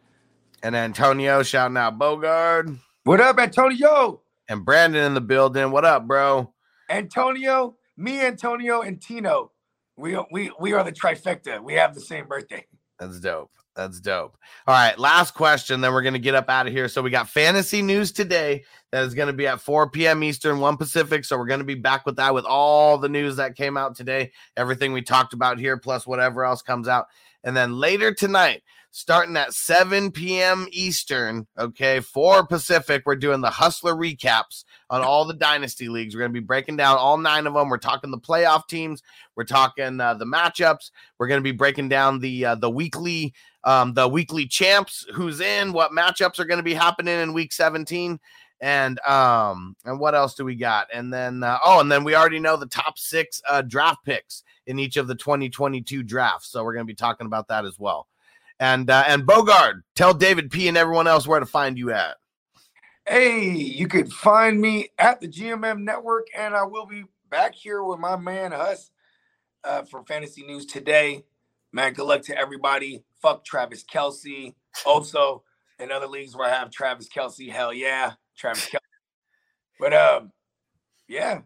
[0.62, 2.78] And Antonio shouting out Bogard.
[3.04, 4.22] What up, Antonio?
[4.48, 5.70] And Brandon in the building.
[5.70, 6.54] What up, bro?
[6.88, 9.51] Antonio, me, Antonio, and Tino.
[9.96, 11.62] We we we are the trifecta.
[11.62, 12.66] We have the same birthday.
[12.98, 13.50] That's dope.
[13.74, 14.36] That's dope.
[14.66, 15.80] All right, last question.
[15.80, 16.88] Then we're gonna get up out of here.
[16.88, 20.22] So we got fantasy news today that is gonna be at 4 p.m.
[20.22, 21.24] Eastern, 1 Pacific.
[21.24, 24.32] So we're gonna be back with that with all the news that came out today,
[24.56, 27.06] everything we talked about here, plus whatever else comes out.
[27.44, 28.62] And then later tonight,
[28.92, 30.68] starting at 7 p.m.
[30.70, 36.14] Eastern, okay, 4 Pacific, we're doing the Hustler recaps on all the dynasty leagues.
[36.14, 37.70] We're going to be breaking down all nine of them.
[37.70, 39.02] We're talking the playoff teams.
[39.34, 40.90] We're talking uh, the matchups.
[41.18, 43.32] We're going to be breaking down the uh, the weekly
[43.64, 47.52] um, the weekly champs, who's in, what matchups are going to be happening in week
[47.52, 48.20] 17
[48.60, 52.14] and um and what else do we got and then uh, oh and then we
[52.14, 56.62] already know the top six uh draft picks in each of the 2022 drafts so
[56.62, 58.06] we're going to be talking about that as well
[58.62, 62.16] and uh, and bogard tell david p and everyone else where to find you at
[63.04, 67.82] Hey, you could find me at the GMM Network, and I will be back here
[67.82, 68.92] with my man Huss
[69.64, 71.24] uh, for fantasy news today.
[71.72, 73.02] Man, good luck to everybody.
[73.20, 74.54] Fuck Travis Kelce.
[74.86, 75.42] Also,
[75.80, 78.78] in other leagues where I have Travis Kelce, hell yeah, Travis Kelce.
[79.80, 80.30] But um,
[81.08, 81.40] yeah,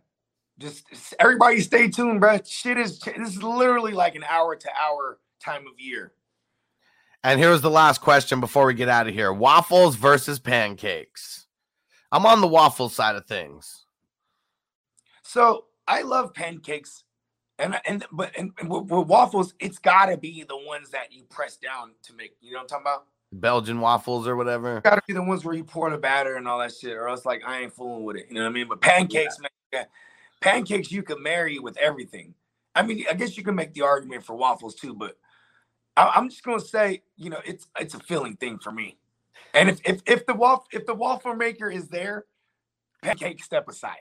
[0.58, 0.84] just
[1.18, 2.38] everybody stay tuned, bro.
[2.44, 6.12] Shit is this is literally like an hour to hour time of year.
[7.24, 11.46] And here's the last question before we get out of here waffles versus pancakes
[12.12, 13.86] i'm on the waffle side of things
[15.26, 17.02] So I love pancakes.
[17.58, 21.24] And and but and, and with, with waffles, it's gotta be the ones that you
[21.24, 22.36] press down to make.
[22.40, 23.06] You know what I'm talking about?
[23.32, 24.80] Belgian waffles or whatever.
[24.82, 27.24] Gotta be the ones where you pour the batter and all that shit, or else
[27.24, 28.26] like I ain't fooling with it.
[28.28, 28.68] You know what I mean?
[28.68, 29.84] But pancakes, man, yeah,
[30.40, 32.34] pancakes you can marry with everything.
[32.74, 35.16] I mean, I guess you can make the argument for waffles too, but
[35.96, 38.98] I, I'm just gonna say, you know, it's it's a feeling thing for me.
[39.54, 42.26] And if if if the waffle if the waffle maker is there,
[43.02, 43.96] pancake step aside.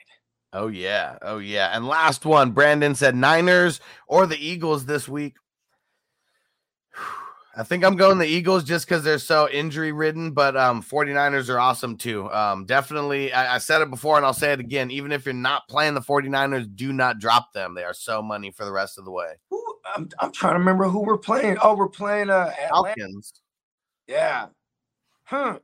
[0.53, 1.75] Oh yeah, oh yeah.
[1.75, 5.35] And last one, Brandon said Niners or the Eagles this week.
[7.57, 11.49] I think I'm going the Eagles just because they're so injury ridden, but um 49ers
[11.49, 12.29] are awesome too.
[12.31, 14.91] Um definitely I, I said it before and I'll say it again.
[14.91, 17.73] Even if you're not playing the 49ers, do not drop them.
[17.73, 19.35] They are so money for the rest of the way.
[19.49, 19.64] Who
[19.95, 21.57] I'm I'm trying to remember who we're playing.
[21.61, 22.95] Oh, we're playing uh Atlanta.
[22.95, 23.33] Falcons.
[24.07, 24.47] Yeah.
[25.23, 25.59] Huh.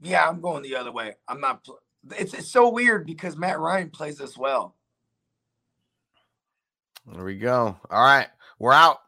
[0.00, 1.14] Yeah, I'm going the other way.
[1.28, 1.64] I'm not.
[1.64, 1.80] Pl-
[2.16, 4.76] it's it's so weird because Matt Ryan plays us well.
[7.12, 7.76] There we go.
[7.90, 8.28] All right.
[8.58, 8.98] We're out.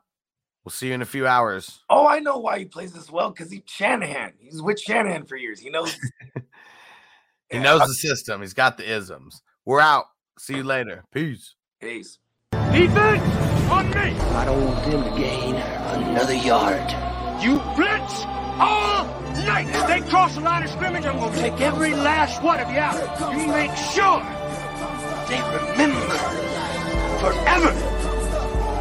[0.64, 1.81] We'll see you in a few hours.
[1.90, 4.32] Oh, I know why he plays us well because he's Shanahan.
[4.39, 5.60] He's with Shanahan for years.
[5.60, 5.97] He knows.
[7.51, 8.40] He knows the system.
[8.40, 9.43] He's got the isms.
[9.64, 10.06] We're out.
[10.39, 11.05] See you later.
[11.12, 11.55] Peace.
[11.81, 12.18] Peace.
[12.72, 14.19] Defense on me!
[14.36, 16.91] I don't want them to gain another yard.
[17.43, 18.24] You blitz
[18.61, 19.07] all
[19.47, 19.69] night!
[19.69, 22.78] If they cross the line of scrimmage, I'm gonna take every last one of you
[22.78, 23.01] out.
[23.32, 24.20] You make sure
[25.28, 26.16] they remember
[27.20, 27.73] forever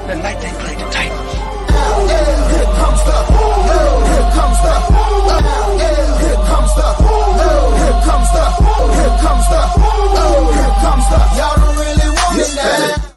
[0.07, 1.33] the night they played the Titans.
[1.73, 3.17] Here comes the,
[3.71, 4.75] here comes the,
[5.79, 6.87] here comes the,
[7.79, 8.47] here comes the,
[8.99, 9.63] here comes the,
[10.53, 13.12] here comes the, y'all don't really want it now.